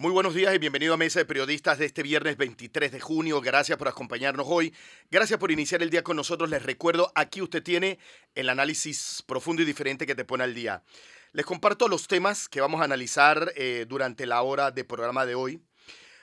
Muy 0.00 0.12
buenos 0.12 0.32
días 0.32 0.54
y 0.54 0.58
bienvenido 0.58 0.94
a 0.94 0.96
Mesa 0.96 1.18
de 1.18 1.26
Periodistas 1.26 1.76
de 1.76 1.84
este 1.84 2.02
viernes 2.02 2.38
23 2.38 2.90
de 2.90 3.00
junio. 3.00 3.42
Gracias 3.42 3.76
por 3.76 3.86
acompañarnos 3.86 4.46
hoy. 4.48 4.74
Gracias 5.10 5.38
por 5.38 5.50
iniciar 5.50 5.82
el 5.82 5.90
día 5.90 6.02
con 6.02 6.16
nosotros. 6.16 6.48
Les 6.48 6.62
recuerdo, 6.62 7.12
aquí 7.14 7.42
usted 7.42 7.62
tiene 7.62 7.98
el 8.34 8.48
análisis 8.48 9.22
profundo 9.26 9.60
y 9.60 9.66
diferente 9.66 10.06
que 10.06 10.14
te 10.14 10.24
pone 10.24 10.42
al 10.42 10.54
día. 10.54 10.82
Les 11.32 11.44
comparto 11.44 11.86
los 11.86 12.08
temas 12.08 12.48
que 12.48 12.62
vamos 12.62 12.80
a 12.80 12.84
analizar 12.84 13.52
eh, 13.56 13.84
durante 13.86 14.24
la 14.24 14.40
hora 14.40 14.70
de 14.70 14.84
programa 14.84 15.26
de 15.26 15.34
hoy. 15.34 15.60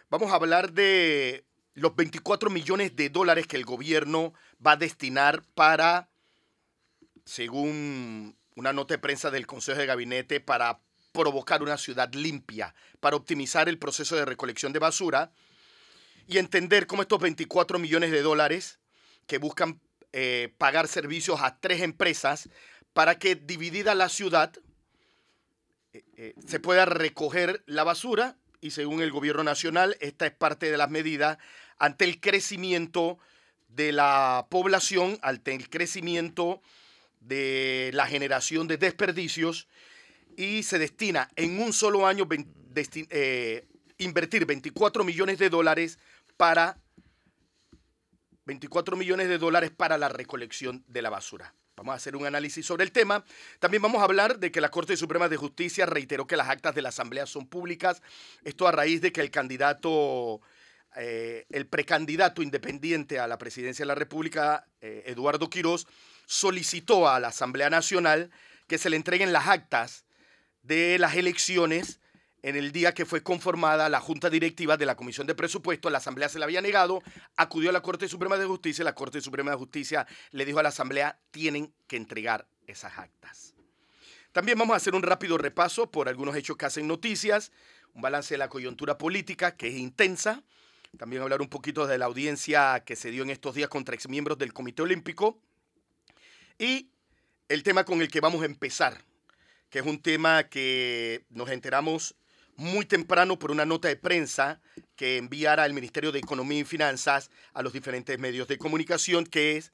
Vamos 0.10 0.32
a 0.32 0.38
hablar 0.38 0.74
de 0.74 1.46
los 1.76 1.96
24 1.96 2.50
millones 2.50 2.96
de 2.96 3.12
dólares 3.12 3.46
que 3.46 3.58
el 3.58 3.66
gobierno 3.66 4.34
va 4.66 4.72
a 4.72 4.78
destinar 4.78 5.44
para, 5.54 6.10
según 7.26 8.36
una 8.56 8.74
nota 8.74 8.96
de 8.96 8.98
prensa 8.98 9.30
del 9.30 9.46
Consejo 9.46 9.78
de 9.78 9.86
Gabinete, 9.86 10.40
para 10.40 10.80
provocar 11.24 11.64
una 11.64 11.78
ciudad 11.78 12.14
limpia, 12.14 12.76
para 13.00 13.16
optimizar 13.16 13.68
el 13.70 13.80
proceso 13.80 14.16
de 14.16 14.26
recolección 14.26 14.72
de 14.72 14.80
basura 14.80 15.32
y 16.28 16.38
entender 16.38 16.86
cómo 16.86 17.02
estos 17.02 17.20
24 17.20 17.80
millones 17.80 18.12
de 18.12 18.22
dólares 18.22 18.80
que 19.26 19.40
buscan 19.40 19.82
eh, 20.14 20.54
pagar 20.58 20.88
servicios 20.88 21.42
a 21.42 21.60
tres 21.60 21.82
empresas 21.82 22.50
para 22.94 23.18
que 23.18 23.36
dividida 23.36 23.96
la 23.96 24.10
ciudad 24.10 24.54
eh, 25.94 26.04
eh, 26.18 26.34
se 26.46 26.60
pueda 26.60 26.86
recoger 26.86 27.64
la 27.66 27.84
basura 27.84 28.38
y 28.62 28.72
según 28.72 29.02
el 29.02 29.12
gobierno 29.12 29.44
nacional 29.44 29.98
esta 30.00 30.28
es 30.28 30.34
parte 30.34 30.70
de 30.70 30.78
las 30.78 30.90
medidas 30.90 31.38
ante 31.80 32.06
el 32.06 32.20
crecimiento 32.20 33.18
de 33.70 33.92
la 33.92 34.48
población, 34.50 35.18
ante 35.22 35.54
el 35.56 35.70
crecimiento 35.70 36.62
de 37.22 37.92
la 37.94 38.08
generación 38.08 38.68
de 38.68 38.78
desperdicios 38.78 39.68
y 40.38 40.64
se 40.64 40.80
destina 40.80 41.30
en 41.36 41.60
un 41.60 41.74
solo 41.74 42.08
año 42.08 42.28
eh, 43.10 43.68
invertir 43.98 44.46
24 44.46 45.04
millones 45.04 45.40
de 45.40 45.50
dólares 45.50 45.98
para 46.38 46.78
24 48.46 48.96
millones 48.96 49.28
de 49.28 49.40
dólares 49.40 49.72
para 49.76 49.98
la 49.98 50.08
recolección 50.08 50.86
de 50.88 51.02
la 51.02 51.10
basura. 51.10 51.54
Vamos 51.76 51.94
a 51.94 51.96
hacer 51.96 52.16
un 52.16 52.26
análisis 52.26 52.66
sobre 52.66 52.84
el 52.84 52.92
tema. 52.92 53.26
También 53.60 53.82
vamos 53.82 54.02
a 54.02 54.06
hablar 54.06 54.40
de 54.40 54.52
que 54.52 54.62
la 54.62 54.70
Corte 54.70 54.96
Suprema 54.96 55.28
de 55.28 55.38
Justicia 55.38 55.86
reiteró 55.86 56.26
que 56.26 56.38
las 56.38 56.50
actas 56.50 56.74
de 56.74 56.82
la 56.82 56.90
Asamblea 56.90 57.26
son 57.26 57.48
públicas. 57.48 58.02
Esto 58.44 58.68
a 58.68 58.72
raíz 58.72 59.02
de 59.02 59.12
que 59.12 59.22
el 59.22 59.32
candidato, 59.32 60.42
eh, 60.96 61.46
el 61.50 61.68
precandidato 61.68 62.42
independiente 62.42 63.20
a 63.20 63.28
la 63.28 63.38
presidencia 63.38 63.84
de 63.84 63.88
la 63.88 63.96
República, 63.96 64.68
eh, 64.82 65.04
Eduardo 65.08 65.50
Quirós, 65.50 65.88
solicitó 66.26 67.10
a 67.10 67.20
la 67.20 67.30
Asamblea 67.30 67.70
Nacional 67.70 68.32
que 68.68 68.78
se 68.78 68.90
le 68.90 68.98
entreguen 68.98 69.34
las 69.34 69.48
actas 69.48 70.07
de 70.68 71.00
las 71.00 71.16
elecciones 71.16 72.02
en 72.44 72.56
el 72.56 72.72
día 72.72 72.94
que 72.94 73.06
fue 73.06 73.24
conformada 73.24 73.90
la 73.90 74.00
Junta 74.00 74.30
Directiva 74.30 74.78
de 74.78 74.86
la 74.86 74.96
Comisión 74.96 75.26
de 75.26 75.34
Presupuestos, 75.34 75.92
la 75.92 75.98
Asamblea 75.98 76.30
se 76.30 76.40
la 76.40 76.46
había 76.46 76.62
negado, 76.62 77.02
acudió 77.36 77.70
a 77.70 77.74
la 77.74 77.82
Corte 77.82 78.08
Suprema 78.08 78.38
de 78.38 78.46
Justicia, 78.46 78.84
la 78.84 78.94
Corte 78.94 79.22
Suprema 79.22 79.52
de 79.52 79.58
Justicia 79.58 80.06
le 80.32 80.46
dijo 80.46 80.60
a 80.60 80.64
la 80.64 80.70
Asamblea, 80.70 81.20
tienen 81.32 81.74
que 81.88 81.96
entregar 81.96 82.48
esas 82.68 82.98
actas. 82.98 83.56
También 84.34 84.58
vamos 84.58 84.74
a 84.74 84.78
hacer 84.78 84.94
un 84.94 85.04
rápido 85.04 85.38
repaso 85.38 85.90
por 85.90 86.10
algunos 86.10 86.36
hechos 86.36 86.58
que 86.58 86.66
hacen 86.66 86.86
noticias, 86.86 87.52
un 87.94 88.02
balance 88.02 88.34
de 88.34 88.38
la 88.38 88.50
coyuntura 88.50 88.98
política 88.98 89.56
que 89.56 89.70
es 89.70 89.76
intensa, 89.76 90.44
también 90.98 91.22
hablar 91.22 91.42
un 91.42 91.50
poquito 91.50 91.88
de 91.88 91.98
la 91.98 92.06
audiencia 92.06 92.84
que 92.86 92.96
se 92.96 93.10
dio 93.10 93.24
en 93.24 93.30
estos 93.30 93.56
días 93.56 93.70
contra 93.70 93.96
exmiembros 93.96 94.38
del 94.38 94.54
Comité 94.54 94.84
Olímpico 94.84 95.40
y 96.60 96.90
el 97.50 97.64
tema 97.64 97.84
con 97.84 98.02
el 98.02 98.10
que 98.10 98.20
vamos 98.20 98.42
a 98.42 98.46
empezar, 98.46 99.04
que 99.70 99.80
es 99.80 99.86
un 99.86 100.02
tema 100.02 100.50
que 100.50 101.26
nos 101.30 101.50
enteramos 101.50 102.16
muy 102.56 102.86
temprano 102.86 103.38
por 103.38 103.52
una 103.52 103.66
nota 103.66 103.88
de 103.88 103.96
prensa 103.96 104.60
que 104.96 105.18
enviara 105.18 105.66
el 105.66 105.74
Ministerio 105.74 106.12
de 106.12 106.20
Economía 106.20 106.60
y 106.60 106.66
Finanzas 106.66 107.30
a 107.54 107.62
los 107.62 107.74
diferentes 107.74 108.18
medios 108.18 108.48
de 108.48 108.58
comunicación, 108.58 109.26
que 109.26 109.58
es, 109.58 109.72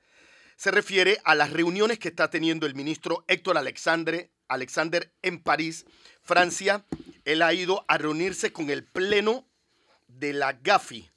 se 0.58 0.70
refiere 0.70 1.20
a 1.24 1.34
las 1.34 1.52
reuniones 1.52 1.98
que 1.98 2.10
está 2.10 2.30
teniendo 2.30 2.66
el 2.66 2.76
ministro 2.76 3.24
Héctor 3.28 3.58
Alexandre, 3.58 4.32
Alexander 4.48 5.12
en 5.22 5.42
París, 5.42 5.86
Francia. 6.22 6.86
Él 7.26 7.42
ha 7.42 7.54
ido 7.54 7.86
a 7.88 7.98
reunirse 7.98 8.52
con 8.52 8.70
el 8.70 8.84
Pleno 8.84 9.48
de 10.08 10.34
la 10.34 10.54
GAFI 10.54 11.10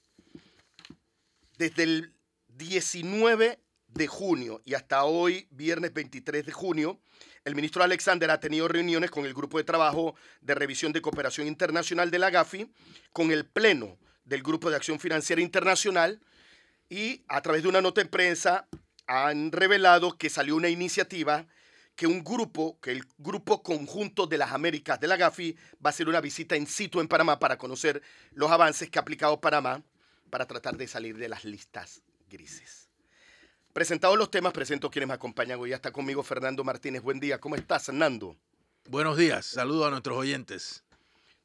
desde 1.58 1.82
el 1.82 2.14
19 2.48 3.58
de 3.88 4.06
junio 4.06 4.62
y 4.64 4.74
hasta 4.74 5.04
hoy, 5.04 5.48
viernes 5.50 5.92
23 5.92 6.46
de 6.46 6.52
junio, 6.52 7.00
el 7.46 7.54
ministro 7.54 7.84
Alexander 7.84 8.28
ha 8.32 8.40
tenido 8.40 8.66
reuniones 8.66 9.08
con 9.08 9.24
el 9.24 9.32
Grupo 9.32 9.58
de 9.58 9.62
Trabajo 9.62 10.16
de 10.40 10.56
Revisión 10.56 10.92
de 10.92 11.00
Cooperación 11.00 11.46
Internacional 11.46 12.10
de 12.10 12.18
la 12.18 12.30
GAFI, 12.30 12.68
con 13.12 13.30
el 13.30 13.46
Pleno 13.46 13.98
del 14.24 14.42
Grupo 14.42 14.68
de 14.68 14.74
Acción 14.74 14.98
Financiera 14.98 15.40
Internacional 15.40 16.20
y 16.88 17.22
a 17.28 17.40
través 17.42 17.62
de 17.62 17.68
una 17.68 17.80
nota 17.80 18.00
en 18.00 18.08
prensa 18.08 18.66
han 19.06 19.52
revelado 19.52 20.18
que 20.18 20.28
salió 20.28 20.56
una 20.56 20.68
iniciativa 20.68 21.46
que 21.94 22.08
un 22.08 22.24
grupo, 22.24 22.80
que 22.80 22.90
el 22.90 23.04
Grupo 23.16 23.62
Conjunto 23.62 24.26
de 24.26 24.38
las 24.38 24.50
Américas 24.50 24.98
de 24.98 25.06
la 25.06 25.16
GAFI 25.16 25.52
va 25.74 25.84
a 25.84 25.88
hacer 25.90 26.08
una 26.08 26.20
visita 26.20 26.56
in 26.56 26.66
situ 26.66 27.00
en 27.00 27.06
Panamá 27.06 27.38
para 27.38 27.56
conocer 27.56 28.02
los 28.32 28.50
avances 28.50 28.90
que 28.90 28.98
ha 28.98 29.02
aplicado 29.02 29.40
Panamá 29.40 29.84
para 30.30 30.46
tratar 30.46 30.76
de 30.76 30.88
salir 30.88 31.16
de 31.16 31.28
las 31.28 31.44
listas 31.44 32.02
grises. 32.28 32.85
Presentados 33.76 34.16
los 34.16 34.30
temas, 34.30 34.54
presento 34.54 34.90
quienes 34.90 35.06
me 35.06 35.12
acompañan 35.12 35.60
hoy. 35.60 35.68
Ya 35.68 35.76
está 35.76 35.92
conmigo 35.92 36.22
Fernando 36.22 36.64
Martínez. 36.64 37.02
Buen 37.02 37.20
día. 37.20 37.38
¿Cómo 37.38 37.56
estás, 37.56 37.84
Fernando? 37.84 38.34
Buenos 38.88 39.18
días. 39.18 39.44
Saludos 39.44 39.88
a 39.88 39.90
nuestros 39.90 40.16
oyentes. 40.16 40.82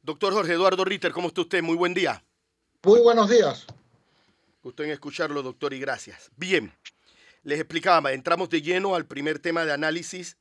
Doctor 0.01 0.31
Jorge 0.31 0.53
Eduardo 0.53 0.85
Ritter, 0.85 1.11
¿cómo 1.11 1.27
está 1.27 1.41
usted? 1.41 1.61
Muy 1.61 1.75
buen 1.75 1.93
día. 1.93 2.23
Muy 2.83 3.01
buenos 3.01 3.29
días. 3.29 3.65
Gusto 4.63 4.81
en 4.81 4.91
escucharlo, 4.91 5.43
doctor, 5.43 5.73
y 5.73 5.79
gracias. 5.81 6.31
Bien, 6.37 6.71
les 7.43 7.59
explicaba, 7.59 8.13
entramos 8.13 8.49
de 8.49 8.61
lleno 8.61 8.95
al 8.95 9.05
primer 9.05 9.39
tema 9.39 9.65
de 9.65 9.73
análisis. 9.73 10.37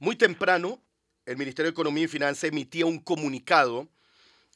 Muy 0.00 0.16
temprano, 0.16 0.82
el 1.24 1.36
Ministerio 1.36 1.70
de 1.70 1.74
Economía 1.74 2.02
y 2.02 2.08
Finanzas 2.08 2.50
emitía 2.50 2.84
un 2.84 2.98
comunicado 2.98 3.86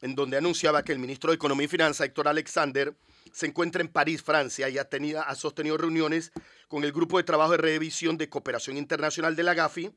en 0.00 0.16
donde 0.16 0.36
anunciaba 0.36 0.82
que 0.82 0.90
el 0.90 0.98
ministro 0.98 1.30
de 1.30 1.36
Economía 1.36 1.66
y 1.66 1.68
Finanzas, 1.68 2.08
Héctor 2.08 2.26
Alexander, 2.26 2.92
se 3.32 3.46
encuentra 3.46 3.80
en 3.82 3.88
París, 3.88 4.22
Francia, 4.22 4.68
y 4.68 4.78
ha, 4.78 4.88
tenido, 4.88 5.20
ha 5.20 5.34
sostenido 5.34 5.76
reuniones 5.76 6.32
con 6.68 6.84
el 6.84 6.92
Grupo 6.92 7.18
de 7.18 7.24
Trabajo 7.24 7.52
de 7.52 7.58
Revisión 7.58 8.16
de 8.18 8.28
Cooperación 8.28 8.76
Internacional 8.76 9.36
de 9.36 9.42
la 9.42 9.54
GAFI 9.54 9.90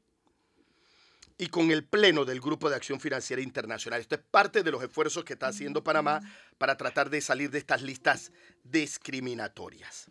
y 1.37 1.47
con 1.47 1.71
el 1.71 1.83
Pleno 1.83 2.23
del 2.23 2.39
Grupo 2.39 2.69
de 2.69 2.75
Acción 2.75 2.99
Financiera 2.99 3.41
Internacional. 3.41 3.99
Esto 3.99 4.15
es 4.15 4.21
parte 4.21 4.61
de 4.61 4.71
los 4.71 4.83
esfuerzos 4.83 5.23
que 5.23 5.33
está 5.33 5.47
haciendo 5.47 5.83
Panamá 5.83 6.21
para 6.57 6.77
tratar 6.77 7.09
de 7.09 7.19
salir 7.19 7.49
de 7.49 7.57
estas 7.57 7.81
listas 7.81 8.31
discriminatorias. 8.63 10.07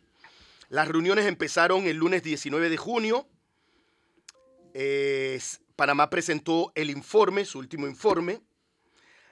Las 0.70 0.88
reuniones 0.88 1.26
empezaron 1.26 1.86
el 1.86 1.96
lunes 1.96 2.22
19 2.22 2.68
de 2.68 2.76
junio. 2.76 3.28
Panamá 5.76 6.10
presentó 6.10 6.72
el 6.74 6.90
informe, 6.90 7.44
su 7.44 7.58
último 7.58 7.86
informe, 7.86 8.40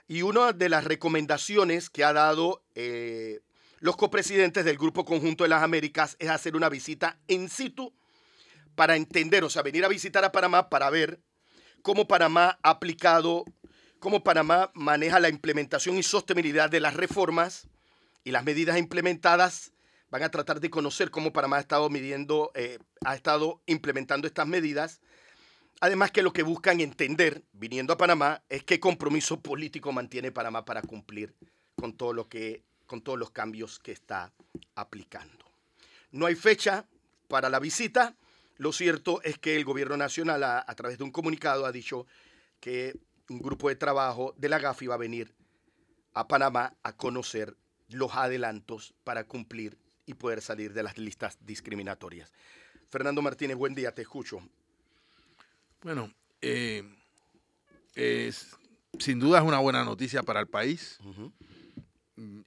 y 0.06 0.22
una 0.22 0.52
de 0.52 0.68
las 0.68 0.84
recomendaciones 0.84 1.90
que 1.90 2.02
ha 2.02 2.12
dado 2.12 2.62
eh, 2.74 3.40
los 3.80 3.96
copresidentes 3.96 4.64
del 4.64 4.76
Grupo 4.76 5.04
Conjunto 5.04 5.44
de 5.44 5.50
las 5.50 5.62
Américas 5.62 6.16
es 6.18 6.28
hacer 6.28 6.56
una 6.56 6.68
visita 6.68 7.18
in 7.28 7.48
situ 7.48 7.92
para 8.74 8.96
entender, 8.96 9.44
o 9.44 9.50
sea, 9.50 9.62
venir 9.62 9.84
a 9.84 9.88
visitar 9.88 10.24
a 10.24 10.32
Panamá 10.32 10.68
para 10.68 10.90
ver 10.90 11.20
cómo 11.82 12.08
Panamá 12.08 12.58
ha 12.62 12.70
aplicado, 12.70 13.44
cómo 13.98 14.22
Panamá 14.22 14.70
maneja 14.74 15.20
la 15.20 15.28
implementación 15.28 15.96
y 15.96 16.02
sostenibilidad 16.02 16.70
de 16.70 16.80
las 16.80 16.94
reformas 16.94 17.68
y 18.24 18.30
las 18.30 18.44
medidas 18.44 18.78
implementadas. 18.78 19.72
Van 20.10 20.22
a 20.22 20.30
tratar 20.30 20.60
de 20.60 20.70
conocer 20.70 21.10
cómo 21.10 21.32
Panamá 21.32 21.58
ha 21.58 21.60
estado 21.60 21.90
midiendo, 21.90 22.50
eh, 22.54 22.78
ha 23.04 23.14
estado 23.14 23.62
implementando 23.66 24.26
estas 24.26 24.46
medidas. 24.46 25.00
Además 25.80 26.10
que 26.10 26.22
lo 26.22 26.32
que 26.32 26.42
buscan 26.42 26.80
entender, 26.80 27.44
viniendo 27.52 27.92
a 27.92 27.98
Panamá, 27.98 28.42
es 28.48 28.64
qué 28.64 28.80
compromiso 28.80 29.40
político 29.40 29.92
mantiene 29.92 30.32
Panamá 30.32 30.64
para 30.64 30.82
cumplir 30.82 31.36
con 31.76 31.96
todo 31.96 32.12
lo 32.12 32.28
que 32.28 32.64
con 32.88 33.02
todos 33.02 33.18
los 33.18 33.30
cambios 33.30 33.78
que 33.78 33.92
está 33.92 34.32
aplicando. 34.74 35.44
No 36.10 36.26
hay 36.26 36.34
fecha 36.34 36.86
para 37.28 37.48
la 37.48 37.60
visita. 37.60 38.16
Lo 38.56 38.72
cierto 38.72 39.22
es 39.22 39.38
que 39.38 39.54
el 39.54 39.64
gobierno 39.64 39.96
nacional, 39.96 40.42
a, 40.42 40.64
través 40.74 40.98
de 40.98 41.04
un 41.04 41.12
comunicado, 41.12 41.66
ha 41.66 41.70
dicho 41.70 42.06
que 42.58 42.98
un 43.28 43.38
grupo 43.38 43.68
de 43.68 43.76
trabajo 43.76 44.34
de 44.36 44.48
la 44.48 44.58
GAFI 44.58 44.88
va 44.88 44.94
a 44.94 44.98
venir 44.98 45.32
a 46.14 46.26
Panamá 46.26 46.74
a 46.82 46.96
conocer 46.96 47.56
los 47.90 48.14
adelantos 48.14 48.94
para 49.04 49.24
cumplir 49.24 49.78
y 50.06 50.14
poder 50.14 50.40
salir 50.40 50.72
de 50.72 50.82
las 50.82 50.98
listas 50.98 51.38
discriminatorias. 51.42 52.32
Fernando 52.88 53.20
Martínez, 53.20 53.56
buen 53.56 53.74
día, 53.74 53.94
te 53.94 54.02
escucho. 54.02 54.40
Bueno, 55.82 56.10
sin 58.98 59.20
duda 59.20 59.38
es 59.38 59.44
una 59.44 59.58
buena 59.58 59.84
noticia 59.84 60.22
para 60.22 60.40
el 60.40 60.48
país. 60.48 60.98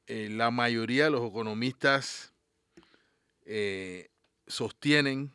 Eh, 0.08 0.30
la 0.30 0.52
mayoría 0.52 1.06
de 1.06 1.12
los 1.12 1.30
economistas 1.30 2.34
eh, 3.46 4.10
sostienen 4.48 5.32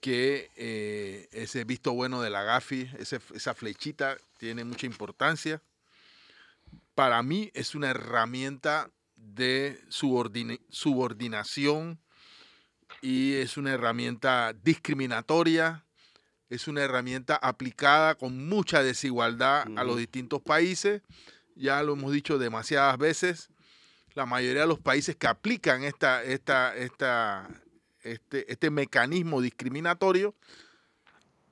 que 0.00 0.50
eh, 0.56 1.28
ese 1.32 1.64
visto 1.64 1.92
bueno 1.92 2.22
de 2.22 2.30
la 2.30 2.42
GAFI, 2.42 2.90
esa 2.98 3.54
flechita, 3.54 4.16
tiene 4.38 4.64
mucha 4.64 4.86
importancia. 4.86 5.62
Para 6.94 7.22
mí 7.22 7.50
es 7.54 7.74
una 7.74 7.90
herramienta 7.90 8.90
de 9.16 9.80
subordinación 9.88 11.98
y 13.00 13.34
es 13.34 13.56
una 13.56 13.72
herramienta 13.72 14.52
discriminatoria, 14.52 15.84
es 16.48 16.68
una 16.68 16.82
herramienta 16.82 17.34
aplicada 17.36 18.14
con 18.14 18.48
mucha 18.48 18.82
desigualdad 18.82 19.66
a 19.76 19.84
los 19.84 19.96
distintos 19.96 20.42
países. 20.42 21.02
Ya 21.56 21.82
lo 21.82 21.94
hemos 21.94 22.12
dicho 22.12 22.38
demasiadas 22.38 22.96
veces, 22.98 23.48
la 24.14 24.26
mayoría 24.26 24.62
de 24.62 24.68
los 24.68 24.78
países 24.78 25.16
que 25.16 25.26
aplican 25.26 25.82
esta, 25.82 26.22
esta, 26.22 26.76
esta, 26.76 27.48
este, 28.02 28.50
este 28.50 28.70
mecanismo 28.70 29.40
discriminatorio 29.40 30.34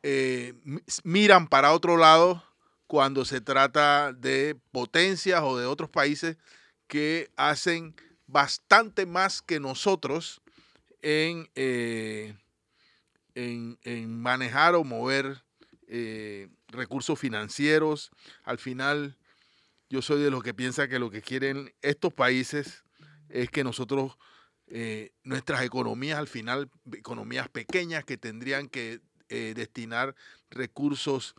eh, 0.03 0.55
miran 1.03 1.49
para 1.49 1.73
otro 1.73 1.97
lado 1.97 2.45
cuando 2.87 3.25
se 3.25 3.41
trata 3.41 4.13
de 4.13 4.57
potencias 4.71 5.43
o 5.43 5.59
de 5.59 5.67
otros 5.67 5.89
países 5.89 6.37
que 6.87 7.31
hacen 7.37 7.95
bastante 8.27 9.07
más 9.07 9.41
que 9.41 9.61
nosotros 9.61 10.43
en, 11.03 11.51
eh, 11.55 12.35
en, 13.35 14.21
manejar 14.21 14.75
o 14.75 14.85
mover 14.85 15.43
eh, 15.89 16.49
recursos 16.69 17.19
financieros. 17.19 18.11
Al 18.43 18.59
final, 18.59 19.17
yo 19.89 20.03
soy 20.03 20.23
de 20.23 20.31
los 20.31 20.43
que 20.43 20.55
piensa 20.55 20.89
que 20.89 20.99
lo 20.99 21.11
que 21.11 21.23
quieren 21.23 21.73
estos 21.83 22.13
países 22.13 22.85
es 23.29 23.51
que 23.51 23.65
nosotros, 23.65 24.17
eh, 24.67 25.13
nuestras 25.23 25.63
economías, 25.63 26.19
al 26.19 26.29
final, 26.29 26.71
economías 26.93 27.49
pequeñas 27.49 28.05
que 28.05 28.17
tendrían 28.17 28.69
que 28.69 29.01
destinar 29.29 30.15
recursos 30.49 31.35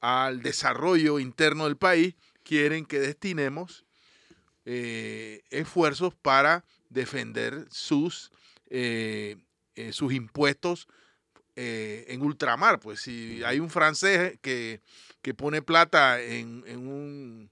al 0.00 0.40
desarrollo 0.40 1.18
interno 1.18 1.64
del 1.64 1.76
país, 1.76 2.14
quieren 2.44 2.86
que 2.86 3.00
destinemos 3.00 3.84
esfuerzos 4.64 6.14
para 6.14 6.64
defender 6.90 7.66
sus 7.70 8.30
eh, 8.72 9.36
eh, 9.74 9.92
sus 9.92 10.12
impuestos 10.12 10.86
eh, 11.56 12.04
en 12.08 12.22
ultramar. 12.22 12.78
Pues 12.78 13.00
si 13.00 13.42
hay 13.42 13.58
un 13.58 13.68
francés 13.68 14.38
que, 14.40 14.80
pone 15.36 15.60
plata 15.60 16.20
en, 16.20 16.62
un, 16.76 17.50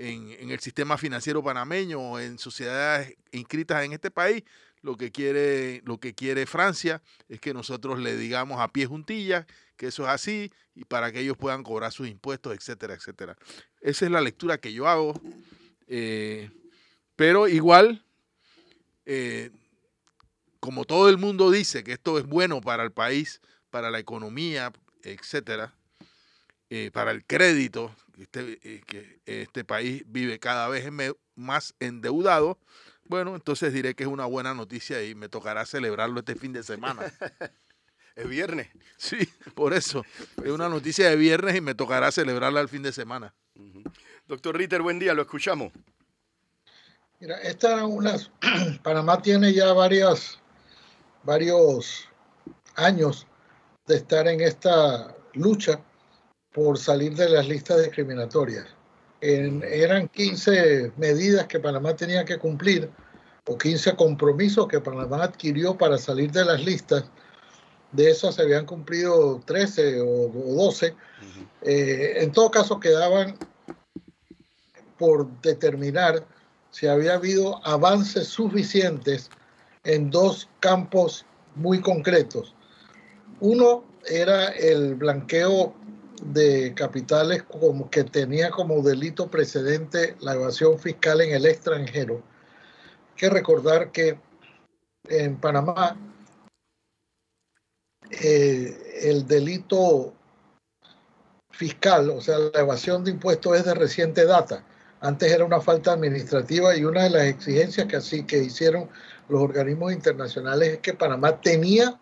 en, 0.00 0.50
el 0.50 0.60
sistema 0.60 0.96
financiero 0.96 1.42
panameño 1.42 2.00
o 2.00 2.18
en 2.18 2.38
sociedades 2.38 3.16
inscritas 3.32 3.84
en 3.84 3.92
este 3.92 4.10
país, 4.10 4.42
lo 4.82 4.96
que 4.96 5.12
quiere, 5.12 5.82
lo 5.84 5.98
que 5.98 6.14
quiere 6.14 6.46
Francia 6.46 7.02
es 7.28 7.40
que 7.40 7.52
nosotros 7.52 7.98
le 7.98 8.16
digamos 8.16 8.60
a 8.60 8.72
pie 8.72 8.86
juntillas 8.86 9.46
que 9.76 9.88
eso 9.88 10.04
es 10.04 10.08
así 10.08 10.52
y 10.74 10.84
para 10.84 11.12
que 11.12 11.20
ellos 11.20 11.36
puedan 11.36 11.62
cobrar 11.62 11.92
sus 11.92 12.08
impuestos, 12.08 12.54
etcétera, 12.54 12.94
etcétera. 12.94 13.36
Esa 13.80 14.04
es 14.06 14.10
la 14.10 14.20
lectura 14.20 14.58
que 14.58 14.72
yo 14.72 14.88
hago. 14.88 15.20
pero 17.16 17.48
igual, 17.48 18.02
como 20.60 20.84
todo 20.84 21.08
el 21.08 21.18
mundo 21.18 21.50
dice 21.50 21.82
que 21.82 21.92
esto 21.92 22.18
es 22.18 22.26
bueno 22.26 22.60
para 22.60 22.84
el 22.84 22.92
país, 22.92 23.40
para 23.70 23.90
la 23.90 23.98
economía, 23.98 24.72
etcétera, 25.02 25.74
eh, 26.68 26.90
para 26.92 27.10
el 27.10 27.24
crédito, 27.24 27.94
este, 28.20 28.58
eh, 28.62 28.82
que 28.86 29.20
este 29.26 29.64
país 29.64 30.04
vive 30.06 30.38
cada 30.38 30.68
vez 30.68 30.86
más 31.34 31.74
endeudado, 31.80 32.58
bueno, 33.04 33.34
entonces 33.34 33.72
diré 33.72 33.94
que 33.94 34.04
es 34.04 34.08
una 34.08 34.26
buena 34.26 34.54
noticia 34.54 35.02
y 35.04 35.14
me 35.14 35.28
tocará 35.28 35.66
celebrarlo 35.66 36.20
este 36.20 36.36
fin 36.36 36.52
de 36.52 36.62
semana. 36.62 37.02
es 38.14 38.28
viernes. 38.28 38.68
Sí, 38.96 39.28
por 39.54 39.74
eso. 39.74 40.04
Es 40.44 40.50
una 40.50 40.68
noticia 40.68 41.08
de 41.10 41.16
viernes 41.16 41.56
y 41.56 41.60
me 41.60 41.74
tocará 41.74 42.12
celebrarla 42.12 42.60
el 42.60 42.68
fin 42.68 42.82
de 42.82 42.92
semana. 42.92 43.34
Doctor 44.28 44.56
Ritter, 44.56 44.80
buen 44.82 44.98
día, 44.98 45.12
lo 45.14 45.22
escuchamos. 45.22 45.72
Mira, 47.18 47.40
esta 47.42 47.84
unas. 47.84 48.30
Panamá 48.82 49.20
tiene 49.20 49.52
ya 49.52 49.72
varias 49.72 50.38
varios 51.22 52.08
años 52.76 53.26
de 53.86 53.96
estar 53.96 54.28
en 54.28 54.40
esta 54.40 55.16
lucha 55.34 55.80
por 56.52 56.78
salir 56.78 57.14
de 57.14 57.28
las 57.28 57.46
listas 57.46 57.82
discriminatorias. 57.82 58.66
eran 59.20 60.08
15 60.08 60.92
medidas 60.96 61.46
que 61.46 61.60
Panamá 61.60 61.94
tenía 61.94 62.24
que 62.24 62.38
cumplir 62.38 62.90
o 63.46 63.56
15 63.56 63.96
compromisos 63.96 64.68
que 64.68 64.80
Panamá 64.80 65.24
adquirió 65.24 65.76
para 65.76 65.98
salir 65.98 66.30
de 66.30 66.44
las 66.44 66.64
listas. 66.64 67.04
De 67.92 68.10
esos 68.10 68.36
se 68.36 68.42
habían 68.42 68.66
cumplido 68.66 69.40
13 69.44 70.00
o, 70.00 70.28
12. 70.28 70.94
Eh, 71.62 72.14
en 72.18 72.32
todo 72.32 72.50
caso, 72.50 72.78
quedaban 72.78 73.36
por 74.98 75.28
determinar 75.40 76.24
si 76.70 76.86
había 76.86 77.14
habido 77.14 77.66
avances 77.66 78.28
suficientes 78.28 79.30
en 79.82 80.10
dos 80.10 80.48
campos 80.60 81.26
muy 81.56 81.80
concretos. 81.80 82.54
Uno 83.40 83.84
era 84.06 84.48
el 84.48 84.94
blanqueo 84.94 85.74
de 86.20 86.74
capitales 86.74 87.42
como 87.44 87.90
que 87.90 88.04
tenía 88.04 88.50
como 88.50 88.82
delito 88.82 89.30
precedente 89.30 90.16
la 90.20 90.34
evasión 90.34 90.78
fiscal 90.78 91.20
en 91.20 91.34
el 91.34 91.46
extranjero. 91.46 92.22
Hay 93.10 93.16
que 93.16 93.30
recordar 93.30 93.90
que 93.90 94.18
en 95.08 95.36
Panamá 95.36 95.96
eh, 98.10 99.00
el 99.02 99.26
delito 99.26 100.14
fiscal, 101.50 102.10
o 102.10 102.20
sea, 102.20 102.38
la 102.38 102.60
evasión 102.60 103.04
de 103.04 103.10
impuestos 103.10 103.56
es 103.56 103.64
de 103.64 103.74
reciente 103.74 104.24
data. 104.24 104.64
Antes 105.00 105.32
era 105.32 105.44
una 105.44 105.60
falta 105.60 105.92
administrativa 105.92 106.76
y 106.76 106.84
una 106.84 107.04
de 107.04 107.10
las 107.10 107.24
exigencias 107.24 107.86
que 107.86 107.96
así 107.96 108.24
que 108.24 108.38
hicieron 108.38 108.88
los 109.28 109.40
organismos 109.40 109.92
internacionales 109.92 110.68
es 110.68 110.78
que 110.78 110.94
Panamá 110.94 111.40
tenía 111.40 111.98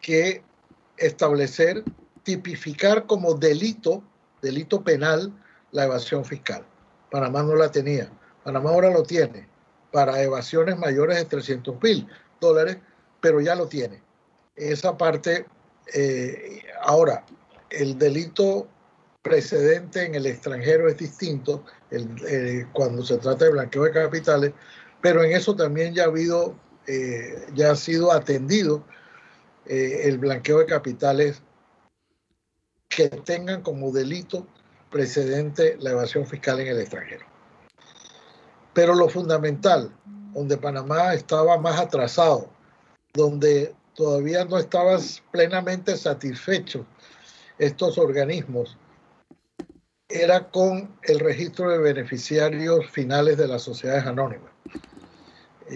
que 0.00 0.42
establecer, 0.96 1.82
tipificar 2.24 3.06
como 3.06 3.34
delito, 3.34 4.02
delito 4.42 4.82
penal, 4.82 5.32
la 5.72 5.84
evasión 5.84 6.24
fiscal. 6.24 6.64
Panamá 7.10 7.42
no 7.42 7.54
la 7.54 7.70
tenía. 7.70 8.10
Panamá 8.42 8.70
ahora 8.70 8.90
lo 8.90 9.02
tiene 9.02 9.48
para 9.92 10.20
evasiones 10.22 10.76
mayores 10.76 11.18
de 11.18 11.24
300 11.26 11.80
mil 11.82 12.08
dólares, 12.40 12.78
pero 13.20 13.40
ya 13.40 13.54
lo 13.54 13.68
tiene. 13.68 14.02
Esa 14.56 14.96
parte, 14.96 15.46
eh, 15.94 16.62
ahora, 16.82 17.24
el 17.70 17.98
delito 17.98 18.68
precedente 19.22 20.04
en 20.04 20.14
el 20.14 20.26
extranjero 20.26 20.88
es 20.88 20.98
distinto 20.98 21.64
cuando 22.72 23.02
se 23.02 23.16
trata 23.16 23.46
de 23.46 23.52
blanqueo 23.52 23.84
de 23.84 23.92
capitales, 23.92 24.52
pero 25.00 25.22
en 25.24 25.32
eso 25.32 25.56
también 25.56 25.94
ya 25.94 26.04
ha 26.04 26.06
habido, 26.06 26.54
eh, 26.86 27.46
ya 27.54 27.70
ha 27.70 27.76
sido 27.76 28.12
atendido 28.12 28.84
eh, 29.66 30.02
el 30.04 30.18
blanqueo 30.18 30.58
de 30.58 30.66
capitales 30.66 31.42
que 32.88 33.08
tengan 33.08 33.62
como 33.62 33.90
delito 33.90 34.46
precedente 34.90 35.76
la 35.80 35.90
evasión 35.90 36.26
fiscal 36.26 36.60
en 36.60 36.68
el 36.68 36.80
extranjero. 36.80 37.26
Pero 38.72 38.94
lo 38.94 39.08
fundamental, 39.08 39.92
donde 40.32 40.56
Panamá 40.56 41.14
estaba 41.14 41.58
más 41.58 41.80
atrasado, 41.80 42.48
donde 43.12 43.74
todavía 43.94 44.44
no 44.44 44.58
estaban 44.58 45.00
plenamente 45.30 45.96
satisfechos 45.96 46.86
estos 47.58 47.98
organismos, 47.98 48.76
era 50.08 50.48
con 50.50 50.96
el 51.02 51.20
registro 51.20 51.70
de 51.70 51.78
beneficiarios 51.78 52.90
finales 52.90 53.36
de 53.36 53.48
las 53.48 53.62
sociedades 53.62 54.06
anónimas 54.06 54.54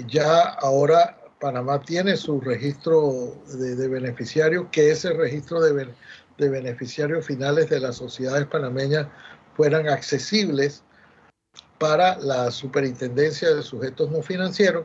ya 0.06 0.42
ahora 0.42 1.18
Panamá 1.40 1.80
tiene 1.80 2.16
su 2.16 2.40
registro 2.40 3.34
de, 3.46 3.88
beneficiarios, 3.88 4.66
que 4.72 4.90
ese 4.90 5.12
registro 5.12 5.60
de, 5.60 5.88
de, 6.38 6.48
beneficiarios 6.48 7.26
finales 7.26 7.68
de 7.68 7.80
las 7.80 7.96
sociedades 7.96 8.46
panameñas 8.46 9.06
fueran 9.56 9.88
accesibles 9.88 10.82
para 11.78 12.16
la 12.18 12.50
superintendencia 12.50 13.54
de 13.54 13.62
sujetos 13.62 14.10
no 14.10 14.22
financieros 14.22 14.84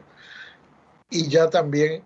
y 1.10 1.28
ya 1.30 1.50
también 1.50 2.04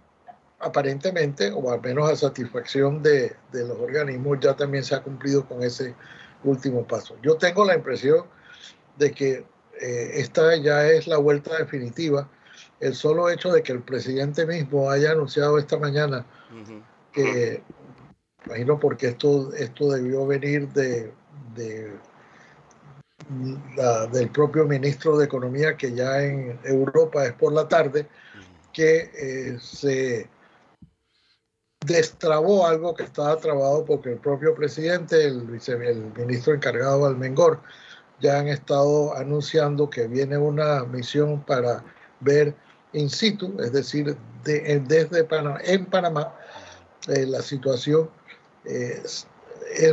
aparentemente, 0.60 1.52
o 1.52 1.72
al 1.72 1.82
menos 1.82 2.10
a 2.10 2.16
satisfacción 2.16 3.02
de, 3.04 3.36
los 3.54 3.78
organismos, 3.80 4.40
ya 4.42 4.56
también 4.56 4.84
se 4.84 4.96
ha 4.96 5.04
cumplido 5.04 5.46
con 5.48 5.64
ese 5.64 5.96
último 6.44 6.86
paso. 6.86 7.16
Yo 7.22 7.36
tengo 7.36 7.64
la 7.64 7.76
impresión 7.76 8.26
de 8.98 9.12
que 9.12 9.46
eh, 9.80 10.12
esta 10.16 10.56
ya 10.56 10.88
es 10.88 11.08
la 11.08 11.18
vuelta 11.18 11.58
definitiva 11.58 12.28
el 12.80 12.96
solo 12.96 13.30
hecho 13.30 13.52
de 13.52 13.64
que 13.64 13.72
el 13.72 13.82
presidente 13.82 14.46
mismo 14.46 14.90
haya 14.90 15.12
anunciado 15.12 15.58
esta 15.58 15.78
mañana 15.78 16.26
que, 17.12 17.64
imagino 18.46 18.80
porque 18.80 19.08
esto, 19.08 19.54
esto 19.54 19.92
debió 19.92 20.26
venir 20.26 20.70
de, 20.70 21.12
del 24.12 24.30
propio 24.32 24.66
ministro 24.66 25.18
de 25.18 25.26
Economía, 25.26 25.76
que 25.76 25.92
ya 25.94 26.24
en 26.24 26.60
Europa 26.64 27.26
es 27.26 27.34
por 27.34 27.52
la 27.54 27.68
tarde, 27.68 28.08
que 28.72 29.12
eh, 29.14 29.58
se 29.60 30.30
destrabó 31.86 32.68
algo 32.68 32.96
que 32.96 33.04
estaba 33.04 33.38
trabado 33.38 33.86
porque 33.86 34.14
el 34.14 34.20
propio 34.20 34.54
presidente, 34.56 35.26
el, 35.26 35.60
el 35.68 36.14
ministro 36.16 36.54
encargado 36.54 37.06
Almengor, 37.06 37.62
ya 38.20 38.40
han 38.40 38.48
estado 38.48 39.16
anunciando 39.16 39.90
que 39.90 40.08
viene 40.08 40.38
una 40.38 40.84
misión 40.84 41.44
para 41.44 41.84
ver 42.20 42.56
in 42.94 43.10
situ, 43.10 43.56
es 43.60 43.72
decir, 43.72 44.18
desde 44.44 45.24
Panamá, 45.24 45.60
en 45.64 45.86
Panamá, 45.86 46.34
eh, 47.08 47.26
la 47.26 47.42
situación 47.42 48.10
es, 48.68 49.28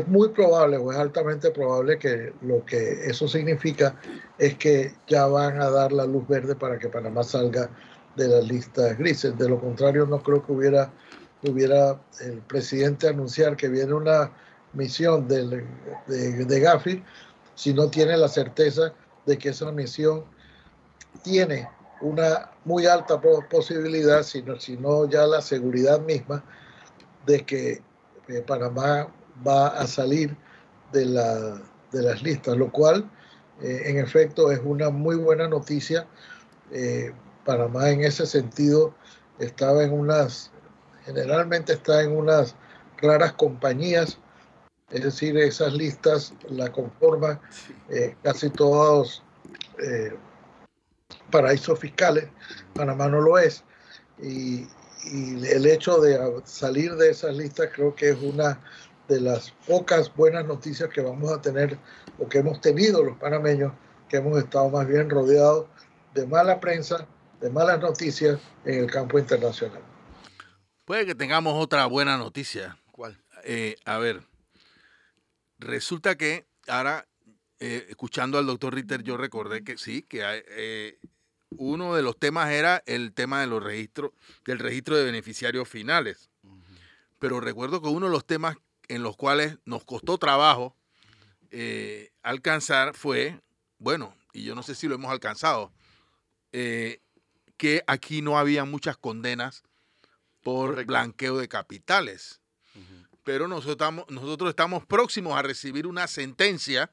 muy 0.06 0.28
probable 0.28 0.76
o 0.76 0.92
es 0.92 0.98
altamente 0.98 1.50
probable 1.50 1.98
que 1.98 2.32
lo 2.42 2.64
que 2.64 3.06
eso 3.06 3.26
significa 3.26 3.96
es 4.38 4.56
que 4.56 4.94
ya 5.08 5.26
van 5.26 5.60
a 5.60 5.68
dar 5.68 5.92
la 5.92 6.06
luz 6.06 6.26
verde 6.28 6.54
para 6.54 6.78
que 6.78 6.88
Panamá 6.88 7.22
salga 7.22 7.68
de 8.16 8.28
las 8.28 8.46
listas 8.46 8.96
grises. 8.96 9.36
De 9.36 9.48
lo 9.48 9.60
contrario, 9.60 10.06
no 10.06 10.22
creo 10.22 10.44
que 10.44 10.52
hubiera, 10.52 10.92
hubiera 11.42 12.00
el 12.20 12.38
presidente 12.42 13.08
anunciar 13.08 13.56
que 13.56 13.68
viene 13.68 13.92
una 13.94 14.32
misión 14.72 15.26
de, 15.28 15.64
de, 16.06 16.44
de 16.44 16.60
Gafi 16.60 17.02
si 17.54 17.72
no 17.72 17.88
tiene 17.88 18.16
la 18.16 18.28
certeza 18.28 18.92
de 19.26 19.38
que 19.38 19.50
esa 19.50 19.70
misión 19.72 20.24
tiene 21.22 21.68
una 22.00 22.50
muy 22.64 22.86
alta 22.86 23.20
posibilidad, 23.50 24.22
sino, 24.22 24.58
sino 24.58 25.08
ya 25.08 25.26
la 25.26 25.40
seguridad 25.40 26.00
misma 26.00 26.44
de 27.26 27.44
que 27.44 27.82
eh, 28.28 28.42
Panamá 28.46 29.08
va 29.46 29.68
a 29.68 29.86
salir 29.86 30.36
de, 30.92 31.06
la, 31.06 31.60
de 31.92 32.02
las 32.02 32.22
listas, 32.22 32.56
lo 32.56 32.70
cual 32.70 33.10
eh, 33.60 33.82
en 33.86 33.98
efecto 33.98 34.50
es 34.50 34.60
una 34.64 34.90
muy 34.90 35.16
buena 35.16 35.48
noticia. 35.48 36.06
Eh, 36.70 37.12
Panamá 37.44 37.90
en 37.90 38.02
ese 38.02 38.26
sentido 38.26 38.94
estaba 39.38 39.82
en 39.84 39.92
unas, 39.92 40.50
generalmente 41.04 41.74
está 41.74 42.02
en 42.02 42.16
unas 42.16 42.56
raras 42.98 43.32
compañías 43.34 44.18
es 44.90 45.02
decir, 45.02 45.36
esas 45.36 45.72
listas 45.72 46.34
la 46.48 46.70
conforman 46.70 47.40
casi 48.22 48.50
todos 48.50 49.24
paraísos 51.30 51.78
fiscales. 51.80 52.28
Panamá 52.74 53.08
no 53.08 53.20
lo 53.20 53.38
es. 53.38 53.64
Y, 54.22 54.68
el 55.06 55.66
hecho 55.66 56.00
de 56.00 56.18
salir 56.44 56.94
de 56.96 57.10
esas 57.10 57.36
listas 57.36 57.70
creo 57.74 57.94
que 57.94 58.10
es 58.10 58.18
una 58.20 58.60
de 59.08 59.20
las 59.20 59.50
pocas 59.66 60.14
buenas 60.14 60.46
noticias 60.46 60.88
que 60.88 61.00
vamos 61.00 61.30
a 61.30 61.40
tener 61.40 61.78
o 62.18 62.28
que 62.28 62.38
hemos 62.38 62.60
tenido 62.60 63.02
los 63.02 63.18
panameños, 63.18 63.72
que 64.08 64.16
hemos 64.18 64.38
estado 64.38 64.70
más 64.70 64.86
bien 64.86 65.10
rodeados 65.10 65.66
de 66.14 66.26
mala 66.26 66.60
prensa, 66.60 67.06
de 67.40 67.50
malas 67.50 67.80
noticias 67.80 68.40
en 68.64 68.84
el 68.84 68.90
campo 68.90 69.18
internacional. 69.18 69.82
Puede 70.84 71.06
que 71.06 71.14
tengamos 71.14 71.54
otra 71.54 71.86
buena 71.86 72.16
noticia. 72.16 72.78
¿Cuál? 72.92 73.22
Eh, 73.44 73.76
a 73.84 73.98
ver, 73.98 74.22
Resulta 75.58 76.16
que 76.16 76.46
ahora, 76.68 77.06
eh, 77.58 77.86
escuchando 77.88 78.38
al 78.38 78.46
doctor 78.46 78.74
Ritter, 78.74 79.02
yo 79.02 79.16
recordé 79.16 79.64
que 79.64 79.78
sí, 79.78 80.02
que 80.02 80.20
eh, 80.48 80.98
uno 81.58 81.94
de 81.94 82.02
los 82.02 82.18
temas 82.18 82.50
era 82.50 82.82
el 82.86 83.12
tema 83.12 83.40
de 83.40 83.46
los 83.46 83.62
registros, 83.62 84.12
del 84.44 84.58
registro 84.58 84.96
de 84.96 85.04
beneficiarios 85.04 85.68
finales. 85.68 86.30
Pero 87.18 87.40
recuerdo 87.40 87.80
que 87.80 87.88
uno 87.88 88.06
de 88.06 88.12
los 88.12 88.26
temas 88.26 88.56
en 88.88 89.02
los 89.02 89.16
cuales 89.16 89.58
nos 89.64 89.84
costó 89.84 90.18
trabajo 90.18 90.76
eh, 91.50 92.10
alcanzar 92.22 92.94
fue, 92.94 93.40
bueno, 93.78 94.14
y 94.32 94.44
yo 94.44 94.54
no 94.54 94.62
sé 94.62 94.74
si 94.74 94.88
lo 94.88 94.94
hemos 94.94 95.10
alcanzado, 95.10 95.72
que 96.50 97.82
aquí 97.86 98.22
no 98.22 98.38
había 98.38 98.64
muchas 98.64 98.96
condenas 98.96 99.62
por 100.42 100.84
blanqueo 100.84 101.38
de 101.38 101.48
capitales. 101.48 102.40
Pero 103.24 103.48
nosotros 103.48 103.72
estamos, 103.72 104.04
nosotros 104.10 104.50
estamos 104.50 104.84
próximos 104.84 105.36
a 105.36 105.42
recibir 105.42 105.86
una 105.86 106.06
sentencia, 106.06 106.92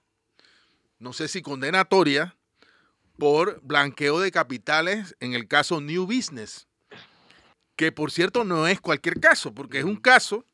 no 0.98 1.12
sé 1.12 1.28
si 1.28 1.42
condenatoria, 1.42 2.38
por 3.18 3.62
blanqueo 3.62 4.20
de 4.20 4.32
capitales 4.32 5.16
en 5.20 5.34
el 5.34 5.48
caso 5.48 5.82
New 5.82 6.06
Business, 6.06 6.68
que 7.76 7.92
por 7.92 8.12
cierto 8.12 8.44
no 8.44 8.68
es 8.68 8.82
cualquier 8.82 9.20
caso, 9.20 9.54
porque 9.54 9.80
es 9.80 9.86
un 9.86 9.98
caso 9.98 10.46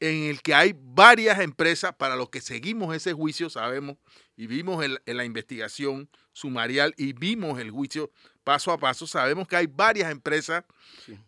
en 0.00 0.24
el 0.24 0.42
que 0.42 0.54
hay 0.54 0.74
varias 0.76 1.40
empresas, 1.40 1.94
para 1.96 2.14
los 2.14 2.30
que 2.30 2.40
seguimos 2.40 2.94
ese 2.94 3.12
juicio, 3.12 3.50
sabemos, 3.50 3.96
y 4.36 4.46
vimos 4.46 4.84
en 4.84 5.16
la 5.16 5.24
investigación 5.24 6.08
sumarial 6.32 6.94
y 6.96 7.12
vimos 7.14 7.58
el 7.58 7.72
juicio 7.72 8.12
paso 8.44 8.72
a 8.72 8.78
paso, 8.78 9.06
sabemos 9.06 9.48
que 9.48 9.56
hay 9.56 9.66
varias 9.66 10.10
empresas 10.10 10.64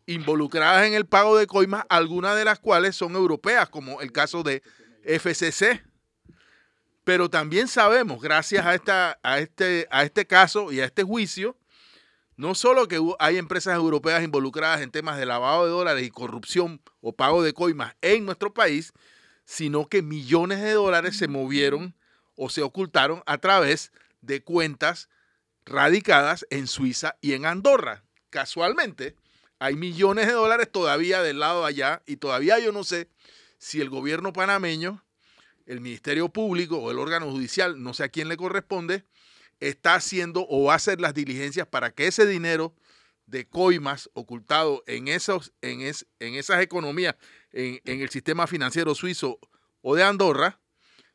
involucradas 0.07 0.87
en 0.87 0.95
el 0.95 1.05
pago 1.05 1.37
de 1.37 1.47
coimas, 1.47 1.85
algunas 1.89 2.37
de 2.37 2.45
las 2.45 2.61
cuales 2.61 2.97
son 2.97 3.15
europeas, 3.15 3.69
como 3.69 4.01
el 4.01 4.13
caso 4.13 4.43
de 4.43 4.63
FCC. 5.05 5.83
Pero 7.05 7.31
también 7.31 7.69
sabemos, 7.69 8.21
gracias 8.21 8.67
a, 8.67 8.75
esta, 8.75 9.19
a, 9.23 9.39
este, 9.39 9.89
a 9.91 10.05
este 10.05 10.27
caso 10.27 10.71
y 10.71 10.81
a 10.81 10.85
este 10.85 11.03
juicio, 11.03 11.57
no 12.37 12.55
solo 12.55 12.89
que 12.89 13.01
hay 13.19 13.37
empresas 13.37 13.75
europeas 13.75 14.23
involucradas 14.23 14.81
en 14.81 14.91
temas 14.91 15.19
de 15.19 15.27
lavado 15.27 15.65
de 15.65 15.71
dólares 15.71 16.05
y 16.05 16.11
corrupción 16.11 16.81
o 17.01 17.13
pago 17.13 17.43
de 17.43 17.53
coimas 17.53 17.95
en 18.01 18.25
nuestro 18.25 18.55
país, 18.55 18.93
sino 19.45 19.89
que 19.89 20.01
millones 20.01 20.61
de 20.63 20.73
dólares 20.73 21.17
se 21.17 21.29
movieron 21.29 21.95
o 22.37 22.49
se 22.49 22.63
ocultaron 22.63 23.23
a 23.27 23.39
través 23.39 23.93
de 24.23 24.43
cuentas 24.43 25.09
radicadas 25.67 26.47
en 26.51 26.67
Suiza 26.67 27.17
y 27.21 27.35
en 27.35 27.47
Andorra. 27.47 28.05
Casualmente, 28.31 29.17
hay 29.59 29.77
millones 29.77 30.27
de 30.27 30.33
dólares 30.33 30.71
todavía 30.73 31.23
del 31.23 31.41
lado 31.41 31.67
allá 31.67 32.03
y 32.07 32.17
todavía 32.17 32.59
yo 32.59 32.73
no 32.73 32.85
sé 32.85 33.09
si 33.59 33.81
el 33.81 33.91
gobierno 33.91 34.33
panameño, 34.33 35.05
el 35.71 35.81
Ministerio 35.81 36.29
Público 36.29 36.79
o 36.79 36.91
el 36.91 36.99
órgano 36.99 37.31
judicial, 37.31 37.83
no 37.83 37.95
sé 37.95 38.05
a 38.05 38.09
quién 38.09 38.29
le 38.29 38.37
corresponde, 38.37 39.05
está 39.61 39.95
haciendo 39.95 40.47
o 40.49 40.65
va 40.65 40.75
a 40.75 40.77
hacer 40.77 41.01
las 41.01 41.15
diligencias 41.15 41.67
para 41.67 41.93
que 41.93 42.07
ese 42.07 42.27
dinero 42.27 42.75
de 43.27 43.47
coimas 43.49 44.11
ocultado 44.15 44.83
en, 44.87 45.09
esos, 45.09 45.53
en, 45.61 45.81
en 45.83 46.35
esas 46.35 46.61
economías, 46.63 47.15
en, 47.53 47.81
en 47.85 48.01
el 48.01 48.11
sistema 48.11 48.47
financiero 48.47 48.95
suizo 48.95 49.39
o 49.83 49.95
de 49.95 50.03
Andorra, 50.03 50.61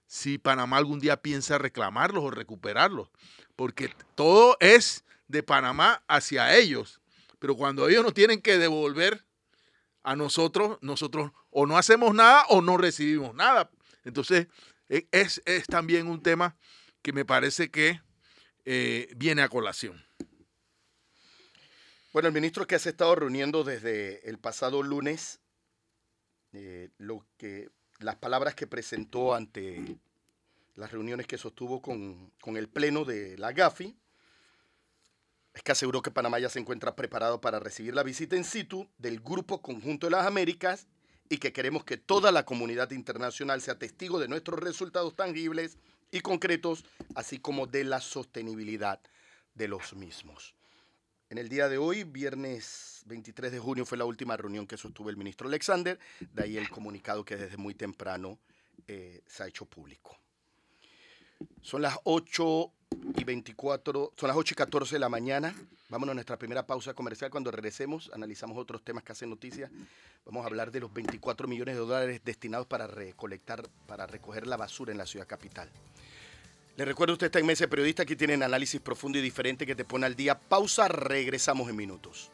si 0.08 0.38
Panamá 0.38 0.78
algún 0.78 1.00
día 1.00 1.22
piensa 1.22 1.58
reclamarlos 1.58 2.24
o 2.24 2.32
recuperarlos 2.32 3.10
porque 3.56 3.94
todo 4.16 4.58
es 4.60 5.04
de 5.28 5.44
Panamá 5.44 6.04
hacia 6.08 6.56
ellos. 6.56 7.02
Pero 7.40 7.56
cuando 7.56 7.88
ellos 7.88 8.04
nos 8.04 8.14
tienen 8.14 8.42
que 8.42 8.58
devolver 8.58 9.26
a 10.04 10.16
nosotros, 10.16 10.78
nosotros 10.82 11.32
o 11.50 11.66
no 11.66 11.78
hacemos 11.78 12.14
nada 12.14 12.46
o 12.50 12.62
no 12.62 12.78
recibimos 12.78 13.34
nada. 13.34 13.72
Entonces, 14.06 14.48
e, 14.88 15.08
es, 15.12 15.42
también 15.68 16.08
un 16.08 16.22
tema 16.22 16.56
que 17.02 17.12
me 17.12 17.26
parece 17.26 17.70
que 17.70 18.02
eh, 18.64 19.12
viene 19.18 19.42
a 19.42 19.50
colación. 19.50 20.04
Bueno, 22.14 22.30
el 22.30 22.34
ministro 22.34 22.66
que 22.66 22.80
se 22.80 22.90
ha 22.90 22.92
estado 22.92 23.16
reuniendo 23.16 23.64
desde 23.64 24.28
el 24.30 24.38
pasado 24.38 24.82
lunes, 24.82 25.42
eh, 26.54 26.90
lo 26.98 27.26
que, 27.38 27.70
las 28.00 28.16
palabras 28.16 28.56
que 28.56 28.68
presentó 28.68 29.36
ante 29.36 29.98
las 30.76 30.92
reuniones 30.92 31.28
que 31.28 31.38
sostuvo 31.38 31.82
con, 31.82 32.32
el 32.56 32.70
Pleno 32.70 33.04
de 33.04 33.38
la 33.38 33.52
GAFI, 33.52 33.98
es 35.54 35.64
que 35.64 35.72
aseguró 35.72 36.02
que 36.02 36.12
Panamá 36.12 36.40
ya 36.40 36.50
se 36.50 36.60
encuentra 36.60 36.96
preparado 36.96 37.40
para 37.42 37.60
recibir 37.60 37.94
la 37.96 38.04
visita 38.04 38.36
in 38.36 38.44
situ 38.44 38.90
del 38.98 39.22
Grupo 39.22 39.62
Conjunto 39.62 40.08
de 40.08 40.12
las 40.12 40.26
Américas 40.26 40.88
y 41.30 41.38
que 41.38 41.54
queremos 41.54 41.84
que 41.84 41.98
toda 41.98 42.32
la 42.32 42.46
comunidad 42.46 42.92
internacional 42.92 43.62
sea 43.62 43.80
testigo 43.80 44.20
de 44.20 44.28
nuestros 44.28 44.60
resultados 44.60 45.16
tangibles 45.16 45.78
y 46.12 46.22
concretos, 46.22 46.86
así 47.16 47.40
como 47.40 47.68
de 47.68 47.84
la 47.84 48.00
sostenibilidad 48.00 49.00
de 49.54 49.68
los 49.68 49.94
mismos. 49.96 50.56
En 51.30 51.40
el 51.40 51.50
día 51.50 51.68
de 51.68 51.78
hoy, 51.80 52.04
viernes 52.04 53.02
23 53.08 53.52
de 53.52 53.60
junio, 53.60 53.86
fue 53.86 53.98
la 53.98 54.06
última 54.06 54.38
reunión 54.38 54.68
que 54.68 54.78
sostuvo 54.78 55.10
el 55.10 55.18
ministro 55.18 55.48
Alexander, 55.48 56.00
de 56.20 56.44
ahí 56.44 56.58
el 56.58 56.70
comunicado 56.70 57.26
que 57.26 57.36
desde 57.36 57.58
muy 57.58 57.74
temprano 57.74 58.38
eh, 58.88 59.22
se 59.26 59.44
ha 59.44 59.48
hecho 59.48 59.66
público. 59.66 60.18
Son 61.62 61.82
las 61.82 61.98
8 62.04 62.72
y 63.18 63.24
24, 63.24 64.14
son 64.16 64.28
las 64.28 64.38
8 64.38 64.54
y 64.54 64.56
14 64.56 64.96
de 64.96 65.00
la 65.00 65.10
mañana. 65.10 65.56
Vámonos 65.90 66.12
a 66.12 66.16
nuestra 66.16 66.38
primera 66.38 66.66
pausa 66.66 66.94
comercial. 66.94 67.30
Cuando 67.30 67.52
regresemos, 67.52 68.12
analizamos 68.14 68.58
otros 68.58 68.84
temas 68.84 69.04
que 69.04 69.12
hacen 69.12 69.30
noticias. 69.30 69.72
Vamos 70.26 70.44
a 70.44 70.48
hablar 70.48 70.72
de 70.72 70.80
los 70.80 70.94
24 70.94 71.48
millones 71.48 71.76
de 71.76 71.82
dólares 71.82 72.22
destinados 72.24 72.68
para 72.68 72.88
recolectar, 72.88 73.68
para 73.88 74.08
recoger 74.08 74.48
la 74.48 74.58
basura 74.58 74.92
en 74.92 74.98
la 74.98 75.06
ciudad 75.06 75.28
capital. 75.28 75.70
Le 76.78 76.84
recuerdo, 76.84 77.14
usted 77.14 77.28
está 77.28 77.40
en 77.40 77.46
Mesa 77.46 77.68
Periodista, 77.68 78.04
aquí 78.04 78.16
tienen 78.16 78.44
análisis 78.44 78.82
profundo 78.82 79.18
y 79.18 79.22
diferente 79.22 79.66
que 79.66 79.76
te 79.76 79.86
pone 79.86 80.06
al 80.06 80.16
día. 80.16 80.38
Pausa, 80.38 80.88
regresamos 80.88 81.70
en 81.70 81.76
minutos. 81.76 82.32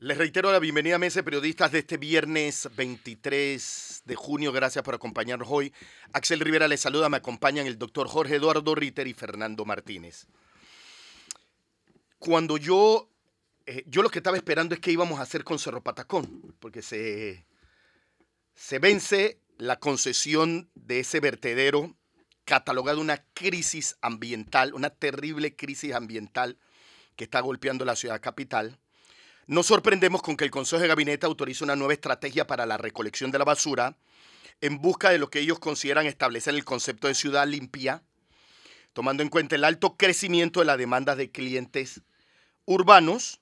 Les 0.00 0.18
reitero 0.18 0.52
la 0.52 0.58
bienvenida 0.58 0.96
a 0.96 0.98
Mesa 0.98 1.22
Periodistas 1.22 1.72
de 1.72 1.80
este 1.80 1.96
viernes 1.96 2.68
23 2.76 4.02
de 4.04 4.14
junio. 4.14 4.52
Gracias 4.52 4.84
por 4.84 4.94
acompañarnos 4.94 5.48
hoy. 5.50 5.72
Axel 6.12 6.40
Rivera 6.40 6.68
les 6.68 6.80
saluda, 6.80 7.08
me 7.08 7.16
acompañan 7.16 7.66
el 7.66 7.78
doctor 7.78 8.08
Jorge 8.08 8.36
Eduardo 8.36 8.74
Ritter 8.74 9.06
y 9.06 9.14
Fernando 9.14 9.64
Martínez. 9.64 10.26
Cuando 12.18 12.56
yo, 12.56 13.08
eh, 13.66 13.84
yo 13.86 14.02
lo 14.02 14.10
que 14.10 14.18
estaba 14.18 14.36
esperando 14.36 14.74
es 14.74 14.80
que 14.80 14.92
íbamos 14.92 15.18
a 15.18 15.22
hacer 15.22 15.44
con 15.44 15.58
Cerro 15.58 15.82
Patacón, 15.82 16.54
porque 16.60 16.82
se, 16.82 17.46
se 18.54 18.78
vence 18.78 19.40
la 19.58 19.78
concesión 19.78 20.70
de 20.74 21.00
ese 21.00 21.20
vertedero 21.20 21.96
catalogado 22.44 23.00
una 23.00 23.24
crisis 23.34 23.96
ambiental, 24.00 24.74
una 24.74 24.90
terrible 24.90 25.54
crisis 25.54 25.94
ambiental 25.94 26.58
que 27.16 27.24
está 27.24 27.40
golpeando 27.40 27.84
la 27.84 27.96
ciudad 27.96 28.20
capital. 28.20 28.78
Nos 29.46 29.66
sorprendemos 29.66 30.22
con 30.22 30.36
que 30.36 30.44
el 30.44 30.52
Consejo 30.52 30.82
de 30.82 30.88
Gabinete 30.88 31.26
autorice 31.26 31.64
una 31.64 31.74
nueva 31.74 31.94
estrategia 31.94 32.46
para 32.46 32.64
la 32.64 32.78
recolección 32.78 33.32
de 33.32 33.38
la 33.38 33.44
basura 33.44 33.96
en 34.60 34.80
busca 34.80 35.10
de 35.10 35.18
lo 35.18 35.30
que 35.30 35.40
ellos 35.40 35.58
consideran 35.58 36.06
establecer 36.06 36.54
el 36.54 36.64
concepto 36.64 37.08
de 37.08 37.14
ciudad 37.16 37.46
limpia, 37.48 38.04
tomando 38.92 39.24
en 39.24 39.28
cuenta 39.28 39.56
el 39.56 39.64
alto 39.64 39.96
crecimiento 39.96 40.60
de 40.60 40.66
la 40.66 40.76
demanda 40.76 41.16
de 41.16 41.32
clientes 41.32 42.02
urbanos, 42.66 43.40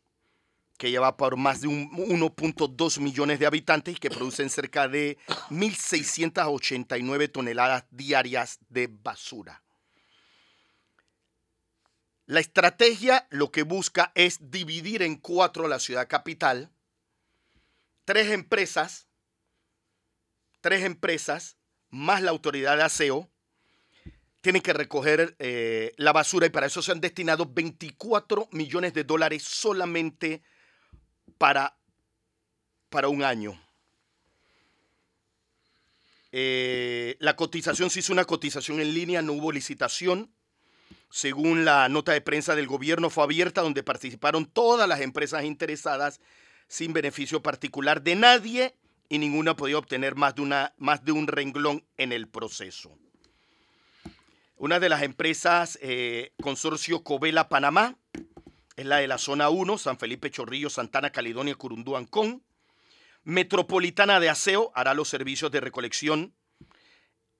que 0.78 0.90
lleva 0.90 1.18
por 1.18 1.36
más 1.36 1.60
de 1.60 1.68
1.2 1.68 3.00
millones 3.00 3.38
de 3.38 3.44
habitantes 3.44 3.96
y 3.96 3.98
que 3.98 4.08
producen 4.08 4.48
cerca 4.48 4.88
de 4.88 5.18
1.689 5.50 7.30
toneladas 7.30 7.84
diarias 7.90 8.58
de 8.70 8.88
basura. 8.90 9.62
La 12.30 12.38
estrategia 12.38 13.26
lo 13.30 13.50
que 13.50 13.64
busca 13.64 14.12
es 14.14 14.52
dividir 14.52 15.02
en 15.02 15.16
cuatro 15.16 15.66
la 15.66 15.80
ciudad 15.80 16.06
capital, 16.06 16.70
tres 18.04 18.30
empresas, 18.30 19.08
tres 20.60 20.84
empresas 20.84 21.56
más 21.88 22.22
la 22.22 22.30
autoridad 22.30 22.76
de 22.76 22.84
aseo, 22.84 23.28
tienen 24.42 24.62
que 24.62 24.72
recoger 24.72 25.34
eh, 25.40 25.92
la 25.96 26.12
basura 26.12 26.46
y 26.46 26.50
para 26.50 26.68
eso 26.68 26.82
se 26.82 26.92
han 26.92 27.00
destinado 27.00 27.46
24 27.52 28.48
millones 28.52 28.94
de 28.94 29.02
dólares 29.02 29.42
solamente 29.42 30.40
para, 31.36 31.76
para 32.90 33.08
un 33.08 33.24
año. 33.24 33.60
Eh, 36.30 37.16
la 37.18 37.34
cotización 37.34 37.90
se 37.90 37.98
hizo 37.98 38.12
una 38.12 38.24
cotización 38.24 38.78
en 38.78 38.94
línea, 38.94 39.20
no 39.20 39.32
hubo 39.32 39.50
licitación 39.50 40.32
según 41.10 41.64
la 41.64 41.88
nota 41.88 42.12
de 42.12 42.20
prensa 42.20 42.54
del 42.54 42.68
gobierno, 42.68 43.10
fue 43.10 43.24
abierta 43.24 43.62
donde 43.62 43.82
participaron 43.82 44.46
todas 44.46 44.88
las 44.88 45.00
empresas 45.00 45.44
interesadas 45.44 46.20
sin 46.68 46.92
beneficio 46.92 47.42
particular 47.42 48.02
de 48.02 48.14
nadie 48.14 48.76
y 49.08 49.18
ninguna 49.18 49.56
podía 49.56 49.76
obtener 49.76 50.14
más 50.14 50.36
de, 50.36 50.42
una, 50.42 50.72
más 50.78 51.04
de 51.04 51.12
un 51.12 51.26
renglón 51.26 51.84
en 51.96 52.12
el 52.12 52.28
proceso. 52.28 52.96
Una 54.56 54.78
de 54.78 54.88
las 54.88 55.02
empresas, 55.02 55.78
eh, 55.82 56.32
Consorcio 56.40 57.02
Covela 57.02 57.48
Panamá, 57.48 57.96
es 58.76 58.86
la 58.86 58.98
de 58.98 59.08
la 59.08 59.18
zona 59.18 59.50
1, 59.50 59.78
San 59.78 59.98
Felipe 59.98 60.30
Chorrillo, 60.30 60.70
Santana, 60.70 61.10
Caledonia, 61.10 61.54
Curundú, 61.56 61.96
Ancón. 61.96 62.42
Metropolitana 63.24 64.20
de 64.20 64.30
Aseo 64.30 64.70
hará 64.74 64.94
los 64.94 65.08
servicios 65.08 65.50
de 65.50 65.60
recolección 65.60 66.34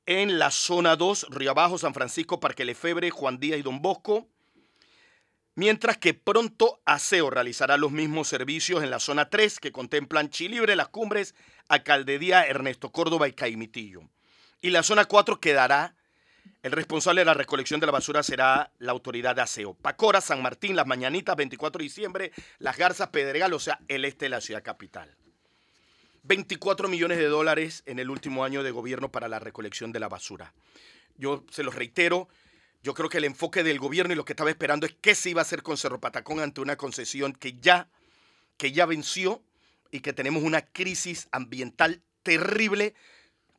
en 0.07 0.38
la 0.38 0.50
zona 0.50 0.97
2, 0.97 1.26
Río 1.30 1.52
Abajo, 1.52 1.78
San 1.78 1.95
Francisco, 1.95 2.40
Parque 2.40 2.64
Lefebre, 2.64 3.11
Juan 3.11 3.38
Díaz 3.38 3.59
y 3.59 3.62
Don 3.62 3.83
Bosco. 3.83 4.26
Mientras 5.54 5.99
que 5.99 6.14
pronto 6.14 6.80
Aseo 6.85 7.28
realizará 7.28 7.76
los 7.76 7.92
mismos 7.92 8.28
servicios 8.28 8.83
en 8.83 8.90
la 8.90 9.00
zona 9.00 9.28
3 9.28 9.61
que 9.61 9.73
contemplan 9.73 10.30
Chilibre, 10.30 10.76
Las 10.76 10.88
Cumbres, 10.88 11.35
Alcaldía, 11.69 12.45
Ernesto 12.45 12.92
Córdoba 12.92 13.28
y 13.28 13.33
Caimitillo. 13.33 14.02
Y 14.62 14.71
la 14.71 14.83
zona 14.83 15.04
4 15.04 15.40
quedará, 15.40 15.95
el 16.62 16.73
responsable 16.73 17.23
de 17.23 17.25
la 17.26 17.35
recolección 17.35 17.80
de 17.80 17.87
la 17.87 17.92
basura 17.92 18.23
será 18.23 18.73
la 18.78 18.93
autoridad 18.93 19.34
de 19.34 19.43
Aseo. 19.43 19.75
Pacora, 19.75 20.21
San 20.21 20.43
Martín, 20.43 20.76
Las 20.76 20.86
Mañanitas, 20.86 21.36
24 21.36 21.78
de 21.78 21.84
diciembre, 21.84 22.32
Las 22.58 22.76
Garzas, 22.76 23.08
Pedregal, 23.08 23.52
o 23.52 23.58
sea, 23.58 23.80
el 23.89 24.04
este 24.04 24.26
de 24.26 24.30
la 24.30 24.41
ciudad 24.41 24.63
capital. 24.63 25.17
24 26.23 26.89
millones 26.89 27.19
de 27.19 27.26
dólares 27.26 27.83
en 27.87 27.99
el 27.99 28.11
último 28.11 28.45
año 28.45 28.63
de 28.63 28.71
gobierno 28.71 29.11
para 29.11 29.28
la 29.28 29.39
recolección 29.39 29.93
de 29.93 30.00
la 30.00 30.09
basura. 30.09 30.52
Yo 31.17 31.45
se 31.50 31.63
los 31.63 31.75
reitero, 31.75 32.28
yo 32.83 32.95
creo 32.95 33.09
que 33.09 33.19
el 33.19 33.25
enfoque 33.25 33.63
del 33.63 33.78
gobierno 33.78 34.13
y 34.13 34.17
lo 34.17 34.25
que 34.25 34.33
estaba 34.33 34.50
esperando 34.50 34.87
es 34.87 34.95
qué 35.00 35.15
se 35.15 35.30
iba 35.30 35.41
a 35.41 35.43
hacer 35.43 35.63
con 35.63 35.76
Cerro 35.76 36.00
Patacón 36.00 36.41
ante 36.41 36.61
una 36.61 36.76
concesión 36.76 37.33
que 37.33 37.59
ya, 37.61 37.89
que 38.56 38.73
ya 38.73 38.87
venció 38.87 39.43
y 39.91 40.00
que 40.00 40.13
tenemos 40.13 40.43
una 40.43 40.63
crisis 40.63 41.28
ambiental 41.33 42.02
terrible 42.23 42.95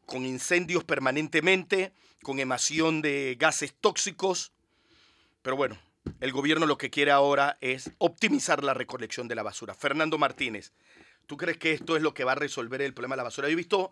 con 0.06 0.26
incendios 0.26 0.84
permanentemente, 0.84 1.94
con 2.24 2.40
emisión 2.40 3.02
de 3.02 3.38
gases 3.40 3.74
tóxicos. 3.80 4.52
Pero 5.42 5.56
bueno, 5.56 5.78
el 6.20 6.32
gobierno 6.32 6.66
lo 6.66 6.78
que 6.78 6.90
quiere 6.90 7.12
ahora 7.12 7.58
es 7.62 7.92
optimizar 7.98 8.64
la 8.64 8.74
recolección 8.74 9.28
de 9.28 9.36
la 9.36 9.44
basura. 9.44 9.74
Fernando 9.74 10.18
Martínez, 10.18 10.74
¿Tú 11.28 11.38
crees 11.38 11.58
que 11.58 11.72
esto 11.72 11.96
es 11.96 12.02
lo 12.02 12.14
que 12.14 12.24
va 12.24 12.34
a 12.34 12.36
resolver 12.36 12.82
el 12.82 12.94
problema 12.94 13.16
de 13.16 13.18
la 13.18 13.24
basura? 13.24 13.48
Yo 13.48 13.54
he 13.54 13.56
visto, 13.56 13.92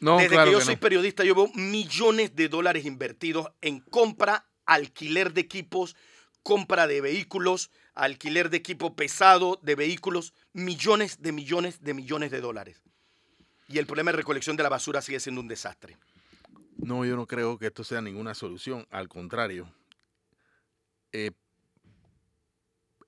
desde 0.00 0.44
que 0.44 0.52
yo 0.52 0.60
soy 0.60 0.76
periodista, 0.76 1.24
yo 1.24 1.34
veo 1.34 1.50
millones 1.54 2.34
de 2.34 2.48
dólares 2.48 2.84
invertidos 2.84 3.48
en 3.60 3.80
compra, 3.80 4.46
alquiler 4.64 5.32
de 5.32 5.42
equipos, 5.42 5.96
compra 6.42 6.86
de 6.86 7.00
vehículos, 7.00 7.70
alquiler 7.94 8.48
de 8.48 8.56
equipo 8.56 8.96
pesado, 8.96 9.58
de 9.62 9.74
vehículos, 9.74 10.32
millones 10.52 11.20
de 11.20 11.32
millones 11.32 11.82
de 11.82 11.94
millones 11.94 12.30
de 12.30 12.40
dólares. 12.40 12.82
Y 13.68 13.78
el 13.78 13.86
problema 13.86 14.10
de 14.12 14.16
recolección 14.16 14.56
de 14.56 14.62
la 14.62 14.70
basura 14.70 15.02
sigue 15.02 15.20
siendo 15.20 15.40
un 15.40 15.48
desastre. 15.48 15.98
No, 16.78 17.04
yo 17.04 17.16
no 17.16 17.26
creo 17.26 17.58
que 17.58 17.66
esto 17.66 17.84
sea 17.84 18.00
ninguna 18.00 18.34
solución. 18.34 18.86
Al 18.90 19.08
contrario, 19.08 19.70
eh, 21.12 21.32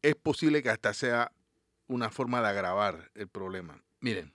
es 0.03 0.17
posible 0.17 0.63
que 0.63 0.71
hasta 0.71 0.93
sea 0.93 1.33
una 1.91 2.09
forma 2.09 2.41
de 2.41 2.49
agravar 2.49 3.11
el 3.15 3.27
problema. 3.27 3.83
Miren, 3.99 4.33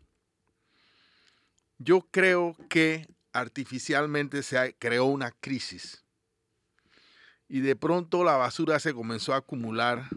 yo 1.78 2.02
creo 2.12 2.56
que 2.70 3.08
artificialmente 3.32 4.44
se 4.44 4.76
creó 4.78 5.06
una 5.06 5.32
crisis 5.32 6.04
y 7.48 7.62
de 7.62 7.76
pronto 7.76 8.24
la 8.24 8.36
basura 8.36 8.80
se 8.80 8.94
comenzó 8.94 9.34
a 9.34 9.38
acumular 9.38 10.10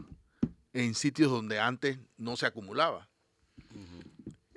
en 0.73 0.95
sitios 0.95 1.31
donde 1.31 1.61
antes 1.61 1.99
no 2.17 2.37
se 2.37 2.47
acumulaba. 2.47 3.09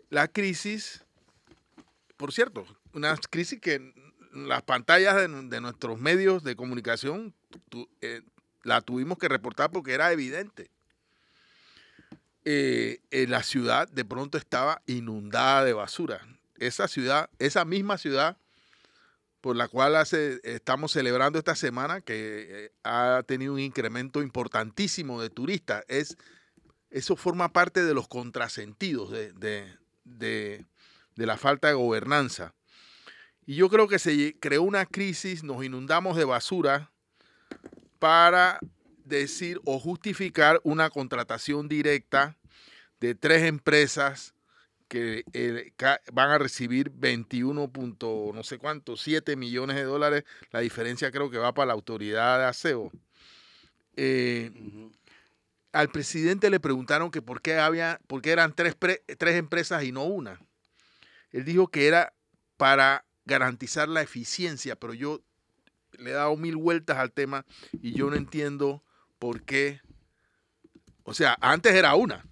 La 0.10 0.28
crisis, 0.28 1.04
por 2.17 2.34
cierto, 2.34 2.65
una 2.94 3.15
crisis 3.30 3.60
que 3.62 3.94
las 4.34 4.63
pantallas 4.63 5.15
de, 5.15 5.62
nuestros 5.62 6.00
medios 6.00 6.44
de 6.44 6.56
comunicación 6.56 7.34
eh, 8.02 8.22
la 8.63 8.82
tuvimos 8.82 9.17
que 9.17 9.30
reportar 9.30 9.72
porque 9.72 9.94
era 9.94 10.12
evidente. 10.12 10.72
Eh, 12.43 12.99
la 13.27 13.43
ciudad 13.43 13.88
de 13.88 14.04
pronto 14.04 14.38
estaba 14.38 14.82
inundada 14.88 15.63
de 15.63 15.73
basura. 15.73 16.25
Esa 16.58 16.88
ciudad, 16.88 17.30
esa 17.39 17.65
misma 17.65 17.97
ciudad 17.97 18.38
por 19.41 19.56
la 19.56 19.67
cual 19.67 19.95
estamos 20.43 20.91
celebrando 20.91 21.39
esta 21.39 21.56
semana, 21.56 22.01
que 22.01 22.47
eh, 22.65 22.71
ha 22.84 23.23
tenido 23.25 23.54
un 23.54 23.60
incremento 23.60 24.21
importantísimo 24.21 25.19
de 25.19 25.32
turistas, 25.32 25.84
es, 25.88 26.15
eso 26.91 27.15
forma 27.15 27.51
parte 27.51 27.84
de 27.84 27.95
los 27.95 28.08
contrasentidos 28.08 29.10
de, 29.12 29.34
de 30.04 30.65
la 31.15 31.38
falta 31.38 31.69
de 31.69 31.73
gobernanza. 31.73 32.54
Y 33.47 33.56
yo 33.56 33.69
creo 33.69 33.88
que 33.88 33.97
se 33.97 34.38
creó 34.39 34.62
una 34.62 34.86
crisis, 34.86 35.43
nos 35.43 35.65
inundamos 35.65 36.15
de 36.15 36.25
basura 36.25 36.91
para 37.97 38.60
decir 39.17 39.60
o 39.65 39.80
justificar 39.80 40.60
una 40.63 40.89
contratación 40.89 41.67
directa 41.67 42.38
de 43.00 43.15
tres 43.15 43.43
empresas 43.43 44.34
que 44.88 45.24
eh, 45.34 45.71
van 46.12 46.32
a 46.32 46.38
recibir 46.38 46.91
21. 46.93 47.71
no 48.34 48.43
sé 48.43 48.58
cuánto, 48.58 48.97
7 48.97 49.36
millones 49.38 49.78
de 49.78 49.84
dólares. 49.84 50.26
La 50.52 50.60
diferencia 50.60 51.12
creo 51.12 51.30
que 51.30 51.38
va 51.38 51.54
para 51.54 51.67
la 51.67 51.74
autoridad 51.74 52.39
de 52.39 52.45
aseo. 52.45 52.91
Eh, 53.95 54.52
al 55.71 55.89
presidente 55.89 56.50
le 56.50 56.60
preguntaron 56.60 57.10
que 57.10 57.21
por 57.21 57.41
qué, 57.41 57.56
había, 57.58 58.02
por 58.08 58.21
qué 58.21 58.32
eran 58.32 58.54
tres, 58.54 58.76
tres 58.78 59.36
empresas 59.36 59.84
y 59.84 59.93
no 59.93 60.04
una. 60.04 60.41
Él 61.32 61.45
dijo 61.45 61.69
que 61.69 61.88
era 61.88 62.13
para 62.58 63.06
garantizar 63.26 63.88
la 63.88 64.02
eficiencia, 64.02 64.76
pero 64.76 64.93
yo 64.93 65.21
le 65.93 66.12
he 66.12 66.13
dado 66.13 66.36
mil 66.36 66.58
vueltas 66.58 66.97
al 66.97 67.13
tema 67.13 67.45
y 67.82 67.93
yo 67.93 68.10
no 68.10 68.17
entiendo 68.17 68.84
por 69.21 69.43
qué. 69.43 69.79
O 71.03 71.13
sea, 71.13 71.38
antes 71.41 71.75
era 71.75 71.93
una, 71.93 72.25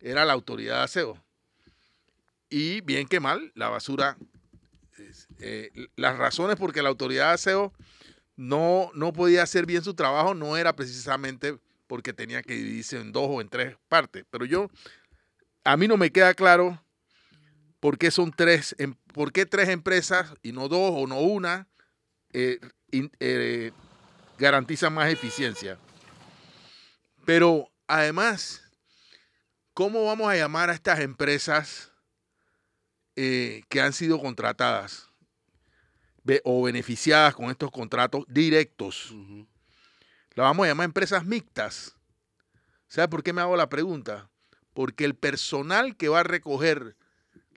era 0.00 0.24
la 0.24 0.32
autoridad 0.32 0.78
de 0.78 0.84
aseo. 0.84 1.22
Y 2.48 2.80
bien 2.80 3.06
que 3.06 3.20
mal, 3.20 3.52
la 3.54 3.68
basura, 3.68 4.16
eh, 5.40 5.70
las 5.96 6.16
razones 6.16 6.56
por 6.56 6.72
que 6.72 6.80
la 6.80 6.88
autoridad 6.88 7.26
de 7.28 7.34
aseo 7.34 7.74
no, 8.34 8.90
no 8.94 9.12
podía 9.12 9.42
hacer 9.42 9.66
bien 9.66 9.84
su 9.84 9.92
trabajo 9.92 10.32
no 10.32 10.56
era 10.56 10.74
precisamente 10.74 11.58
porque 11.86 12.14
tenía 12.14 12.42
que 12.42 12.54
dividirse 12.54 12.98
en 12.98 13.12
dos 13.12 13.26
o 13.28 13.42
en 13.42 13.50
tres 13.50 13.76
partes. 13.90 14.24
Pero 14.30 14.46
yo 14.46 14.70
a 15.64 15.76
mí 15.76 15.86
no 15.86 15.98
me 15.98 16.10
queda 16.10 16.32
claro 16.32 16.82
por 17.78 17.98
qué 17.98 18.10
son 18.10 18.32
tres, 18.32 18.74
em, 18.78 18.94
por 19.12 19.32
qué 19.32 19.44
tres 19.44 19.68
empresas 19.68 20.32
y 20.42 20.52
no 20.52 20.68
dos 20.68 20.92
o 20.94 21.06
no 21.06 21.20
una 21.20 21.68
eh, 22.32 22.58
eh, 22.90 23.72
garantizan 24.38 24.94
más 24.94 25.12
eficiencia. 25.12 25.78
Pero 27.30 27.70
además, 27.86 28.60
¿cómo 29.72 30.04
vamos 30.04 30.28
a 30.28 30.34
llamar 30.34 30.68
a 30.68 30.72
estas 30.72 30.98
empresas 30.98 31.92
eh, 33.14 33.62
que 33.68 33.80
han 33.80 33.92
sido 33.92 34.18
contratadas 34.18 35.08
o 36.42 36.64
beneficiadas 36.64 37.36
con 37.36 37.48
estos 37.48 37.70
contratos 37.70 38.24
directos? 38.26 39.14
La 40.34 40.42
vamos 40.42 40.64
a 40.64 40.70
llamar 40.70 40.86
empresas 40.86 41.24
mixtas. 41.24 41.94
¿Sabe 42.88 43.06
por 43.06 43.22
qué 43.22 43.32
me 43.32 43.42
hago 43.42 43.56
la 43.56 43.68
pregunta? 43.68 44.28
Porque 44.74 45.04
el 45.04 45.14
personal 45.14 45.96
que 45.96 46.08
va 46.08 46.18
a 46.18 46.24
recoger 46.24 46.96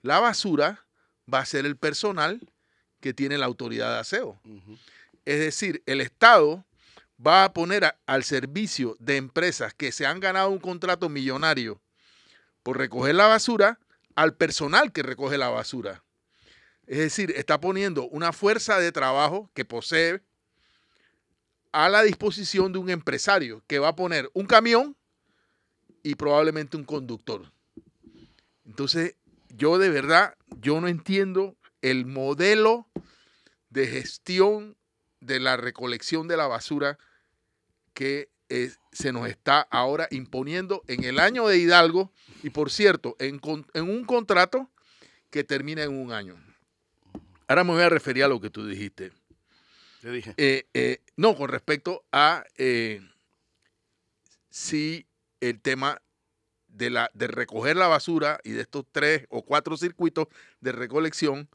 la 0.02 0.20
basura 0.20 0.86
va 1.26 1.40
a 1.40 1.46
ser 1.46 1.66
el 1.66 1.76
personal 1.76 2.48
que 3.00 3.12
tiene 3.12 3.38
la 3.38 3.46
autoridad 3.46 3.92
de 3.92 3.98
aseo. 3.98 4.40
Es 5.24 5.40
decir, 5.40 5.82
el 5.86 6.00
Estado 6.00 6.64
va 7.24 7.44
a 7.44 7.52
poner 7.52 7.96
al 8.06 8.24
servicio 8.24 8.96
de 8.98 9.16
empresas 9.16 9.74
que 9.74 9.92
se 9.92 10.06
han 10.06 10.20
ganado 10.20 10.50
un 10.50 10.58
contrato 10.58 11.08
millonario 11.08 11.80
por 12.62 12.78
recoger 12.78 13.14
la 13.14 13.26
basura 13.26 13.78
al 14.14 14.34
personal 14.34 14.92
que 14.92 15.02
recoge 15.02 15.38
la 15.38 15.48
basura. 15.48 16.02
Es 16.86 16.98
decir, 16.98 17.32
está 17.36 17.60
poniendo 17.60 18.04
una 18.08 18.32
fuerza 18.32 18.78
de 18.78 18.92
trabajo 18.92 19.50
que 19.54 19.64
posee 19.64 20.20
a 21.72 21.88
la 21.88 22.02
disposición 22.02 22.72
de 22.72 22.78
un 22.78 22.90
empresario 22.90 23.62
que 23.66 23.78
va 23.78 23.88
a 23.88 23.96
poner 23.96 24.30
un 24.34 24.46
camión 24.46 24.96
y 26.02 26.14
probablemente 26.14 26.76
un 26.76 26.84
conductor. 26.84 27.50
Entonces, 28.64 29.16
yo 29.48 29.78
de 29.78 29.88
verdad, 29.88 30.36
yo 30.60 30.80
no 30.80 30.88
entiendo 30.88 31.56
el 31.82 32.06
modelo 32.06 32.86
de 33.70 33.86
gestión 33.86 34.76
de 35.24 35.40
la 35.40 35.56
recolección 35.56 36.28
de 36.28 36.36
la 36.36 36.46
basura 36.46 36.98
que 37.94 38.28
eh, 38.48 38.70
se 38.92 39.12
nos 39.12 39.28
está 39.28 39.62
ahora 39.70 40.06
imponiendo 40.10 40.82
en 40.86 41.04
el 41.04 41.18
año 41.18 41.46
de 41.46 41.58
Hidalgo 41.58 42.12
y 42.42 42.50
por 42.50 42.70
cierto, 42.70 43.16
en, 43.18 43.40
un 43.82 44.04
contrato 44.04 44.70
que 45.30 45.44
termina 45.44 45.82
en 45.82 45.98
un 45.98 46.12
año. 46.12 46.36
Ahora 47.48 47.64
me 47.64 47.72
voy 47.72 47.82
a 47.82 47.88
referir 47.88 48.24
a 48.24 48.28
lo 48.28 48.40
que 48.40 48.50
tú 48.50 48.66
dijiste. 48.66 49.12
Te 50.02 50.10
dije. 50.10 50.34
Eh, 50.36 50.66
eh, 50.74 50.98
no, 51.16 51.34
con 51.36 51.48
respecto 51.48 52.04
a 52.12 52.44
si 54.50 55.06
el 55.40 55.60
tema 55.60 56.00
de, 56.68 56.90
la, 56.90 57.10
de 57.14 57.28
recoger 57.28 57.76
la 57.76 57.88
basura 57.88 58.40
y 58.44 58.50
de 58.50 58.62
estos 58.62 58.84
tres 58.92 59.26
o 59.30 59.42
cuatro 59.42 59.76
circuitos 59.76 60.28
de 60.60 60.72
recolección 60.72 61.48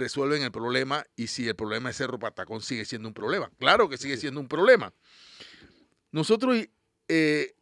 resuelven 0.00 0.42
el 0.42 0.50
problema 0.50 1.04
y 1.14 1.28
si 1.28 1.46
el 1.48 1.54
problema 1.54 1.90
es 1.90 1.96
Cerro 1.96 2.18
Patacón 2.18 2.60
sigue 2.60 2.84
siendo 2.84 3.08
un 3.08 3.14
problema. 3.14 3.50
Claro 3.58 3.88
que 3.88 3.96
sigue 3.96 4.16
siendo 4.16 4.40
un 4.40 4.48
problema. 4.48 4.92
Nosotros 6.10 6.56
eh, 7.08 7.54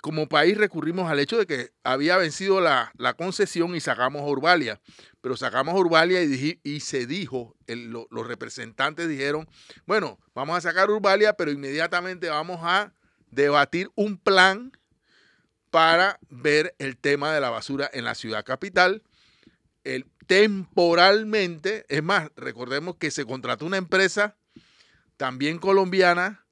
como 0.00 0.28
país 0.28 0.56
recurrimos 0.56 1.10
al 1.10 1.20
hecho 1.20 1.38
de 1.38 1.46
que 1.46 1.70
había 1.82 2.16
vencido 2.16 2.60
la, 2.60 2.92
concesión 3.16 3.74
y 3.74 3.80
sacamos 3.80 4.22
a 4.22 4.26
Urbalia, 4.26 4.80
pero 5.20 5.36
sacamos 5.36 5.74
a 5.74 5.78
Urbalia 5.78 6.22
y, 6.22 6.60
y 6.62 6.80
se 6.80 7.06
dijo, 7.06 7.56
los 7.66 8.26
representantes 8.26 9.08
dijeron, 9.08 9.48
bueno, 9.86 10.18
vamos 10.34 10.56
a 10.56 10.60
sacar 10.60 10.90
Urbalia, 10.90 11.34
pero 11.34 11.50
inmediatamente 11.50 12.28
vamos 12.28 12.60
a 12.62 12.92
debatir 13.30 13.90
un 13.94 14.18
plan 14.18 14.72
para 15.70 16.18
ver 16.30 16.74
el 16.78 16.96
tema 16.96 17.32
de 17.34 17.40
la 17.40 17.50
basura 17.50 17.90
en 17.92 18.04
la 18.04 18.14
ciudad 18.14 18.44
capital. 18.44 19.02
El, 19.82 20.06
temporalmente, 20.26 21.84
es 21.88 22.02
más, 22.02 22.30
recordemos 22.36 22.96
que 22.96 23.10
se 23.10 23.24
contrató 23.24 23.66
una 23.66 23.76
empresa 23.76 24.36
también 25.16 25.58
colombiana, 25.58 26.46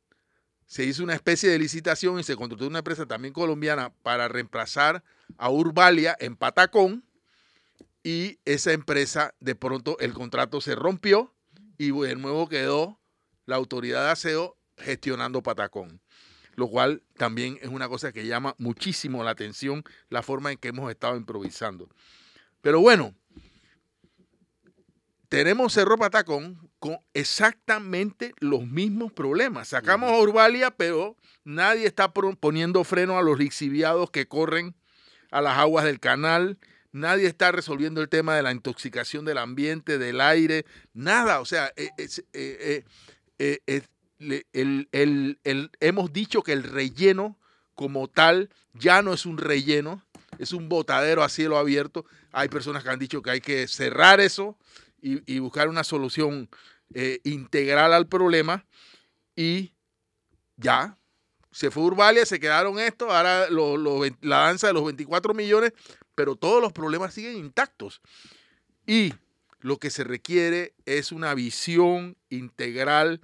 se 0.66 0.84
hizo 0.84 1.02
una 1.02 1.14
especie 1.14 1.50
de 1.50 1.58
licitación 1.58 2.18
y 2.18 2.22
se 2.22 2.36
contrató 2.36 2.66
una 2.66 2.78
empresa 2.78 3.06
también 3.06 3.34
colombiana 3.34 3.92
para 4.02 4.28
reemplazar 4.28 5.02
a 5.36 5.50
Urbalia 5.50 6.16
en 6.18 6.36
Patacón 6.36 7.04
y 8.02 8.38
esa 8.44 8.72
empresa 8.72 9.34
de 9.40 9.54
pronto 9.54 9.98
el 10.00 10.12
contrato 10.12 10.60
se 10.60 10.74
rompió 10.74 11.34
y 11.78 11.90
de 11.90 12.16
nuevo 12.16 12.48
quedó 12.48 13.00
la 13.46 13.56
autoridad 13.56 14.04
de 14.04 14.10
aseo 14.12 14.56
gestionando 14.76 15.42
Patacón 15.42 16.00
lo 16.54 16.68
cual 16.68 17.02
también 17.16 17.58
es 17.62 17.68
una 17.68 17.88
cosa 17.88 18.12
que 18.12 18.26
llama 18.26 18.54
muchísimo 18.58 19.24
la 19.24 19.30
atención 19.30 19.84
la 20.08 20.22
forma 20.22 20.52
en 20.52 20.58
que 20.58 20.68
hemos 20.68 20.90
estado 20.90 21.16
improvisando. 21.16 21.88
Pero 22.60 22.80
bueno, 22.80 23.14
tenemos 25.32 25.72
Cerro 25.72 25.96
Patacón 25.96 26.58
con 26.78 26.98
exactamente 27.14 28.34
los 28.38 28.66
mismos 28.66 29.14
problemas. 29.14 29.68
Sacamos 29.68 30.10
a 30.10 30.18
Urbalia, 30.18 30.70
pero 30.72 31.16
nadie 31.42 31.86
está 31.86 32.12
poniendo 32.12 32.84
freno 32.84 33.16
a 33.16 33.22
los 33.22 33.38
lixiviados 33.38 34.10
que 34.10 34.28
corren 34.28 34.74
a 35.30 35.40
las 35.40 35.56
aguas 35.56 35.86
del 35.86 36.00
canal. 36.00 36.58
Nadie 36.92 37.28
está 37.28 37.50
resolviendo 37.50 38.02
el 38.02 38.10
tema 38.10 38.36
de 38.36 38.42
la 38.42 38.52
intoxicación 38.52 39.24
del 39.24 39.38
ambiente, 39.38 39.96
del 39.96 40.20
aire, 40.20 40.66
nada. 40.92 41.40
O 41.40 41.46
sea, 41.46 41.72
eh, 41.76 41.88
eh, 42.34 42.84
eh, 43.38 44.42
el, 44.52 45.70
hemos 45.80 46.12
dicho 46.12 46.42
que 46.42 46.52
el 46.52 46.62
relleno 46.62 47.38
como 47.74 48.06
tal 48.06 48.50
ya 48.74 49.00
no 49.00 49.14
es 49.14 49.24
un 49.24 49.38
relleno, 49.38 50.04
es 50.38 50.52
un 50.52 50.68
botadero 50.68 51.22
a 51.22 51.30
cielo 51.30 51.56
abierto. 51.56 52.04
Hay 52.32 52.50
personas 52.50 52.84
que 52.84 52.90
han 52.90 52.98
dicho 52.98 53.22
que 53.22 53.30
hay 53.30 53.40
que 53.40 53.66
cerrar 53.66 54.20
eso 54.20 54.58
y, 55.02 55.38
buscar 55.40 55.68
una 55.68 55.84
solución 55.84 56.48
eh, 56.94 57.20
integral 57.24 57.92
al 57.92 58.06
problema. 58.06 58.64
Y 59.36 59.74
ya, 60.56 60.96
se 61.50 61.70
fue 61.70 61.82
Urbalia, 61.82 62.24
se 62.24 62.40
quedaron 62.40 62.78
esto, 62.78 63.10
ahora 63.10 63.48
la 63.50 64.36
danza 64.38 64.68
de 64.68 64.72
los 64.72 64.84
24 64.84 65.34
millones, 65.34 65.72
pero 66.14 66.36
todos 66.36 66.62
los 66.62 66.72
problemas 66.72 67.12
siguen 67.12 67.36
intactos. 67.36 68.00
Y 68.86 69.14
lo 69.60 69.78
que 69.78 69.90
se 69.90 70.04
requiere 70.04 70.74
es 70.86 71.12
una 71.12 71.34
visión 71.34 72.16
integral 72.30 73.20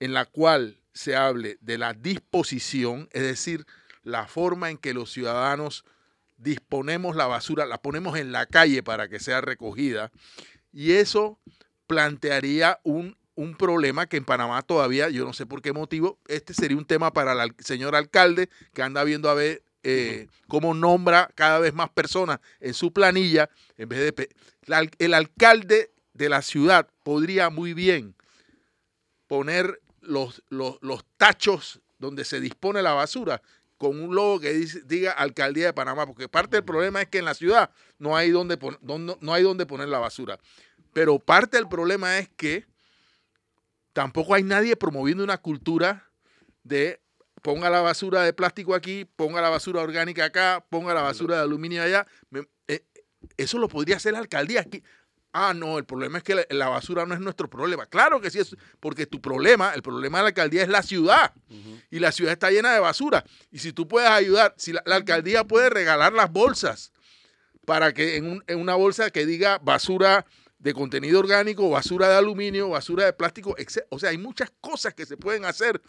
en 0.00 0.14
la 0.14 0.24
cual 0.24 0.80
se 0.92 1.16
hable 1.16 1.58
de 1.60 1.78
la 1.78 1.92
disposición, 1.92 3.08
es 3.12 3.22
decir, 3.22 3.66
la 4.02 4.26
forma 4.26 4.70
en 4.70 4.78
que 4.78 4.94
los 4.94 5.10
ciudadanos 5.10 5.84
disponemos 6.36 7.16
la 7.16 7.26
basura, 7.26 7.66
la 7.66 7.80
ponemos 7.80 8.18
en 8.18 8.32
la 8.32 8.46
calle 8.46 8.82
para 8.82 9.08
que 9.08 9.18
sea 9.18 9.40
recogida, 9.40 10.10
y 10.74 10.92
eso 10.92 11.38
plantearía 11.86 12.80
un, 12.82 13.16
un 13.36 13.56
problema 13.56 14.06
que 14.06 14.16
en 14.16 14.24
Panamá 14.24 14.60
todavía, 14.62 15.08
yo 15.08 15.24
no 15.24 15.32
sé 15.32 15.46
por 15.46 15.62
qué 15.62 15.72
motivo, 15.72 16.18
este 16.26 16.52
sería 16.52 16.76
un 16.76 16.84
tema 16.84 17.12
para 17.12 17.40
el 17.42 17.54
señor 17.60 17.94
alcalde 17.94 18.50
que 18.74 18.82
anda 18.82 19.04
viendo 19.04 19.30
a 19.30 19.34
ver 19.34 19.62
eh, 19.84 20.26
cómo 20.48 20.74
nombra 20.74 21.30
cada 21.36 21.60
vez 21.60 21.74
más 21.74 21.90
personas 21.90 22.40
en 22.58 22.74
su 22.74 22.92
planilla, 22.92 23.48
en 23.76 23.88
vez 23.88 24.14
de... 24.14 24.28
el 24.98 25.14
alcalde 25.14 25.92
de 26.12 26.28
la 26.28 26.42
ciudad 26.42 26.88
podría 27.04 27.50
muy 27.50 27.72
bien 27.72 28.16
poner 29.28 29.80
los, 30.00 30.42
los, 30.48 31.04
tachos 31.16 31.80
donde 31.98 32.24
se 32.24 32.40
dispone 32.40 32.82
la 32.82 32.94
basura 32.94 33.42
con 33.84 34.02
un 34.02 34.14
logo 34.14 34.40
que 34.40 34.54
diga 34.86 35.12
Alcaldía 35.12 35.66
de 35.66 35.72
Panamá, 35.74 36.06
porque 36.06 36.26
parte 36.26 36.56
del 36.56 36.64
problema 36.64 37.02
es 37.02 37.08
que 37.08 37.18
en 37.18 37.26
la 37.26 37.34
ciudad 37.34 37.68
no 37.98 38.16
hay 38.16 38.30
donde, 38.30 38.58
no 38.80 39.34
hay 39.34 39.42
donde 39.42 39.66
poner 39.66 39.88
la 39.88 39.98
basura. 39.98 40.38
Pero 40.94 41.18
parte 41.18 41.58
del 41.58 41.68
problema 41.68 42.16
es 42.16 42.30
que 42.30 42.64
tampoco 43.92 44.32
hay 44.32 44.42
nadie 44.42 44.74
promoviendo 44.74 45.22
una 45.22 45.36
cultura 45.36 46.08
de 46.62 47.02
ponga 47.42 47.68
la 47.68 47.82
basura 47.82 48.22
de 48.22 48.32
plástico 48.32 48.74
aquí, 48.74 49.04
ponga 49.04 49.42
la 49.42 49.50
basura 49.50 49.82
orgánica 49.82 50.24
acá, 50.24 50.64
ponga 50.70 50.94
la 50.94 51.02
basura 51.02 51.36
de 51.36 51.42
aluminio 51.42 51.82
allá. 51.82 52.06
Eh, 52.66 52.86
eso 53.36 53.58
lo 53.58 53.68
podría 53.68 53.96
hacer 53.96 54.14
la 54.14 54.20
alcaldía. 54.20 54.62
Aquí, 54.62 54.82
ah, 55.34 55.52
no, 55.52 55.78
el 55.78 55.84
problema 55.84 56.18
es 56.18 56.24
que 56.24 56.46
la, 56.48 56.68
basura 56.68 57.04
no 57.04 57.12
es 57.12 57.20
nuestro 57.20 57.50
problema. 57.50 57.86
Claro 57.86 58.20
que 58.20 58.30
sí, 58.30 58.38
es 58.38 58.56
porque 58.80 59.04
tu 59.04 59.20
problema, 59.20 59.74
el 59.74 59.82
problema 59.82 60.18
de 60.18 60.22
la 60.22 60.28
alcaldía 60.28 60.62
es 60.62 60.68
la 60.68 60.82
ciudad. 60.82 61.34
Y 61.90 61.98
la 61.98 62.12
ciudad 62.12 62.32
está 62.32 62.50
llena 62.50 62.72
de 62.72 62.78
basura. 62.78 63.24
Y 63.50 63.58
si 63.58 63.72
tú 63.72 63.86
puedes 63.86 64.08
ayudar, 64.08 64.54
si 64.56 64.72
la, 64.72 64.82
alcaldía 64.86 65.44
puede 65.44 65.68
regalar 65.70 66.12
las 66.12 66.30
bolsas 66.30 66.92
para 67.66 67.92
que 67.92 68.16
en, 68.16 68.42
una 68.56 68.76
bolsa 68.76 69.10
que 69.10 69.26
diga 69.26 69.58
basura 69.58 70.24
de 70.58 70.72
contenido 70.72 71.18
orgánico, 71.18 71.68
basura 71.68 72.08
de 72.08 72.16
aluminio, 72.16 72.68
basura 72.70 73.04
de 73.04 73.12
plástico, 73.12 73.56
etc. 73.58 73.80
O 73.90 73.98
sea, 73.98 74.10
hay 74.10 74.18
muchas 74.18 74.52
cosas 74.60 74.94
que 74.94 75.04
se 75.04 75.16
pueden 75.16 75.44
hacer, 75.44 75.82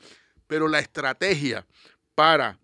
pero 0.47 0.67
la 0.67 0.79
estrategia 0.79 1.65
para 2.15 2.57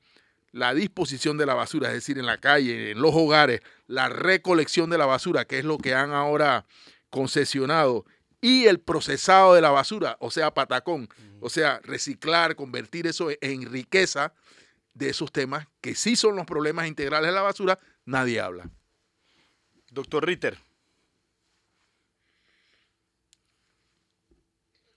la 0.51 0.73
disposición 0.73 1.37
de 1.37 1.45
la 1.45 1.53
basura, 1.53 1.89
es 1.89 1.93
decir, 1.93 2.17
en 2.17 2.25
la 2.25 2.37
calle, 2.37 2.91
en 2.91 3.01
los 3.01 3.13
hogares, 3.13 3.61
la 3.91 4.07
recolección 4.07 4.89
de 4.89 4.97
la 4.97 5.05
basura, 5.05 5.45
que 5.45 5.59
es 5.59 5.65
lo 5.65 5.77
que 5.77 5.93
han 5.93 6.11
ahora 6.11 6.65
concesionado, 7.09 8.05
y 8.39 8.65
el 8.65 8.79
procesado 8.79 9.53
de 9.53 9.61
la 9.61 9.69
basura, 9.69 10.15
o 10.19 10.31
sea, 10.31 10.53
patacón, 10.53 11.09
o 11.41 11.49
sea, 11.49 11.79
reciclar, 11.83 12.55
convertir 12.55 13.05
eso 13.05 13.27
en 13.41 13.69
riqueza 13.69 14.33
de 14.93 15.09
esos 15.09 15.31
temas 15.31 15.67
que 15.81 15.93
sí 15.93 16.15
son 16.15 16.37
los 16.37 16.45
problemas 16.45 16.87
integrales 16.87 17.29
de 17.29 17.35
la 17.35 17.41
basura, 17.41 17.79
nadie 18.05 18.39
habla. 18.39 18.69
Doctor 19.91 20.25
Ritter. 20.25 20.57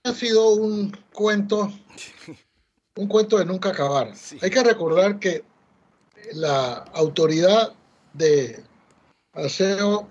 Ha 0.05 0.13
sido 0.13 0.53
un 0.53 0.91
cuento, 1.11 1.71
un 2.95 3.07
cuento 3.07 3.37
de 3.37 3.45
nunca 3.45 3.69
acabar. 3.69 4.13
Hay 4.41 4.49
que 4.49 4.63
recordar 4.63 5.19
que 5.19 5.43
la 6.33 6.75
autoridad 6.93 7.73
de 8.13 8.63
aseo 9.35 10.07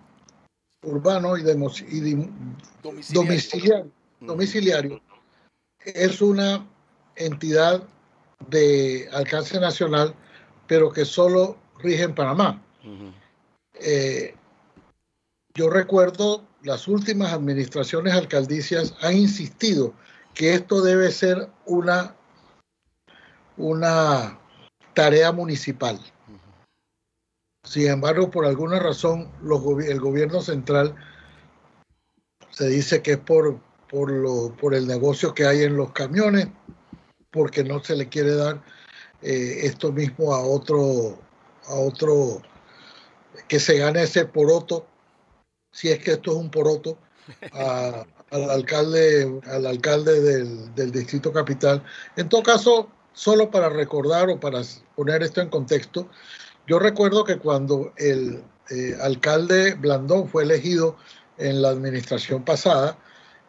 urbano 0.83 1.37
y, 1.37 1.43
de, 1.43 1.55
domiciliario. 3.13 3.91
domiciliario, 4.21 5.01
es 5.85 6.21
una 6.21 6.67
entidad 7.17 7.83
de 8.49 9.09
alcance 9.13 9.59
nacional, 9.59 10.15
pero 10.67 10.91
que 10.93 11.05
solo 11.05 11.57
rige 11.79 12.05
en 12.05 12.15
Panamá. 12.15 12.63
Eh, 13.75 14.35
yo 15.55 15.71
recuerdo 15.71 16.45
las 16.63 16.89
últimas 16.89 17.33
administraciones 17.33 18.15
alcaldicias 18.15 18.95
han 19.01 19.17
insistido 19.17 19.95
que 20.35 20.55
esto 20.55 20.83
debe 20.83 21.11
ser 21.11 21.49
una, 21.65 22.15
una 23.57 24.39
tarea 24.95 25.33
municipal. 25.33 26.01
Sin 27.65 27.89
embargo, 27.89 28.31
por 28.31 28.45
alguna 28.45 28.79
razón, 28.79 29.31
el 29.43 30.01
gobierno 30.01 30.43
central 30.43 30.95
se 32.51 32.69
dice 32.69 33.03
que 33.03 33.13
es 33.13 33.19
por, 33.19 33.59
por, 33.89 34.13
lo, 34.13 34.55
por 34.55 34.75
el 34.75 34.87
negocio 34.87 35.35
que 35.35 35.47
hay 35.47 35.63
en 35.63 35.77
los 35.77 35.93
camiones, 35.93 36.49
porque 37.31 37.65
no 37.65 37.83
se 37.83 37.97
le 37.97 38.09
quiere 38.09 38.35
dar 38.35 38.63
eh, 39.23 39.61
esto 39.63 39.91
mismo 39.91 40.35
a 40.35 40.41
otro, 40.41 41.19
a 41.67 41.75
otro, 41.75 42.43
que 43.49 43.59
se 43.59 43.79
gane 43.79 44.03
ese 44.03 44.27
poroto, 44.27 44.87
si 45.73 45.89
es 45.89 45.99
que 45.99 46.13
esto 46.13 46.33
es 46.33 46.37
un 46.37 46.51
poroto, 46.51 46.99
al 47.53 48.51
alcalde, 48.51 49.41
al 49.47 49.67
alcalde 49.67 50.21
del, 50.21 50.75
del 50.75 50.93
distrito 50.93 51.33
capital. 51.33 51.83
En 52.17 52.29
todo 52.29 52.43
caso, 52.43 52.91
solo 53.15 53.51
para 53.51 53.71
recordar 53.71 54.29
o 54.29 54.39
para 54.39 54.61
poner 54.95 55.23
esto 55.23 55.41
en 55.41 55.49
contexto, 55.49 56.09
yo 56.67 56.79
recuerdo 56.79 57.25
que 57.25 57.39
cuando 57.39 57.93
el 57.97 58.43
eh, 58.71 58.97
alcalde 59.03 59.75
Blandón 59.75 60.29
fue 60.29 60.45
elegido 60.45 60.97
en 61.37 61.61
la 61.61 61.71
administración 61.71 62.45
pasada, 62.45 62.97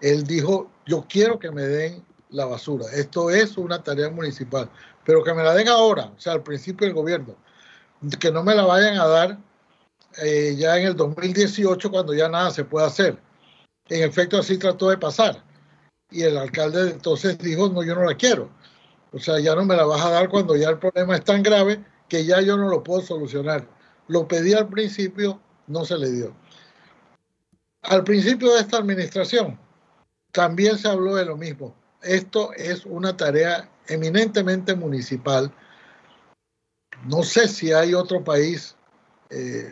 él 0.02 0.26
dijo, 0.26 0.70
yo 0.86 1.06
quiero 1.08 1.40
que 1.40 1.52
me 1.52 1.64
den 1.64 2.06
la 2.30 2.46
basura. 2.46 2.86
Esto 2.94 3.30
es 3.30 3.58
una 3.58 3.82
tarea 3.82 4.10
municipal, 4.10 4.70
pero 5.06 5.24
que 5.24 5.34
me 5.34 5.44
la 5.44 5.54
den 5.54 5.70
ahora, 5.70 6.12
o 6.16 6.20
sea, 6.20 6.34
al 6.34 6.44
principio 6.44 6.86
del 6.86 6.96
gobierno. 6.96 7.36
Que 8.20 8.32
no 8.32 8.44
me 8.44 8.54
la 8.54 8.66
vayan 8.66 8.98
a 8.98 9.08
dar 9.08 9.38
eh, 10.22 10.56
ya 10.58 10.78
en 10.78 10.88
el 10.88 10.96
2018 10.96 11.90
cuando 11.90 12.14
ya 12.14 12.28
nada 12.28 12.52
se 12.52 12.66
puede 12.66 12.86
hacer. 12.86 13.18
En 13.88 14.04
efecto, 14.04 14.38
así 14.38 14.58
trató 14.58 14.90
de 14.90 14.98
pasar. 14.98 15.44
Y 16.12 16.24
el 16.24 16.38
alcalde 16.38 16.92
entonces 16.92 17.38
dijo, 17.38 17.70
no, 17.70 17.84
yo 17.84 17.96
no 17.96 18.04
la 18.04 18.16
quiero. 18.16 18.50
O 19.14 19.20
sea, 19.20 19.40
ya 19.40 19.56
no 19.56 19.64
me 19.64 19.76
la 19.76 19.86
vas 19.86 20.04
a 20.04 20.10
dar 20.10 20.30
cuando 20.30 20.56
ya 20.56 20.70
el 20.70 20.80
problema 20.80 21.16
es 21.16 21.24
tan 21.24 21.42
grave 21.42 21.84
que 22.10 22.26
ya 22.26 22.42
yo 22.42 22.58
no 22.58 22.70
lo 22.70 22.84
puedo 22.84 23.02
solucionar. 23.02 23.68
Lo 24.08 24.28
pedí 24.28 24.54
al 24.54 24.68
principio, 24.68 25.40
no 25.68 25.86
se 25.86 25.98
le 25.98 26.12
dio. 26.12 26.36
Al 27.84 28.04
principio 28.04 28.54
de 28.54 28.62
esta 28.62 28.78
administración 28.78 29.60
también 30.32 30.78
se 30.78 30.88
habló 30.88 31.16
de 31.16 31.26
lo 31.26 31.38
mismo. 31.38 31.76
Esto 32.02 32.54
es 32.54 32.86
una 32.86 33.16
tarea 33.16 33.70
eminentemente 33.88 34.76
municipal. 34.76 35.52
No 37.06 37.24
sé 37.24 37.48
si 37.48 37.72
hay 37.72 37.94
otro 37.94 38.24
país, 38.24 38.76
eh, 39.30 39.72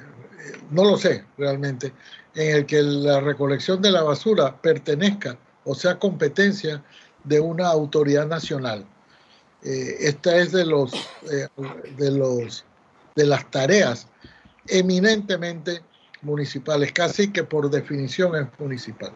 no 0.71 0.83
lo 0.83 0.97
sé 0.97 1.25
realmente, 1.37 1.93
en 2.35 2.55
el 2.57 2.65
que 2.65 2.81
la 2.81 3.19
recolección 3.19 3.81
de 3.81 3.91
la 3.91 4.03
basura 4.03 4.61
pertenezca 4.61 5.37
o 5.65 5.75
sea 5.75 5.99
competencia 5.99 6.83
de 7.23 7.39
una 7.39 7.67
autoridad 7.67 8.27
nacional. 8.27 8.85
Eh, 9.63 9.97
esta 9.99 10.37
es 10.37 10.51
de 10.51 10.65
los, 10.65 10.93
eh, 11.31 11.47
de 11.97 12.11
los 12.11 12.65
de 13.15 13.25
las 13.25 13.49
tareas 13.51 14.07
eminentemente 14.67 15.81
municipales, 16.21 16.91
casi 16.91 17.31
que 17.31 17.43
por 17.43 17.69
definición 17.69 18.35
es 18.35 18.47
municipal. 18.59 19.13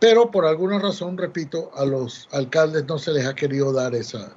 Pero 0.00 0.30
por 0.30 0.46
alguna 0.46 0.78
razón, 0.78 1.16
repito, 1.16 1.70
a 1.76 1.84
los 1.84 2.28
alcaldes 2.32 2.84
no 2.86 2.98
se 2.98 3.12
les 3.12 3.26
ha 3.26 3.34
querido 3.34 3.72
dar 3.72 3.94
esa. 3.94 4.34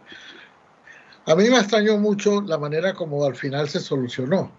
A 1.25 1.35
mí 1.35 1.49
me 1.49 1.57
extrañó 1.57 1.97
mucho 1.97 2.41
la 2.41 2.57
manera 2.57 2.93
como 2.93 3.25
al 3.25 3.35
final 3.35 3.67
se 3.67 3.79
solucionó, 3.79 4.51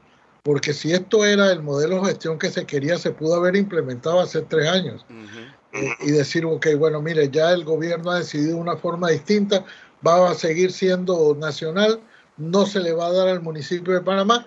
porque 0.43 0.73
si 0.73 0.93
esto 0.93 1.25
era 1.25 1.51
el 1.51 1.63
modelo 1.63 2.03
de 2.03 2.09
gestión 2.09 2.39
que 2.39 2.51
se 2.51 2.67
quería, 2.67 2.99
se 2.99 3.11
pudo 3.11 3.37
haber 3.37 3.57
implementado 3.57 4.21
hace 4.21 4.43
tres 4.43 4.69
años. 4.69 5.07
Y 6.01 6.11
decir, 6.11 6.45
ok, 6.45 6.67
bueno, 6.79 7.01
mire, 7.01 7.31
ya 7.31 7.53
el 7.53 7.63
gobierno 7.63 8.11
ha 8.11 8.19
decidido 8.19 8.57
una 8.57 8.77
forma 8.77 9.11
distinta, 9.11 9.65
va 10.07 10.31
a 10.31 10.35
seguir 10.35 10.73
siendo 10.73 11.35
nacional, 11.35 12.01
no 12.37 12.67
se 12.67 12.81
le 12.81 12.93
va 12.93 13.07
a 13.07 13.13
dar 13.13 13.29
al 13.29 13.43
municipio 13.43 13.95
de 13.95 14.01
Panamá, 14.01 14.47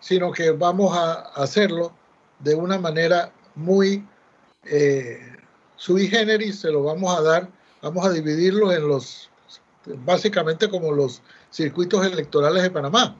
sino 0.00 0.32
que 0.32 0.50
vamos 0.50 0.96
a 0.96 1.20
hacerlo 1.34 1.92
de 2.40 2.54
una 2.54 2.78
manera 2.78 3.32
muy 3.54 4.06
eh, 4.64 5.18
sui 5.76 6.08
generis, 6.08 6.60
se 6.60 6.70
lo 6.70 6.82
vamos 6.82 7.16
a 7.16 7.22
dar, 7.22 7.48
vamos 7.80 8.04
a 8.04 8.10
dividirlo 8.10 8.72
en 8.72 8.86
los, 8.86 9.30
básicamente 10.04 10.68
como 10.68 10.92
los 10.92 11.22
circuitos 11.50 12.04
electorales 12.06 12.62
de 12.62 12.70
Panamá, 12.70 13.16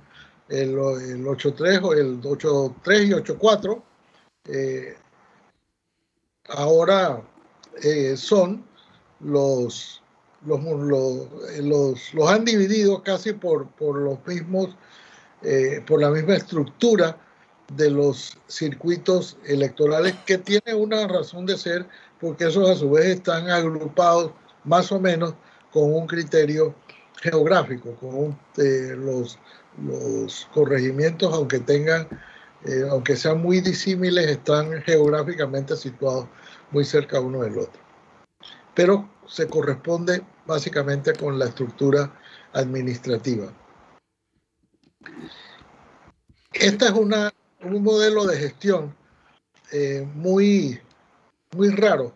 el, 0.49 0.71
el 0.71 1.25
8.3 1.25 1.83
o 1.83 1.93
el 1.95 2.21
8.3 2.21 3.07
y 3.07 3.11
8.4. 3.11 3.83
Eh, 4.47 4.97
ahora 6.49 7.23
eh, 7.83 8.17
son 8.17 8.65
los 9.21 10.02
los, 10.45 10.63
los, 11.61 12.15
los, 12.15 12.31
han 12.31 12.45
dividido 12.45 13.03
casi 13.03 13.33
por, 13.33 13.69
por 13.71 13.99
los 13.99 14.19
mismos, 14.27 14.77
eh, 15.43 15.83
por 15.87 16.01
la 16.01 16.11
misma 16.11 16.35
estructura 16.35 17.17
de 17.77 17.91
los 17.91 18.37
circuitos 18.49 19.39
electorales 19.45 20.15
que 20.27 20.39
tiene 20.39 20.75
una 20.75 21.07
razón 21.07 21.47
de 21.47 21.57
ser 21.57 21.87
porque 22.21 22.47
esos 22.47 22.69
a 22.69 22.75
su 22.75 22.91
vez 22.91 23.07
están 23.07 23.49
agrupados 23.51 24.33
más 24.65 24.93
o 24.93 25.01
menos 25.01 25.35
con 25.73 25.93
un 25.93 26.07
criterio 26.07 26.75
geográfico, 27.21 27.95
con 27.97 28.39
eh, 28.59 28.95
los, 28.97 29.39
los 29.85 30.49
corregimientos, 30.53 31.33
aunque 31.33 31.61
tengan, 31.61 32.07
eh, 32.65 32.85
aunque 32.91 33.17
sean 33.17 33.41
muy 33.41 33.61
disímiles, 33.61 34.29
están 34.29 34.83
geográficamente 34.83 35.77
situados 35.77 36.27
muy 36.71 36.85
cerca 36.85 37.21
uno 37.21 37.43
del 37.43 37.59
otro. 37.59 37.81
Pero 38.75 39.09
se 39.27 39.47
corresponde 39.49 40.23
básicamente 40.47 41.13
con 41.15 41.39
la 41.39 41.47
estructura 41.47 42.13
administrativa. 42.53 43.53
Este 46.53 46.85
es 46.85 46.93
una, 46.93 47.33
un 47.63 47.83
modelo 47.83 48.27
de 48.27 48.37
gestión 48.37 48.95
eh, 49.73 50.07
muy, 50.15 50.81
muy 51.57 51.71
raro, 51.71 52.13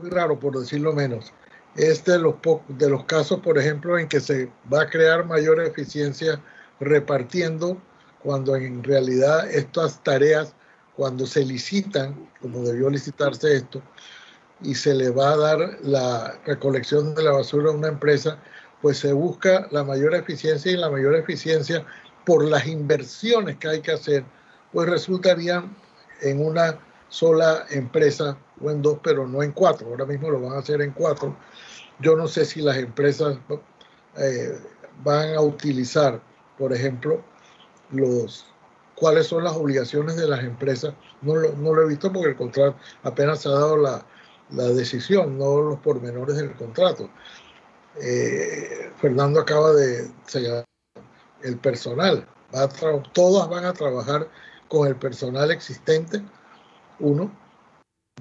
muy 0.00 0.10
raro 0.10 0.38
por 0.38 0.58
decirlo 0.58 0.92
menos. 0.92 1.32
Es 1.76 2.04
de 2.04 2.18
los, 2.18 2.34
de 2.68 2.90
los 2.90 3.04
casos, 3.04 3.40
por 3.40 3.56
ejemplo, 3.56 3.98
en 3.98 4.08
que 4.08 4.20
se 4.20 4.50
va 4.72 4.82
a 4.82 4.90
crear 4.90 5.24
mayor 5.26 5.60
eficiencia 5.60 6.42
repartiendo 6.80 7.80
cuando 8.22 8.56
en 8.56 8.82
realidad 8.82 9.48
estas 9.50 10.02
tareas, 10.02 10.54
cuando 10.96 11.24
se 11.26 11.44
licitan, 11.44 12.28
como 12.40 12.62
debió 12.62 12.90
licitarse 12.90 13.54
esto, 13.56 13.80
y 14.60 14.74
se 14.74 14.94
le 14.94 15.10
va 15.10 15.32
a 15.32 15.36
dar 15.36 15.78
la 15.82 16.38
recolección 16.44 17.14
de 17.14 17.22
la 17.22 17.32
basura 17.32 17.70
a 17.70 17.74
una 17.74 17.88
empresa, 17.88 18.38
pues 18.82 18.98
se 18.98 19.12
busca 19.12 19.68
la 19.70 19.84
mayor 19.84 20.14
eficiencia 20.14 20.72
y 20.72 20.76
la 20.76 20.90
mayor 20.90 21.14
eficiencia 21.14 21.84
por 22.24 22.44
las 22.44 22.66
inversiones 22.66 23.56
que 23.56 23.68
hay 23.68 23.80
que 23.80 23.92
hacer, 23.92 24.24
pues 24.72 24.88
resultarían 24.88 25.74
en 26.20 26.44
una 26.44 26.78
sola 27.08 27.64
empresa 27.70 28.36
o 28.60 28.70
en 28.70 28.82
dos, 28.82 28.98
pero 29.02 29.26
no 29.26 29.42
en 29.42 29.52
cuatro. 29.52 29.88
Ahora 29.88 30.04
mismo 30.04 30.30
lo 30.30 30.40
van 30.40 30.52
a 30.52 30.58
hacer 30.58 30.82
en 30.82 30.92
cuatro. 30.92 31.36
Yo 32.00 32.16
no 32.16 32.28
sé 32.28 32.44
si 32.44 32.60
las 32.60 32.76
empresas 32.76 33.38
eh, 34.16 34.58
van 35.02 35.34
a 35.34 35.40
utilizar, 35.40 36.20
por 36.58 36.72
ejemplo, 36.72 37.22
los 37.90 38.46
cuáles 38.94 39.28
son 39.28 39.44
las 39.44 39.54
obligaciones 39.54 40.16
de 40.16 40.28
las 40.28 40.40
empresas. 40.40 40.92
No 41.22 41.36
lo, 41.36 41.52
no 41.54 41.72
lo 41.72 41.82
he 41.82 41.88
visto 41.88 42.12
porque 42.12 42.30
el 42.30 42.36
contrato 42.36 42.76
apenas 43.04 43.40
se 43.40 43.48
ha 43.48 43.52
dado 43.52 43.76
la, 43.76 44.04
la 44.50 44.64
decisión, 44.64 45.38
no 45.38 45.60
los 45.60 45.78
pormenores 45.80 46.36
del 46.36 46.54
contrato. 46.54 47.10
Eh, 48.00 48.92
Fernando 48.96 49.40
acaba 49.40 49.72
de 49.72 50.10
señalar 50.26 50.64
el 51.42 51.58
personal. 51.58 52.26
Todas 53.12 53.48
van 53.48 53.64
a 53.64 53.72
trabajar 53.72 54.28
con 54.68 54.86
el 54.88 54.96
personal 54.96 55.50
existente, 55.50 56.22
uno. 56.98 57.30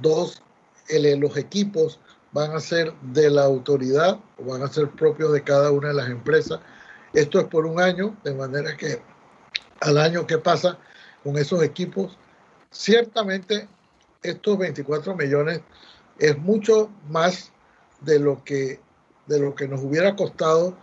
Dos, 0.01 0.41
los 0.89 1.37
equipos 1.37 1.99
van 2.31 2.51
a 2.51 2.59
ser 2.59 2.93
de 3.01 3.29
la 3.29 3.43
autoridad 3.43 4.19
o 4.37 4.51
van 4.51 4.61
a 4.61 4.67
ser 4.67 4.91
propios 4.91 5.33
de 5.33 5.43
cada 5.43 5.71
una 5.71 5.89
de 5.89 5.93
las 5.95 6.09
empresas. 6.09 6.59
Esto 7.13 7.39
es 7.39 7.45
por 7.47 7.65
un 7.65 7.79
año, 7.79 8.15
de 8.23 8.33
manera 8.33 8.75
que 8.77 9.01
al 9.81 9.97
año 9.97 10.27
que 10.27 10.37
pasa, 10.37 10.77
con 11.23 11.37
esos 11.37 11.63
equipos. 11.63 12.17
Ciertamente 12.69 13.67
estos 14.21 14.57
24 14.57 15.15
millones 15.15 15.61
es 16.19 16.37
mucho 16.37 16.89
más 17.09 17.51
de 18.01 18.19
lo 18.19 18.43
que 18.43 18.79
de 19.27 19.39
lo 19.39 19.55
que 19.55 19.67
nos 19.67 19.81
hubiera 19.81 20.15
costado 20.15 20.77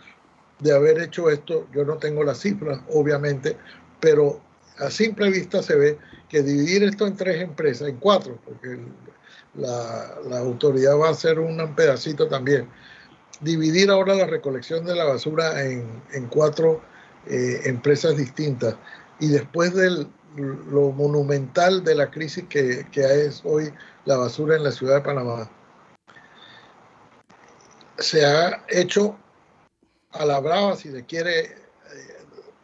de 0.59 0.73
haber 0.73 0.99
hecho 1.01 1.29
esto. 1.29 1.67
Yo 1.73 1.83
no 1.83 1.97
tengo 1.97 2.23
las 2.23 2.39
cifras, 2.39 2.79
obviamente, 2.89 3.57
pero 3.99 4.39
a 4.77 4.89
simple 4.89 5.29
vista 5.29 5.61
se 5.63 5.75
ve 5.75 5.97
que 6.29 6.43
dividir 6.43 6.83
esto 6.83 7.07
en 7.07 7.15
tres 7.15 7.41
empresas, 7.41 7.87
en 7.87 7.97
cuatro, 7.97 8.39
porque 8.45 8.79
la, 9.55 10.37
autoridad 10.37 10.97
va 10.97 11.07
a 11.07 11.11
hacer 11.11 11.39
un 11.39 11.75
pedacito 11.75 12.27
también, 12.27 12.69
dividir 13.41 13.89
ahora 13.89 14.15
la 14.15 14.27
recolección 14.27 14.85
de 14.85 14.95
la 14.95 15.05
basura 15.05 15.63
en, 15.63 16.27
cuatro 16.29 16.81
eh, 17.27 17.61
empresas 17.65 18.17
distintas 18.17 18.75
y 19.19 19.29
después 19.29 19.73
de 19.73 20.07
lo 20.35 20.91
monumental 20.91 21.83
de 21.83 21.95
la 21.95 22.11
crisis 22.11 22.45
que, 22.49 22.85
que 22.91 23.25
es 23.25 23.41
hoy 23.43 23.73
la 24.05 24.17
basura 24.17 24.55
en 24.55 24.63
la 24.63 24.71
ciudad 24.71 24.95
de 24.95 25.01
Panamá, 25.01 25.49
se 27.97 28.25
ha 28.25 28.63
hecho 28.67 29.17
a 30.11 30.25
la 30.25 30.39
brava, 30.39 30.75
si 30.75 30.91
se 30.91 31.05
quiere, 31.05 31.41
eh, 31.41 31.53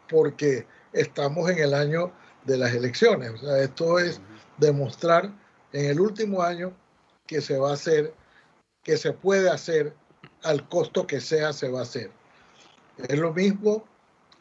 porque 0.10 0.68
estamos 0.94 1.50
en 1.50 1.60
el 1.60 1.74
año 1.74 2.12
de 2.46 2.58
las 2.58 2.74
elecciones. 2.74 3.42
Esto 3.44 4.00
es 4.00 4.22
demostrar 4.58 5.32
en 5.72 5.86
el 5.86 6.00
último 6.00 6.42
año 6.42 6.74
que 7.28 7.42
se 7.42 7.58
va 7.58 7.72
a 7.72 7.74
hacer, 7.74 8.14
que 8.84 8.98
se 8.98 9.14
puede 9.14 9.50
hacer 9.50 9.96
al 10.44 10.68
costo 10.68 11.08
que 11.08 11.22
sea, 11.22 11.54
se 11.54 11.70
va 11.70 11.80
a 11.80 11.84
hacer. 11.84 12.12
Es 12.98 13.18
lo 13.18 13.34
mismo, 13.34 13.86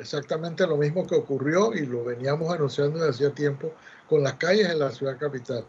exactamente 0.01 0.67
lo 0.67 0.77
mismo 0.77 1.07
que 1.07 1.15
ocurrió 1.15 1.73
y 1.75 1.87
lo 1.87 2.05
veníamos 2.05 2.53
anunciando 2.53 2.99
desde 2.99 3.11
hacía 3.11 3.35
tiempo 3.35 3.73
con 4.09 4.23
las 4.23 4.35
calles 4.35 4.69
en 4.69 4.79
la 4.79 4.91
ciudad 4.91 5.19
capital. 5.19 5.65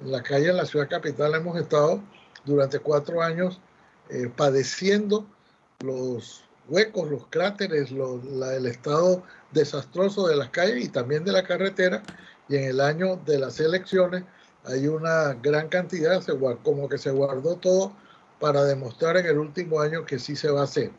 En 0.00 0.12
las 0.12 0.22
calles 0.22 0.50
en 0.50 0.56
la 0.56 0.66
ciudad 0.66 0.88
capital 0.88 1.34
hemos 1.34 1.58
estado 1.58 2.00
durante 2.44 2.78
cuatro 2.78 3.22
años 3.22 3.60
eh, 4.08 4.30
padeciendo 4.34 5.26
los 5.80 6.44
huecos, 6.68 7.10
los 7.10 7.26
cráteres, 7.26 7.90
el 7.90 8.66
estado 8.66 9.22
desastroso 9.52 10.26
de 10.28 10.36
las 10.36 10.50
calles 10.50 10.84
y 10.84 10.88
también 10.88 11.24
de 11.24 11.32
la 11.32 11.42
carretera. 11.42 12.02
Y 12.48 12.56
en 12.56 12.64
el 12.64 12.80
año 12.80 13.16
de 13.26 13.38
las 13.38 13.58
elecciones 13.60 14.24
hay 14.64 14.86
una 14.86 15.34
gran 15.34 15.68
cantidad, 15.68 16.22
como 16.62 16.88
que 16.88 16.98
se 16.98 17.10
guardó 17.10 17.56
todo 17.56 17.92
para 18.40 18.64
demostrar 18.64 19.16
en 19.16 19.26
el 19.26 19.38
último 19.38 19.80
año 19.80 20.04
que 20.04 20.18
sí 20.18 20.36
se 20.36 20.50
va 20.50 20.60
a 20.60 20.64
hacer. 20.64 20.90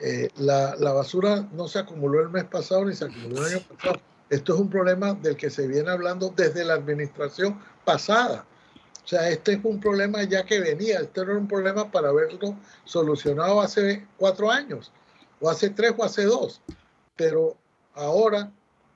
Eh, 0.00 0.28
la, 0.36 0.74
la, 0.76 0.92
basura 0.92 1.48
no 1.52 1.68
se 1.68 1.78
acumuló 1.78 2.20
el 2.20 2.28
mes 2.28 2.44
pasado 2.44 2.84
ni 2.84 2.94
se 2.94 3.04
acumuló 3.04 3.46
el 3.46 3.54
año 3.54 3.64
pasado. 3.68 4.00
Esto 4.30 4.54
es 4.54 4.60
un 4.60 4.70
problema 4.70 5.14
del 5.14 5.36
que 5.36 5.50
se 5.50 5.66
viene 5.66 5.90
hablando 5.90 6.32
desde 6.34 6.64
la 6.64 6.74
administración 6.74 7.60
pasada. 7.84 8.44
O 9.04 9.06
sea, 9.06 9.28
este 9.28 9.52
es 9.52 9.60
un 9.62 9.80
problema 9.80 10.22
ya 10.22 10.44
que 10.44 10.60
venía, 10.60 11.00
este 11.00 11.24
no 11.24 11.32
era 11.32 11.40
un 11.40 11.46
problema 11.46 11.90
para 11.90 12.08
haberlo 12.08 12.56
solucionado 12.84 13.60
hace 13.60 14.06
cuatro 14.16 14.50
años, 14.50 14.92
o 15.40 15.50
hace 15.50 15.68
tres 15.70 15.92
o 15.98 16.04
hace 16.04 16.24
dos. 16.24 16.62
Pero 17.14 17.54
ahora, 17.94 18.50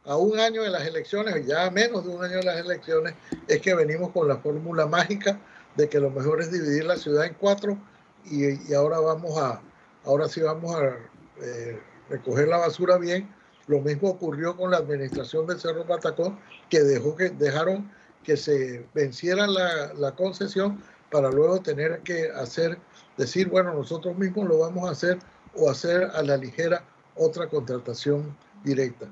a 0.07 0.17
un 0.17 0.41
año 0.41 0.63
de 0.63 0.71
las 0.71 0.87
elecciones, 0.87 1.47
ya 1.47 1.67
a 1.67 1.71
menos 1.71 2.05
de 2.05 2.11
un 2.11 2.25
año 2.25 2.39
de 2.39 2.45
las 2.45 2.59
elecciones, 2.59 3.15
es 3.47 3.61
que 3.61 3.75
venimos 3.75 4.11
con 4.13 4.27
la 4.27 4.39
fórmula 4.39 4.87
mágica 4.87 5.39
de 5.77 5.91
que 5.91 6.01
lo 6.01 6.11
mejor 6.11 6.41
es 6.41 6.51
dividir 6.51 6.85
la 6.85 6.97
ciudad 6.97 7.27
en 7.27 7.35
cuatro 7.35 7.77
y, 8.25 8.73
ahora 8.73 9.01
vamos 9.01 9.39
a, 9.39 9.61
ahora 10.09 10.27
sí 10.27 10.41
vamos 10.41 10.75
a 10.75 10.97
eh, 11.43 11.79
recoger 12.09 12.49
la 12.49 12.57
basura 12.57 12.97
bien. 12.97 13.29
Lo 13.67 13.81
mismo 13.81 14.09
ocurrió 14.09 14.57
con 14.57 14.71
la 14.71 14.79
administración 14.79 15.47
del 15.47 15.61
Cerro 15.61 15.87
Patacón, 15.87 16.39
que 16.71 16.81
dejó 16.81 17.15
que 17.15 17.29
dejaron 17.29 17.93
que 18.25 18.37
se 18.37 18.87
venciera 18.95 19.47
la, 19.47 20.15
concesión 20.17 20.83
para 21.11 21.31
luego 21.31 21.61
tener 21.61 22.01
que 22.01 22.31
hacer, 22.31 22.79
decir, 23.17 23.49
bueno, 23.49 23.75
nosotros 23.75 24.17
mismos 24.17 24.49
lo 24.49 24.59
vamos 24.59 24.89
a 24.89 24.93
hacer 24.93 25.19
o 25.55 25.71
hacer 25.71 26.05
a 26.15 26.23
la 26.23 26.37
ligera 26.37 26.83
otra 27.15 27.49
contratación 27.49 28.35
directa. 28.65 29.07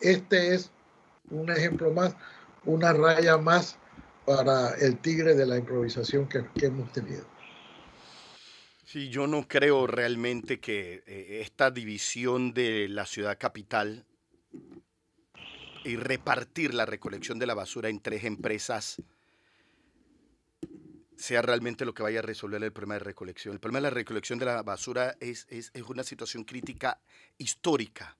Este 0.00 0.54
es 0.54 0.70
un 1.30 1.50
ejemplo 1.50 1.90
más, 1.92 2.16
una 2.64 2.92
raya 2.94 3.36
más 3.36 3.76
para 4.24 4.70
el 4.76 4.98
tigre 4.98 5.34
de 5.34 5.46
la 5.46 5.58
improvisación 5.58 6.26
que 6.26 6.66
hemos 6.66 6.90
tenido. 6.92 7.24
Sí, 8.90 9.10
yo 9.10 9.26
no 9.26 9.46
creo 9.46 9.86
realmente 9.86 10.60
que 10.60 11.02
eh, 11.06 11.42
esta 11.42 11.70
división 11.70 12.54
de 12.54 12.88
la 12.88 13.04
ciudad 13.04 13.36
capital 13.36 14.06
y 15.84 15.96
repartir 15.96 16.72
la 16.72 16.86
recolección 16.86 17.38
de 17.38 17.44
la 17.44 17.52
basura 17.52 17.90
en 17.90 18.00
tres 18.00 18.24
empresas 18.24 19.02
sea 21.18 21.42
realmente 21.42 21.84
lo 21.84 21.92
que 21.92 22.02
vaya 22.02 22.20
a 22.20 22.22
resolver 22.22 22.64
el 22.64 22.72
problema 22.72 22.94
de 22.94 23.00
recolección. 23.00 23.52
El 23.52 23.60
problema 23.60 23.80
de 23.80 23.90
la 23.90 23.94
recolección 23.94 24.38
de 24.38 24.46
la 24.46 24.62
basura 24.62 25.18
es, 25.20 25.46
es, 25.50 25.70
una 25.86 26.02
situación 26.02 26.44
crítica 26.44 26.98
histórica. 27.36 28.16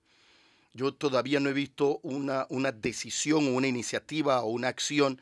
Yo 0.75 0.93
todavía 0.93 1.39
no 1.39 1.49
he 1.49 1.53
visto 1.53 1.99
una, 2.03 2.45
una 2.49 2.71
decisión 2.71 3.47
una 3.47 3.65
iniciativa 3.65 4.43
o 4.43 4.51
una 4.51 4.67
acción 4.67 5.19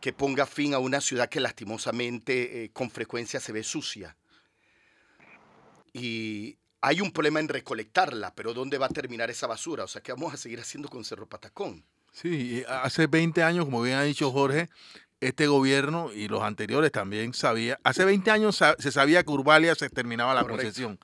que 0.00 0.14
ponga 0.14 0.46
fin 0.46 0.72
a 0.72 0.78
una 0.78 1.02
ciudad 1.02 1.28
que 1.28 1.40
lastimosamente 1.40 2.64
eh, 2.64 2.70
con 2.70 2.90
frecuencia 2.90 3.38
se 3.38 3.52
ve 3.52 3.62
sucia. 3.62 4.16
Y 5.92 6.58
hay 6.80 7.00
un 7.00 7.10
problema 7.10 7.40
en 7.40 7.48
recolectarla, 7.48 8.34
pero 8.34 8.54
¿dónde 8.54 8.78
va 8.78 8.86
a 8.86 8.90
terminar 8.90 9.30
esa 9.30 9.46
basura? 9.46 9.84
O 9.84 9.88
sea, 9.88 10.02
¿qué 10.02 10.12
vamos 10.12 10.32
a 10.32 10.36
seguir 10.36 10.60
haciendo 10.60 10.88
con 10.88 11.04
Cerro 11.04 11.28
Patacón? 11.28 11.84
Sí, 12.12 12.64
hace 12.68 13.06
20 13.06 13.42
años, 13.42 13.64
como 13.66 13.82
bien 13.82 13.96
ha 13.96 14.02
dicho 14.02 14.30
Jorge, 14.32 14.68
este 15.20 15.46
gobierno 15.46 16.10
y 16.12 16.28
los 16.28 16.42
anteriores 16.42 16.90
también 16.90 17.34
sabía, 17.34 17.78
hace 17.84 18.04
20 18.04 18.30
años 18.30 18.58
se 18.78 18.92
sabía 18.92 19.22
que 19.22 19.30
Urbalia 19.30 19.74
se 19.74 19.90
terminaba 19.90 20.34
la 20.34 20.44
concesión. 20.44 20.98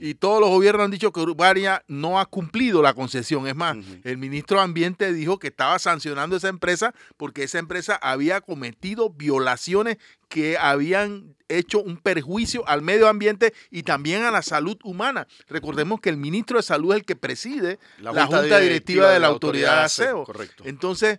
Y 0.00 0.14
todos 0.14 0.40
los 0.40 0.50
gobiernos 0.50 0.84
han 0.84 0.90
dicho 0.90 1.12
que 1.12 1.20
Urbaria 1.20 1.84
no 1.86 2.18
ha 2.18 2.26
cumplido 2.26 2.82
la 2.82 2.94
concesión. 2.94 3.46
Es 3.46 3.54
más, 3.54 3.76
el 4.04 4.18
ministro 4.18 4.58
de 4.58 4.64
Ambiente 4.64 5.12
dijo 5.12 5.38
que 5.38 5.48
estaba 5.48 5.78
sancionando 5.78 6.36
esa 6.36 6.48
empresa 6.48 6.94
porque 7.16 7.44
esa 7.44 7.58
empresa 7.58 7.94
había 7.94 8.40
cometido 8.40 9.10
violaciones 9.10 9.98
que 10.28 10.58
habían 10.58 11.36
hecho 11.48 11.80
un 11.80 11.96
perjuicio 11.96 12.66
al 12.68 12.82
medio 12.82 13.08
ambiente 13.08 13.54
y 13.70 13.82
también 13.82 14.22
a 14.22 14.30
la 14.30 14.42
salud 14.42 14.78
humana. 14.84 15.26
Recordemos 15.48 16.00
que 16.00 16.10
el 16.10 16.16
ministro 16.16 16.58
de 16.58 16.62
Salud 16.62 16.92
es 16.92 17.00
el 17.00 17.04
que 17.04 17.16
preside 17.16 17.78
la, 17.98 18.26
Junta, 18.26 18.58
Directiva, 18.58 19.10
de 19.10 19.20
la, 19.20 19.28
Autoridad, 19.28 19.78
de 19.78 19.84
Aseo. 19.84 20.24
Correcto. 20.24 20.64
Entonces, 20.66 21.18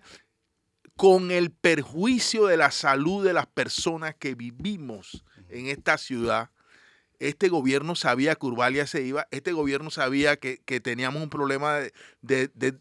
con 0.96 1.32
el 1.32 1.52
perjuicio 1.52 2.46
de 2.46 2.58
la 2.58 2.72
salud 2.72 3.26
de 3.26 3.34
las 3.34 3.48
personas 3.48 4.16
que 4.16 4.36
vivimos 4.36 5.24
en 5.50 5.68
esta 5.68 5.98
ciudad, 5.98 6.50
este 7.20 7.50
gobierno 7.50 7.96
sabía 7.96 8.36
que 8.36 8.46
Urbalia 8.46 8.88
se 8.88 9.02
iba, 9.02 9.28
este 9.32 9.52
gobierno 9.52 9.92
sabía 9.92 10.38
que, 10.38 10.58
teníamos 10.82 11.22
un 11.22 11.30
problema 11.30 11.80
de, 12.22 12.80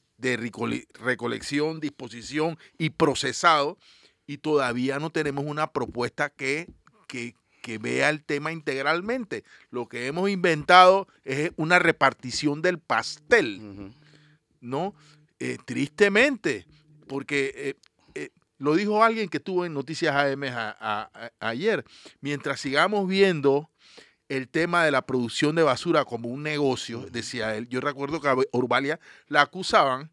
recolección, 1.00 1.80
disposición 1.80 2.58
y 2.78 2.90
procesado, 2.90 3.78
y 4.26 4.38
todavía 4.38 4.98
no 4.98 5.10
tenemos 5.10 5.44
una 5.44 5.72
propuesta 5.72 6.30
que, 6.30 6.68
que, 7.06 7.34
vea 7.80 8.08
el 8.08 8.24
tema 8.24 8.50
integralmente. 8.50 9.44
Lo 9.70 9.90
que 9.90 10.06
hemos 10.06 10.30
inventado 10.30 11.06
es 11.24 11.50
una 11.56 11.78
repartición 11.78 12.62
del 12.62 12.78
pastel, 12.78 13.92
¿no? 14.62 14.94
Eh, 15.38 15.58
tristemente, 15.66 16.66
porque 17.06 17.52
eh, 17.54 17.74
eh, 18.14 18.30
lo 18.56 18.74
dijo 18.74 19.04
alguien 19.04 19.28
que 19.28 19.36
estuvo 19.36 19.66
en 19.66 19.74
Noticias 19.74 20.16
AM 20.16 20.44
ayer, 21.40 21.84
mientras 22.20 22.58
sigamos 22.58 23.06
viendo 23.06 23.70
el 24.28 24.48
tema 24.48 24.84
de 24.84 24.90
la 24.90 25.06
producción 25.06 25.54
de 25.54 25.62
basura 25.62 26.04
como 26.04 26.28
un 26.28 26.42
negocio, 26.42 27.06
decía 27.10 27.54
él. 27.56 27.68
Yo 27.68 27.80
recuerdo 27.80 28.20
que 28.20 28.28
a 28.28 28.36
Urbalia 28.52 29.00
la 29.26 29.42
acusaban 29.42 30.10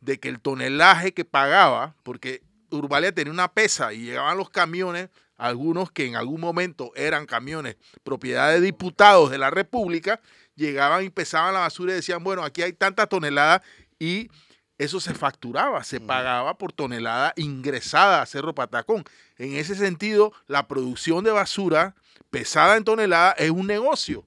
de 0.00 0.18
que 0.18 0.28
el 0.28 0.40
tonelaje 0.40 1.14
que 1.14 1.24
pagaba, 1.24 1.94
porque 2.02 2.42
Urbalia 2.70 3.12
tenía 3.12 3.32
una 3.32 3.52
pesa 3.52 3.92
y 3.92 4.04
llegaban 4.04 4.36
los 4.36 4.50
camiones, 4.50 5.08
algunos 5.36 5.90
que 5.90 6.06
en 6.06 6.16
algún 6.16 6.40
momento 6.40 6.92
eran 6.94 7.26
camiones 7.26 7.76
propiedad 8.02 8.50
de 8.50 8.60
diputados 8.60 9.30
de 9.30 9.38
la 9.38 9.50
República, 9.50 10.20
llegaban 10.54 11.04
y 11.04 11.10
pesaban 11.10 11.54
la 11.54 11.60
basura 11.60 11.92
y 11.92 11.96
decían, 11.96 12.22
bueno, 12.22 12.44
aquí 12.44 12.62
hay 12.62 12.72
tantas 12.72 13.08
toneladas 13.08 13.62
y 13.98 14.30
eso 14.78 15.00
se 15.00 15.14
facturaba, 15.14 15.84
se 15.84 16.00
pagaba 16.00 16.58
por 16.58 16.72
tonelada 16.72 17.32
ingresada 17.36 18.22
a 18.22 18.26
Cerro 18.26 18.54
Patacón. 18.54 19.04
En 19.38 19.54
ese 19.54 19.76
sentido, 19.76 20.32
la 20.46 20.66
producción 20.66 21.22
de 21.24 21.30
basura 21.30 21.94
pesada 22.34 22.76
en 22.76 22.82
tonelada 22.82 23.32
es 23.38 23.50
un 23.50 23.66
negocio 23.66 24.26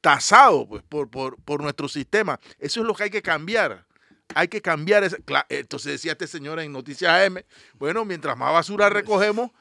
tasado 0.00 0.66
pues, 0.66 0.82
por, 0.82 1.08
por, 1.08 1.62
nuestro 1.62 1.88
sistema. 1.88 2.40
Eso 2.58 2.80
es 2.80 2.86
lo 2.86 2.94
que 2.94 3.04
hay 3.04 3.10
que 3.10 3.22
cambiar. 3.22 3.86
Hay 4.34 4.48
que 4.48 4.60
cambiar. 4.60 5.04
Ese, 5.04 5.22
entonces 5.48 5.92
decía 5.92 6.12
este 6.12 6.26
señor 6.26 6.58
en 6.58 6.72
Noticias 6.72 7.12
AM, 7.12 7.38
bueno, 7.74 8.04
mientras 8.04 8.36
más 8.36 8.52
basura 8.52 8.88
recogemos, 8.88 9.52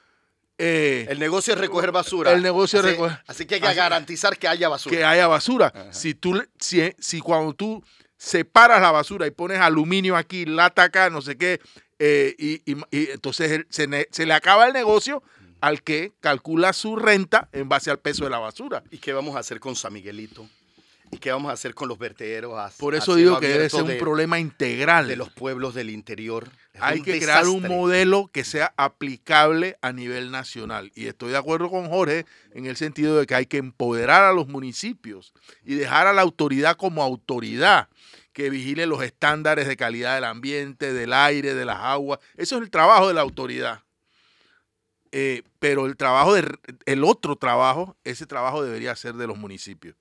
eh, 0.58 1.06
el 1.10 1.20
negocio 1.20 1.54
es 1.54 1.60
recoger 1.60 1.92
basura. 1.92 2.32
El 2.32 2.42
negocio 2.42 2.80
es 2.80 2.86
recoger. 2.86 3.22
Así 3.28 3.46
que 3.46 3.56
hay 3.56 3.62
que 3.62 3.74
garantizar 3.74 4.38
que 4.38 4.48
haya 4.48 4.68
basura. 4.68 4.96
Que 4.96 5.04
haya 5.04 5.28
basura. 5.28 5.72
Si 5.92 6.16
tú, 6.16 6.44
si, 6.60 6.92
si 6.98 7.20
cuando 7.20 7.54
tú 7.54 7.84
separas 8.18 8.82
la 8.82 8.92
basura 8.92 9.28
y 9.28 9.32
pones 9.32 9.60
aluminio 9.60 10.16
aquí, 10.16 10.46
lata 10.46 10.84
acá, 10.84 11.12
no 11.12 11.22
sé 11.22 11.38
qué, 11.38 11.62
eh, 12.00 12.36
y, 12.38 12.62
entonces 13.12 13.66
se, 13.70 14.08
se, 14.12 14.26
le 14.26 14.34
acaba 14.34 14.66
el 14.68 14.74
negocio 14.74 15.22
al 15.66 15.82
que 15.82 16.14
calcula 16.20 16.74
su 16.74 16.96
renta 16.96 17.50
en 17.52 17.68
base 17.68 17.90
al 17.90 17.98
peso 17.98 18.24
de 18.24 18.30
la 18.30 18.38
basura. 18.38 18.84
¿Y 18.92 19.00
qué 19.00 19.14
vamos 19.14 19.36
a 19.36 19.40
hacer 19.40 19.60
con 19.60 19.76
San 19.76 19.94
Miguelito? 19.94 20.48
¿Y 21.10 21.18
qué 21.18 21.32
vamos 21.32 21.50
a 21.50 21.54
hacer 21.54 21.74
con 21.74 21.90
los 21.90 21.98
vertederos? 21.98 22.72
Por 22.76 22.94
eso 22.94 23.16
digo 23.16 23.40
que 23.40 23.48
debe 23.48 23.68
ser 23.72 23.82
un 23.82 23.98
problema 23.98 24.38
integral. 24.38 25.08
De 25.08 25.16
los 25.16 25.32
pueblos 25.32 25.74
del 25.74 25.90
interior. 25.90 26.50
Hay 26.80 27.02
que 27.02 27.20
crear 27.20 27.48
un 27.48 27.64
modelo 27.64 28.30
que 28.32 28.44
sea 28.44 28.76
aplicable 28.78 29.76
a 29.82 29.92
nivel 29.92 30.30
nacional. 30.30 30.92
Y 30.94 31.08
estoy 31.08 31.32
de 31.32 31.38
acuerdo 31.38 31.72
con 31.72 31.90
Jorge 31.90 32.28
en 32.54 32.68
el 32.68 32.78
sentido 32.78 33.18
de 33.18 33.26
que 33.26 33.34
hay 33.34 33.48
que 33.48 33.58
empoderar 33.58 34.24
a 34.24 34.34
los 34.34 34.48
municipios 34.48 35.34
y 35.64 35.74
dejar 35.74 36.06
a 36.06 36.14
la 36.14 36.22
autoridad 36.22 36.78
como 36.78 37.02
autoridad 37.02 37.90
que 38.34 38.52
vigile 38.52 38.86
los 38.86 39.02
estándares 39.02 39.68
de 39.68 39.78
calidad 39.78 40.14
del 40.14 40.26
ambiente, 40.26 40.94
del 40.94 41.12
aire, 41.12 41.56
de 41.56 41.66
las 41.66 41.78
aguas. 41.78 42.20
Eso 42.38 42.58
es 42.58 42.62
el 42.62 42.70
trabajo 42.70 43.08
de 43.08 43.16
la 43.16 43.22
autoridad. 43.22 43.85
Eh, 45.18 45.44
pero 45.60 45.86
el 45.86 45.96
trabajo 45.96 46.34
de, 46.34 46.46
el 46.86 47.06
otro 47.06 47.38
trabajo, 47.38 47.96
ese 48.04 48.26
trabajo 48.26 48.62
debería 48.62 48.94
ser 48.98 49.14
de 49.14 49.28
los 49.28 49.38
municipios. 49.38 49.96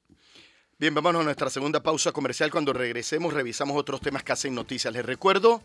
Bien, 0.77 0.93
vámonos 0.93 1.21
a 1.21 1.25
nuestra 1.25 1.49
segunda 1.51 1.81
pausa 1.81 2.11
comercial. 2.11 2.51
Cuando 2.51 2.73
regresemos, 2.73 3.33
revisamos 3.33 3.77
otros 3.77 4.01
temas 4.01 4.25
que 4.25 4.33
hacen 4.33 4.57
noticias. 4.57 4.93
Les 4.93 5.07
recuerdo, 5.07 5.63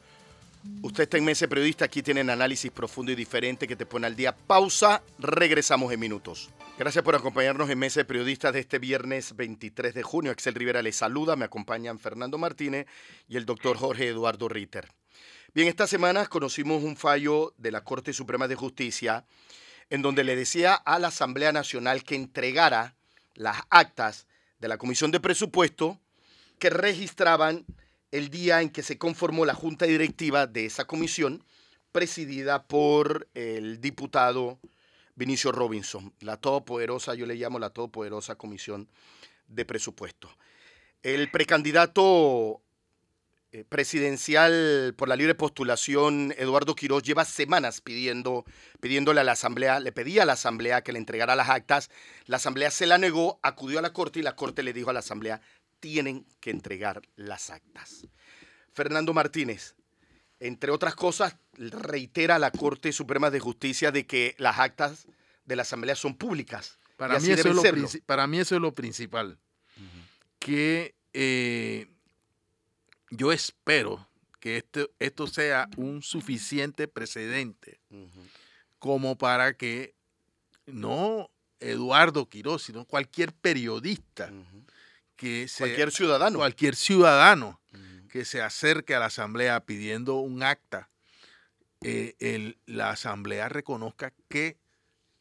usted 0.84 1.06
está 1.06 1.18
en 1.18 1.26
Mese 1.26 1.47
Periodista, 1.47 1.86
aquí 1.86 2.04
tienen 2.04 2.30
análisis 2.30 2.70
profundo 2.70 3.12
y 3.12 3.16
diferente 3.16 3.68
que 3.68 3.76
te 3.76 3.88
pone 3.88 4.06
al 4.06 4.16
día. 4.16 4.36
Pausa, 4.36 5.02
regresamos 5.18 5.91
en 5.91 6.00
minutos. 6.00 6.52
Gracias 6.78 7.04
por 7.04 7.16
acompañarnos 7.16 7.72
en 7.72 7.80
Mese 7.80 8.06
Periodista 8.06 8.52
de 8.52 8.60
este 8.60 8.78
viernes 8.78 9.36
23 9.36 9.95
de 9.95 10.04
junio. 10.04 10.32
Axel 10.32 10.54
Rivera 10.54 10.84
les 10.84 10.97
saluda, 10.97 11.36
me 11.36 11.45
acompañan 11.45 11.97
Fernando 11.97 12.38
Martínez 12.38 12.86
y 13.28 13.36
el 13.36 13.47
doctor 13.47 13.78
Jorge 13.78 14.10
Eduardo 14.10 14.47
Ritter. 14.47 14.89
Bien, 15.52 15.68
esta 15.68 15.88
semana 15.88 16.28
conocimos 16.28 16.84
un 16.84 16.95
fallo 16.95 17.56
de 17.58 17.72
la 17.72 17.84
Corte 17.84 18.14
Suprema 18.14 18.47
de 18.47 18.54
Justicia 18.54 19.26
en 19.89 20.04
donde 20.04 20.24
le 20.24 20.36
decía 20.36 20.76
a 20.76 21.00
la 21.00 21.08
Asamblea 21.08 21.52
Nacional 21.52 22.04
que 22.04 22.14
entregara 22.14 22.95
las 23.34 23.64
actas 23.72 24.28
de 24.60 24.68
la 24.68 24.78
Comisión 24.78 25.10
de 25.10 25.20
Presupuesto 25.20 26.00
que 26.60 26.70
registraban 26.70 27.66
el 28.12 28.30
día 28.30 28.62
en 28.62 28.70
que 28.70 28.84
se 28.84 29.00
conformó 29.00 29.43
la 29.43 29.56
junta 29.56 29.86
directiva 29.86 30.45
de 30.45 30.66
esa 30.66 30.86
comisión, 30.86 31.43
presidida 31.91 32.68
por 32.68 33.28
el 33.34 33.82
diputado 33.82 34.60
Vinicio 35.16 35.52
Robinson, 35.52 36.14
la 36.20 36.38
todopoderosa, 36.38 37.16
yo 37.16 37.26
le 37.26 37.34
llamo 37.34 37.58
la 37.58 37.72
todopoderosa 37.72 38.36
Comisión 38.36 38.88
de 39.47 39.66
Presupuesto. 39.66 40.30
El 41.02 41.32
precandidato 41.32 42.62
eh, 43.52 43.64
presidencial 43.68 44.93
por 44.95 45.10
la 45.10 45.16
libre 45.16 45.34
postulación, 45.34 46.36
Eduardo 46.38 46.76
Quiroz, 46.76 47.02
lleva 47.02 47.26
semanas 47.26 47.82
pidiendo, 47.82 48.45
pidiéndole 48.80 49.22
a 49.22 49.24
la 49.24 49.32
Asamblea, 49.32 49.80
le 49.80 49.91
pedía 49.91 50.22
a 50.22 50.26
la 50.28 50.34
Asamblea 50.34 50.84
que 50.84 50.91
le 50.91 51.00
entregara 51.00 51.36
las 51.36 51.50
actas. 51.50 51.89
La 52.26 52.38
Asamblea 52.38 52.70
se 52.70 52.86
la 52.86 53.00
negó, 53.00 53.39
acudió 53.41 53.80
a 53.80 53.82
la 53.82 53.91
Corte 53.91 54.20
y 54.20 54.22
la 54.22 54.36
Corte 54.36 54.62
le 54.62 54.72
dijo 54.72 54.91
a 54.91 54.93
la 54.93 55.00
Asamblea, 55.00 55.41
tienen 55.80 56.28
que 56.39 56.52
entregar 56.52 57.02
las 57.16 57.50
actas. 57.50 58.06
Fernando 58.72 59.16
Martínez, 59.16 59.76
entre 60.39 60.72
otras 60.72 60.93
cosas, 60.93 61.36
reitera 61.58 62.36
a 62.36 62.39
la 62.39 62.52
Corte 62.52 62.93
Suprema 62.93 63.32
de 63.32 63.39
Justicia 63.39 63.91
de 63.91 64.06
que 64.06 64.36
las 64.38 64.60
actas 64.60 65.08
de 65.45 65.56
la 65.56 65.64
Asamblea 65.64 65.95
son 65.95 66.16
públicas. 66.16 66.78
Para, 66.97 67.20
mí 67.20 67.32
eso, 67.32 67.50
es 67.50 67.56
lo 67.56 68.02
para 68.06 68.28
mí 68.28 68.39
eso 68.39 68.56
es 68.56 68.62
lo 68.62 68.76
principal. 68.76 69.39
Que 70.38 70.95
eh, 71.14 71.88
yo 73.12 73.32
espero 73.32 74.07
que 74.39 74.57
esto, 74.57 74.89
esto 74.99 75.28
sea 75.28 75.68
un 75.78 76.01
suficiente 76.01 76.88
precedente 76.88 77.80
como 78.80 79.18
para 79.18 79.53
que 79.53 79.93
no 80.66 81.30
Eduardo 81.60 82.28
Quiroz, 82.30 82.64
sino 82.64 82.86
cualquier 82.86 83.34
periodista 83.34 84.32
que 85.16 85.47
se, 85.47 85.64
cualquier 85.66 85.91
ciudadano, 85.91 86.38
cualquier 86.39 86.76
ciudadano 86.76 87.60
que 88.10 88.26
se 88.26 88.41
acerque 88.41 88.95
a 88.95 88.99
la 88.99 89.05
asamblea 89.07 89.66
pidiendo 89.66 90.16
un 90.16 90.41
acta, 90.41 90.89
eh, 91.82 92.55
la 92.66 92.91
asamblea 92.91 93.49
reconozca 93.49 94.14
que 94.30 94.57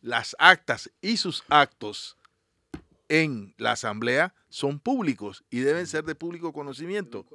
las 0.00 0.36
actas 0.38 0.90
y 1.00 1.16
sus 1.16 1.44
actos 1.48 2.16
en 3.08 3.54
la 3.58 3.72
asamblea 3.72 4.34
son 4.48 4.78
públicos 4.78 5.44
y 5.50 5.60
deben 5.60 5.86
ser 5.86 6.04
de 6.04 6.14
público 6.14 6.52
conocimiento. 6.52 7.26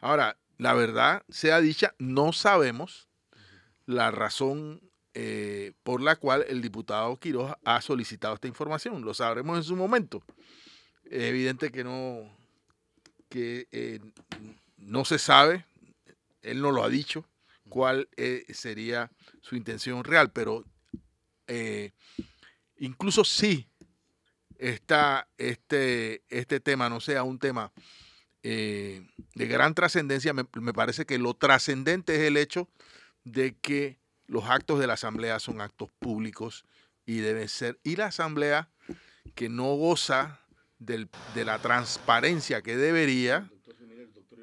Ahora, 0.00 0.36
la 0.58 0.74
verdad 0.74 1.22
sea 1.28 1.60
dicha, 1.60 1.94
no 1.98 2.32
sabemos 2.32 3.08
la 3.86 4.10
razón 4.10 4.80
eh, 5.14 5.72
por 5.82 6.00
la 6.00 6.16
cual 6.16 6.44
el 6.48 6.62
diputado 6.62 7.16
Quiroz 7.16 7.54
ha 7.64 7.80
solicitado 7.80 8.34
esta 8.34 8.46
información. 8.46 9.02
Lo 9.02 9.14
sabremos 9.14 9.56
en 9.56 9.64
su 9.64 9.74
momento. 9.74 10.22
Es 11.04 11.22
evidente 11.22 11.72
que 11.72 11.82
no, 11.82 12.30
que, 13.28 13.66
eh, 13.72 14.00
no 14.76 15.04
se 15.04 15.18
sabe, 15.18 15.64
él 16.42 16.60
no 16.60 16.70
lo 16.70 16.84
ha 16.84 16.88
dicho, 16.88 17.24
cuál 17.68 18.08
eh, 18.16 18.44
sería 18.52 19.10
su 19.40 19.56
intención 19.56 20.04
real, 20.04 20.30
pero 20.30 20.64
incluso 22.78 23.24
si 23.24 23.66
está 24.56 25.26
este, 25.36 26.22
este 26.28 26.60
tema 26.60 26.88
no 26.88 27.00
sea 27.00 27.24
un 27.24 27.40
tema 27.40 27.72
eh, 28.42 29.06
de 29.34 29.46
gran 29.46 29.74
trascendencia, 29.74 30.32
me, 30.32 30.44
parece 30.72 31.04
que 31.04 31.18
lo 31.18 31.34
trascendente 31.34 32.14
es 32.14 32.22
el 32.22 32.36
hecho 32.36 32.68
de 33.24 33.54
que 33.54 33.98
los 34.26 34.48
actos 34.48 34.80
de 34.80 34.86
la 34.86 34.94
Asamblea 34.94 35.38
son 35.40 35.60
actos 35.60 35.90
públicos 35.98 36.64
y 37.04 37.18
deben 37.18 37.48
ser, 37.48 37.78
y 37.82 37.96
la 37.96 38.06
Asamblea 38.06 38.70
que 39.34 39.48
no 39.48 39.74
goza 39.74 40.40
de 40.78 41.08
la 41.44 41.58
transparencia 41.58 42.62
que 42.62 42.76
debería, 42.76 43.50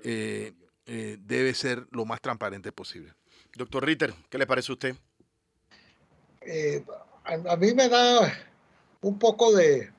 eh, 0.03 0.53
eh, 0.85 1.17
debe 1.19 1.55
ser 1.55 1.87
lo 1.89 2.05
más 2.05 2.21
transparente 2.21 2.71
posible. 2.71 3.15
Doctor 3.55 3.83
Ritter, 3.83 4.13
¿qué 4.29 4.37
le 4.37 4.45
parece 4.45 4.71
a 4.71 4.73
usted? 4.73 4.95
a, 7.25 7.33
a, 7.33 7.57
mí 7.57 7.73
me 7.73 7.89
da 7.89 8.31
un 9.01 9.17
poco 9.17 9.53
de 9.53 9.91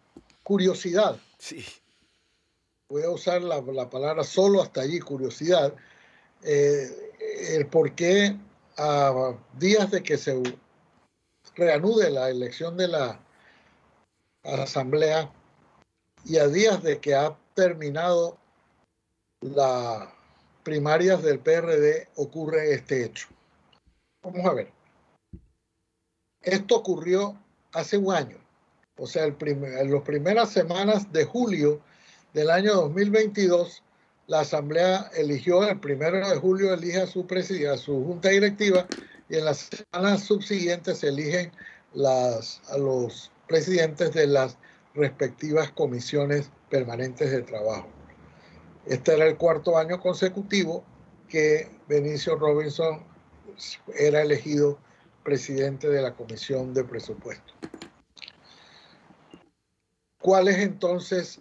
curiosidad. 0.45 1.21
Sí 1.39 1.65
voy 2.89 3.03
a 3.03 3.11
usar 3.11 3.43
la, 3.43 3.91
palabra 3.91 4.25
solo 4.25 4.63
hasta 4.63 4.81
allí, 4.81 4.99
curiosidad, 5.01 5.75
eh, 6.43 6.89
el 7.51 7.67
por 7.67 7.95
qué 7.95 8.37
a 8.79 9.35
días 9.59 9.91
de 9.91 10.03
que 10.03 10.17
se 10.17 10.41
reanude 11.55 12.11
la 12.11 12.31
elección 12.31 12.77
de 12.77 12.89
la, 12.89 13.21
Asamblea 14.45 15.31
y 16.25 16.39
a 16.39 16.49
días 16.49 16.83
de 16.83 17.01
que 17.01 17.15
ha 17.15 17.37
terminado 17.53 18.39
las 19.41 20.09
primarias 20.63 21.23
del 21.23 21.41
PRD 21.41 22.09
ocurre 22.15 22.73
este 22.73 23.05
hecho. 23.05 23.29
Vamos 24.23 24.47
a 24.47 24.55
ver. 24.55 24.73
Esto 26.41 26.77
ocurrió 26.77 27.37
hace 27.73 27.99
un 27.99 28.15
año, 28.15 28.39
o 28.97 29.07
sea, 29.07 29.25
el 29.25 29.37
en 29.43 29.93
las 29.93 30.03
primeras 30.03 30.51
semanas 30.51 31.13
de 31.13 31.25
julio 31.27 31.83
del 32.35 32.51
año 32.51 32.75
2022, 32.75 33.83
la 34.27 34.41
Asamblea 34.41 35.11
eligió 35.17 35.67
el 35.67 35.81
primero 35.81 36.29
de 36.29 36.37
julio, 36.37 36.75
elige 36.75 37.01
a 37.01 37.07
su 37.07 37.27
a 37.73 37.77
su 37.79 38.05
junta 38.05 38.29
directiva, 38.29 38.87
y 39.29 39.37
en 39.37 39.45
las 39.45 39.71
semanas 39.71 40.25
subsiguientes 40.25 40.99
se 40.99 41.09
eligen 41.09 41.53
a 42.05 42.79
los 42.79 43.31
presidentes 43.47 44.13
de 44.13 44.27
las 44.27 44.59
respectivas 44.95 45.71
comisiones 45.73 46.51
permanentes 46.71 47.31
de 47.31 47.43
trabajo. 47.43 47.89
Este 48.87 49.15
era 49.15 49.27
el 49.27 49.37
cuarto 49.37 49.79
año 49.79 50.01
consecutivo 50.01 50.85
que 51.29 51.71
Benicio 51.89 52.37
Robinson 52.37 53.03
era 53.99 54.23
elegido 54.23 54.79
presidente 55.25 55.89
de 55.89 56.03
la 56.03 56.15
Comisión 56.15 56.73
de 56.73 56.85
Presupuesto. 56.85 57.53
¿Cuál 60.21 60.49
es 60.49 60.59
entonces 60.59 61.41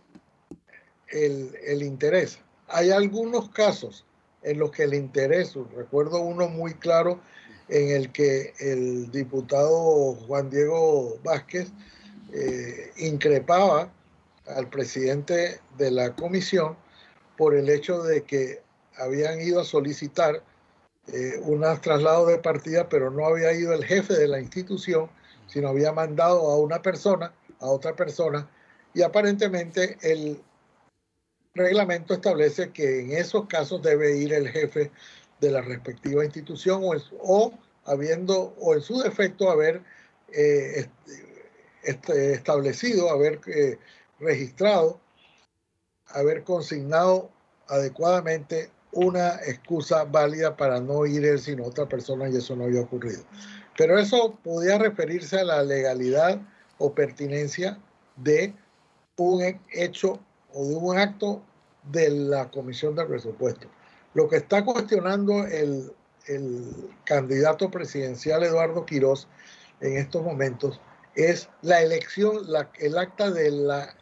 el, 1.10 1.84
interés. 1.84 2.40
Hay 2.68 2.92
algunos 2.92 3.50
casos 3.50 4.06
en 4.44 4.60
los 4.60 4.72
que 4.72 4.84
el 4.84 4.94
interés, 4.94 5.56
recuerdo 5.76 6.22
uno 6.22 6.48
muy 6.48 6.74
claro 6.74 7.20
en 7.70 7.90
el 7.90 8.12
que 8.12 8.54
el 8.60 9.12
diputado 9.12 10.16
Juan 10.28 10.50
Diego 10.50 11.18
Vázquez 11.24 11.70
eh, 12.34 12.92
increpaba 12.98 13.92
al 14.48 14.70
presidente 14.70 15.60
de 15.78 15.92
la 15.92 16.16
comisión 16.16 16.78
por 17.36 17.56
el 17.56 17.70
hecho 17.70 18.04
de 18.04 18.24
que 18.24 18.62
habían 18.98 19.42
ido 19.42 19.62
a 19.62 19.66
solicitar 19.66 20.42
eh, 21.08 21.40
un 21.44 21.62
traslado 21.82 22.26
de 22.26 22.38
partida, 22.40 22.90
pero 22.90 23.12
no 23.12 23.26
había 23.26 23.54
ido 23.54 23.74
el 23.74 23.86
jefe 23.86 24.14
de 24.14 24.28
la 24.28 24.40
institución, 24.40 25.10
sino 25.48 25.70
había 25.70 25.94
mandado 25.94 26.52
a 26.52 26.58
una 26.58 26.82
persona, 26.82 27.34
a 27.60 27.68
otra 27.68 27.96
persona, 27.96 28.50
y 28.94 29.04
aparentemente 29.04 29.98
el 30.02 30.42
reglamento 31.58 32.14
establece 32.14 32.72
que 32.72 33.02
en 33.02 33.12
esos 33.12 33.48
casos 33.48 33.82
debe 33.82 34.18
ir 34.18 34.34
el 34.34 34.48
jefe 34.50 34.92
de 35.40 35.52
la 35.52 35.62
respectiva 35.62 36.24
institución 36.24 36.82
o, 36.84 36.94
o 37.22 37.54
habiendo, 37.86 38.54
o 38.60 38.74
en 38.74 38.82
su 38.82 39.00
defecto, 39.00 39.50
haber 39.50 39.82
eh, 40.34 40.88
establecido, 41.84 43.10
haber 43.10 43.40
eh, 43.48 43.78
registrado, 44.20 45.00
haber 46.08 46.44
consignado 46.44 47.32
adecuadamente 47.68 48.70
una 48.92 49.36
excusa 49.46 50.04
válida 50.06 50.56
para 50.56 50.80
no 50.80 51.06
ir 51.06 51.26
él 51.26 51.40
sino 51.40 51.66
otra 51.66 51.88
persona 51.88 52.30
y 52.30 52.36
eso 52.36 52.56
no 52.56 52.66
había 52.66 52.82
ocurrido. 52.82 53.24
Pero 53.78 53.98
eso 54.00 54.38
podía 54.44 54.78
referirse 54.78 55.40
a 55.40 55.44
la 55.44 55.64
legalidad 55.64 56.42
o 56.78 56.94
pertinencia 56.94 57.78
de 58.16 58.54
un 59.18 59.62
hecho 59.72 60.20
o 60.58 60.66
de 60.68 60.76
un 60.76 60.98
acto 60.98 61.44
de 61.92 62.10
la 62.10 62.50
Comisión 62.50 62.96
de 62.96 63.06
Presupuesto. 63.06 63.68
Lo 64.16 64.28
que 64.28 64.38
está 64.38 64.66
cuestionando 64.66 65.46
el, 65.46 65.94
candidato 67.06 67.72
presidencial 67.72 68.44
Eduardo 68.44 68.86
Quirós 68.86 69.30
en 69.80 69.96
estos 69.96 70.22
momentos 70.24 70.82
es 71.16 71.48
la 71.62 71.82
elección, 71.82 72.40
el 72.80 72.98
acta 72.98 73.32
de 73.32 73.50
la, 73.50 73.96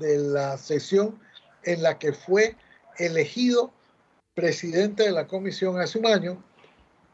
de 0.00 0.18
la 0.18 0.58
sesión 0.58 1.20
en 1.62 1.84
la 1.84 2.00
que 2.00 2.12
fue 2.12 2.56
elegido 2.98 3.72
presidente 4.34 5.04
de 5.04 5.12
la 5.12 5.28
comisión 5.28 5.78
hace 5.78 6.00
un 6.00 6.06
año, 6.06 6.42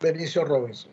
Benicio 0.01 0.47
Robinson. 0.47 0.93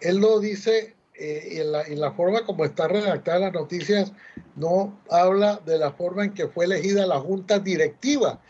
Él 0.00 0.16
lo 0.16 0.40
dice 0.40 0.96
eh, 1.14 1.60
en, 1.88 2.00
la, 2.00 2.12
forma 2.12 2.44
como 2.44 2.64
está 2.64 2.88
redactada 2.88 3.38
las 3.40 3.52
noticias, 3.52 4.12
no 4.56 4.98
habla 5.10 5.56
de 5.64 5.78
la 5.78 5.92
forma 5.92 6.24
en 6.24 6.34
que 6.34 6.48
fue 6.48 6.64
elegida 6.64 7.06
la 7.06 7.20
junta 7.20 7.58
directiva 7.58 8.40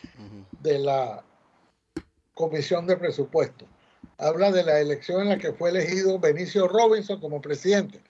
de 0.60 0.78
la 0.78 1.24
comisión 2.34 2.86
de 2.86 2.96
presupuesto. 2.96 3.66
Habla 4.18 4.52
de 4.52 4.62
la 4.64 4.80
elección 4.80 5.22
en 5.22 5.28
la 5.30 5.38
que 5.38 5.52
fue 5.52 5.70
elegido 5.70 6.18
Benicio 6.18 6.68
Robinson 6.68 7.20
como 7.20 7.40
presidente. 7.40 8.00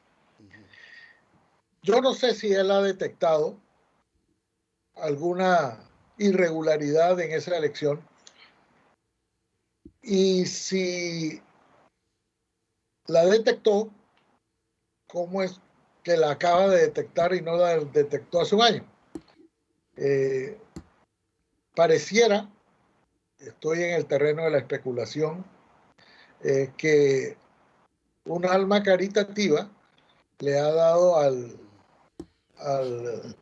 Yo 1.83 2.01
no 2.01 2.13
sé 2.13 2.35
si 2.35 2.53
él 2.53 2.71
ha 2.71 2.83
detectado 2.83 3.57
alguna 4.97 5.79
irregularidad 6.19 7.19
en 7.21 7.33
esa 7.33 7.57
elección 7.57 8.01
y 10.03 10.47
si 10.47 11.41
la 13.07 13.25
detectó, 13.27 13.91
cómo 15.13 15.43
es 15.43 15.61
que 16.03 16.17
la 16.17 16.31
acaba 16.31 16.69
de 16.69 16.81
detectar 16.81 17.35
y 17.35 17.43
no 17.43 17.57
la 17.57 17.79
detectó 17.79 18.41
hace 18.41 18.55
un 18.55 18.63
año. 18.63 18.85
Eh, 19.97 20.59
pareciera, 21.77 22.51
estoy 23.39 23.83
en 23.83 23.91
el 23.93 24.07
terreno 24.07 24.43
de 24.45 24.51
la 24.51 24.59
especulación, 24.59 25.45
eh, 26.43 26.73
que 26.79 27.37
un 28.25 28.47
alma 28.47 28.83
caritativa 28.83 29.71
le 30.39 30.59
ha 30.59 30.73
dado 30.73 31.19
al, 31.19 31.61
al 32.57 33.37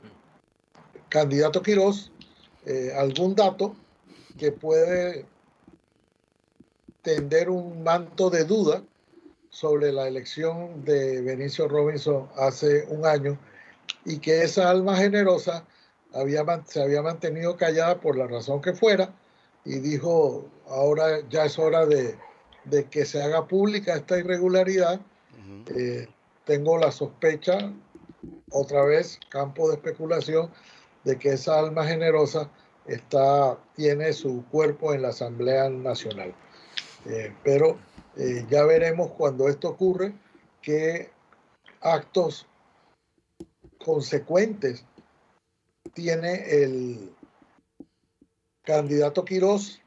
candidato 1.09 1.62
Quirós 1.62 2.11
eh, 2.66 2.93
algún 2.97 3.35
dato 3.35 3.77
que 4.37 4.51
puede 4.51 5.25
tender 7.03 7.49
un 7.49 7.83
manto 7.83 8.29
de 8.29 8.45
duda 8.45 8.83
sobre 9.51 9.93
la 9.93 10.07
elección 10.09 10.85
de 10.85 11.21
Benicio 11.23 11.69
Robinson 11.69 12.29
hace 12.37 12.87
un 12.89 13.05
año 13.05 13.39
y 14.05 14.19
que 14.19 14.43
esa 14.43 14.71
alma 14.71 14.97
generosa 14.97 15.65
había, 16.15 16.45
se 16.67 16.83
había 16.83 17.03
mantenido 17.03 17.57
callada 17.57 18.01
por 18.01 18.17
la 18.17 18.27
razón 18.27 18.63
que 18.63 18.73
fuera 18.73 19.13
y 19.65 19.81
dijo, 19.81 20.49
ahora 20.69 21.21
ya 21.29 21.45
es 21.45 21.59
hora 21.59 21.85
de, 21.87 22.17
que 22.91 23.05
se 23.05 23.23
haga 23.23 23.47
pública 23.47 23.97
esta 23.97 24.19
irregularidad. 24.19 25.01
Eh, 25.77 26.09
tengo 26.45 26.79
la 26.79 26.91
sospecha, 26.91 27.73
otra 28.51 28.85
vez, 28.85 29.19
campo 29.29 29.69
de 29.69 29.75
especulación, 29.75 30.51
de 31.05 31.19
que 31.19 31.31
esa 31.31 31.59
alma 31.59 31.87
generosa 31.87 32.51
está, 32.87 33.59
tiene 33.75 34.13
su 34.13 34.45
cuerpo 34.51 34.95
en 34.95 35.03
la 35.03 35.09
Asamblea 35.09 35.69
Nacional. 35.69 36.35
Eh, 37.07 37.35
pero 37.43 37.79
eh, 38.17 38.45
ya 38.51 38.65
veremos 38.65 39.11
cuando 39.13 39.49
esto 39.49 39.69
ocurre 39.71 40.13
qué 40.63 41.11
actos 41.81 42.47
consecuentes 43.85 44.85
tiene 45.95 46.63
el 46.63 47.15
candidato 48.63 49.25
Quirós, 49.25 49.81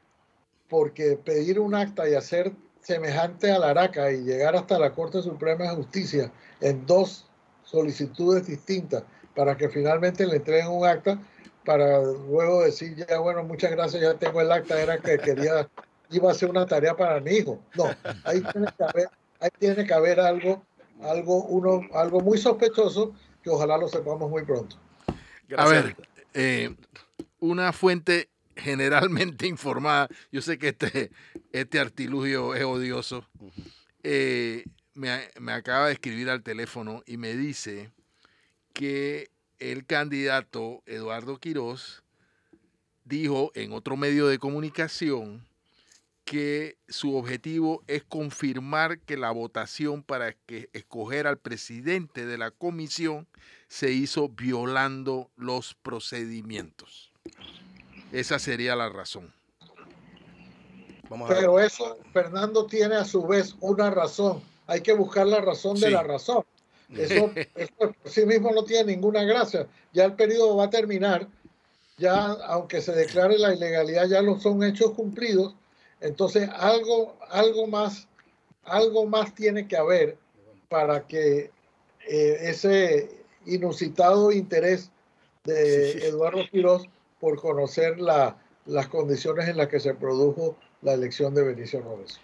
porque 0.68 1.16
pedir 1.16 1.60
un 1.60 1.74
acta 1.74 2.08
y 2.08 2.14
hacer 2.14 2.52
semejante 2.80 3.50
a 3.50 3.58
la 3.58 3.70
Araca 3.70 4.10
y 4.10 4.22
llegar 4.22 4.56
hasta 4.56 4.78
la 4.78 4.92
Corte 4.92 5.22
Suprema 5.22 5.64
de 5.64 5.76
Justicia 5.76 6.32
en 6.60 6.84
dos 6.86 7.26
solicitudes 7.62 8.46
distintas 8.46 9.04
para 9.34 9.56
que 9.56 9.68
finalmente 9.68 10.26
le 10.26 10.36
entreguen 10.36 10.68
un 10.68 10.86
acta 10.86 11.18
para 11.64 12.02
luego 12.02 12.62
decir 12.62 12.94
ya 12.94 13.18
bueno 13.18 13.42
muchas 13.42 13.70
gracias 13.70 14.02
ya 14.02 14.14
tengo 14.14 14.40
el 14.40 14.52
acta 14.52 14.80
era 14.80 14.98
que 14.98 15.18
quería 15.18 15.68
iba 16.16 16.30
a 16.30 16.34
ser 16.34 16.50
una 16.50 16.66
tarea 16.66 16.96
para 16.96 17.20
mi 17.20 17.32
hijo. 17.32 17.62
No, 17.76 17.84
ahí 18.24 18.42
tiene 18.52 18.68
que 18.76 18.84
haber, 18.84 19.08
ahí 19.40 19.50
tiene 19.58 19.86
que 19.86 19.94
haber 19.94 20.20
algo, 20.20 20.62
algo, 21.02 21.44
uno, 21.44 21.82
algo 21.94 22.20
muy 22.20 22.38
sospechoso 22.38 23.14
que 23.42 23.50
ojalá 23.50 23.76
lo 23.76 23.88
sepamos 23.88 24.30
muy 24.30 24.44
pronto. 24.44 24.76
A 25.56 25.66
ver, 25.66 25.96
eh, 26.32 26.74
una 27.40 27.72
fuente 27.72 28.30
generalmente 28.56 29.46
informada, 29.46 30.08
yo 30.32 30.40
sé 30.40 30.58
que 30.58 30.68
este, 30.68 31.10
este 31.52 31.78
artilugio 31.78 32.54
es 32.54 32.64
odioso, 32.64 33.26
eh, 34.02 34.64
me, 34.94 35.28
me 35.40 35.52
acaba 35.52 35.88
de 35.88 35.94
escribir 35.94 36.30
al 36.30 36.42
teléfono 36.42 37.02
y 37.06 37.16
me 37.16 37.34
dice 37.34 37.90
que 38.72 39.30
el 39.58 39.86
candidato 39.86 40.82
Eduardo 40.86 41.38
Quirós 41.38 42.02
dijo 43.04 43.50
en 43.54 43.72
otro 43.72 43.96
medio 43.96 44.26
de 44.26 44.38
comunicación 44.38 45.46
que 46.24 46.78
su 46.88 47.16
objetivo 47.16 47.82
es 47.86 48.02
confirmar 48.02 48.98
que 48.98 49.16
la 49.16 49.30
votación 49.30 50.02
para 50.02 50.32
que 50.32 50.70
escoger 50.72 51.26
al 51.26 51.38
presidente 51.38 52.24
de 52.26 52.38
la 52.38 52.50
comisión 52.50 53.28
se 53.68 53.92
hizo 53.92 54.30
violando 54.30 55.30
los 55.36 55.74
procedimientos. 55.74 57.12
Esa 58.12 58.38
sería 58.38 58.74
la 58.74 58.88
razón. 58.88 59.32
Pero 61.28 61.60
eso, 61.60 61.98
Fernando 62.12 62.66
tiene 62.66 62.96
a 62.96 63.04
su 63.04 63.26
vez 63.26 63.54
una 63.60 63.90
razón. 63.90 64.42
Hay 64.66 64.80
que 64.80 64.94
buscar 64.94 65.26
la 65.26 65.40
razón 65.40 65.78
de 65.78 65.90
la 65.90 66.02
razón. 66.02 66.44
Eso, 66.96 67.30
eso 67.54 67.74
por 67.76 67.94
sí 68.04 68.24
mismo 68.24 68.50
no 68.52 68.64
tiene 68.64 68.92
ninguna 68.92 69.24
gracia. 69.24 69.66
Ya 69.92 70.06
el 70.06 70.14
periodo 70.14 70.56
va 70.56 70.64
a 70.64 70.70
terminar. 70.70 71.28
Ya, 71.98 72.32
aunque 72.48 72.80
se 72.80 72.92
declare 72.92 73.38
la 73.38 73.54
ilegalidad, 73.54 74.08
ya 74.08 74.22
lo 74.22 74.40
son 74.40 74.64
hechos 74.64 74.92
cumplidos 74.92 75.54
entonces, 76.04 76.50
algo, 76.52 77.16
algo, 77.30 77.66
más, 77.66 78.06
algo 78.64 79.06
más 79.06 79.34
tiene 79.34 79.66
que 79.66 79.76
haber 79.76 80.18
para 80.68 81.06
que 81.06 81.50
eh, 82.06 82.36
ese 82.42 83.24
inusitado 83.46 84.30
interés 84.30 84.90
de 85.44 86.06
Eduardo 86.06 86.42
Quirós 86.50 86.86
por 87.18 87.40
conocer 87.40 87.98
la, 87.98 88.36
las 88.66 88.88
condiciones 88.88 89.48
en 89.48 89.56
las 89.56 89.68
que 89.68 89.80
se 89.80 89.94
produjo 89.94 90.56
la 90.82 90.92
elección 90.92 91.34
de 91.34 91.42
Benicio 91.42 91.80
Robes. 91.80 92.20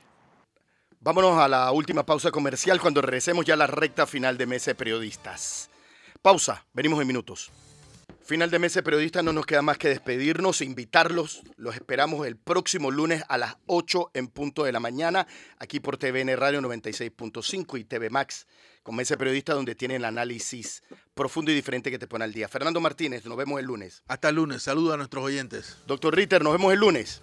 Vámonos 1.00 1.38
a 1.38 1.48
la 1.48 1.72
última 1.72 2.04
pausa 2.04 2.30
comercial 2.30 2.82
cuando 2.82 3.00
regresemos 3.00 3.46
ya 3.46 3.54
a 3.54 3.56
la 3.56 3.66
recta 3.66 4.06
final 4.06 4.36
de 4.36 4.44
Mesa 4.44 4.72
de 4.72 4.74
Periodistas. 4.74 5.70
Pausa, 6.20 6.66
venimos 6.74 7.00
en 7.00 7.06
minutos. 7.06 7.50
Final 8.24 8.50
de 8.50 8.58
mes 8.58 8.78
periodista, 8.84 9.22
no 9.22 9.32
nos 9.32 9.44
queda 9.44 9.62
más 9.62 9.76
que 9.76 9.88
despedirnos 9.88 10.60
e 10.60 10.64
invitarlos. 10.64 11.42
Los 11.56 11.74
esperamos 11.74 12.26
el 12.26 12.36
próximo 12.36 12.90
lunes 12.90 13.24
a 13.28 13.38
las 13.38 13.56
8 13.66 14.12
en 14.14 14.28
punto 14.28 14.64
de 14.64 14.72
la 14.72 14.78
mañana, 14.78 15.26
aquí 15.58 15.80
por 15.80 15.96
TVN 15.96 16.36
Radio 16.36 16.60
96.5 16.60 17.80
y 17.80 17.84
TV 17.84 18.08
Max, 18.08 18.46
con 18.82 18.94
Mese 18.94 19.16
Periodista, 19.16 19.54
donde 19.54 19.74
tienen 19.74 19.96
el 19.96 20.04
análisis 20.04 20.82
profundo 21.14 21.50
y 21.50 21.54
diferente 21.54 21.90
que 21.90 21.98
te 21.98 22.06
pone 22.06 22.24
al 22.24 22.32
día. 22.32 22.46
Fernando 22.48 22.80
Martínez, 22.80 23.24
nos 23.24 23.36
vemos 23.36 23.58
el 23.58 23.66
lunes. 23.66 24.02
Hasta 24.06 24.28
el 24.28 24.36
lunes, 24.36 24.62
saludos 24.62 24.94
a 24.94 24.96
nuestros 24.96 25.24
oyentes. 25.24 25.78
Doctor 25.86 26.14
Ritter, 26.14 26.42
nos 26.44 26.52
vemos 26.52 26.72
el 26.72 26.78
lunes. 26.78 27.22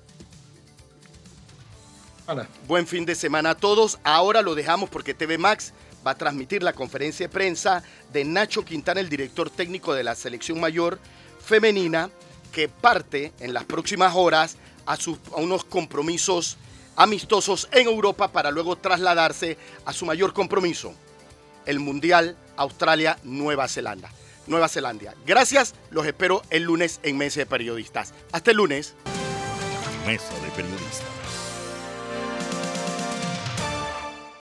Buen 2.68 2.86
fin 2.86 3.06
de 3.06 3.16
semana 3.16 3.52
a 3.52 3.56
todos. 3.56 4.00
Ahora 4.04 4.42
lo 4.42 4.54
dejamos 4.54 4.90
porque 4.90 5.14
TV 5.14 5.38
Max 5.38 5.74
va 6.08 6.12
a 6.12 6.18
transmitir 6.18 6.64
la 6.64 6.72
conferencia 6.72 7.28
de 7.28 7.34
prensa 7.34 7.84
de 8.14 8.24
Nacho 8.24 8.64
Quintana, 8.64 9.02
el 9.02 9.10
director 9.10 9.50
técnico 9.50 9.94
de 9.94 10.06
la 10.06 10.16
selección 10.16 10.58
mayor 10.58 11.00
femenina, 11.44 12.10
que 12.54 12.70
parte 12.70 13.34
en 13.42 13.54
las 13.54 13.66
próximas 13.66 14.14
horas 14.16 14.56
a, 14.86 14.94
a 14.94 15.36
unos 15.36 15.66
compromisos 15.66 16.58
amistosos 16.96 17.68
en 17.74 17.88
Europa 17.88 18.30
para 18.30 18.52
luego 18.52 18.78
trasladarse 18.78 19.58
a 19.86 19.92
su 19.92 20.06
mayor 20.06 20.34
compromiso, 20.34 20.94
el 21.66 21.80
Mundial 21.80 22.38
Australia-Nueva 22.56 23.68
Zelanda. 23.68 24.10
Nueva 24.48 24.70
Zelanda. 24.70 25.14
Gracias, 25.26 25.76
los 25.92 26.06
espero 26.06 26.42
el 26.50 26.64
lunes 26.64 27.02
en 27.04 27.18
Mesa 27.18 27.42
de 27.42 27.46
Periodistas. 27.46 28.14
Hasta 28.32 28.52
el 28.52 28.58
lunes. 28.58 28.96
Mesa 30.06 30.34
de 30.40 30.50
Periodistas. 30.56 31.17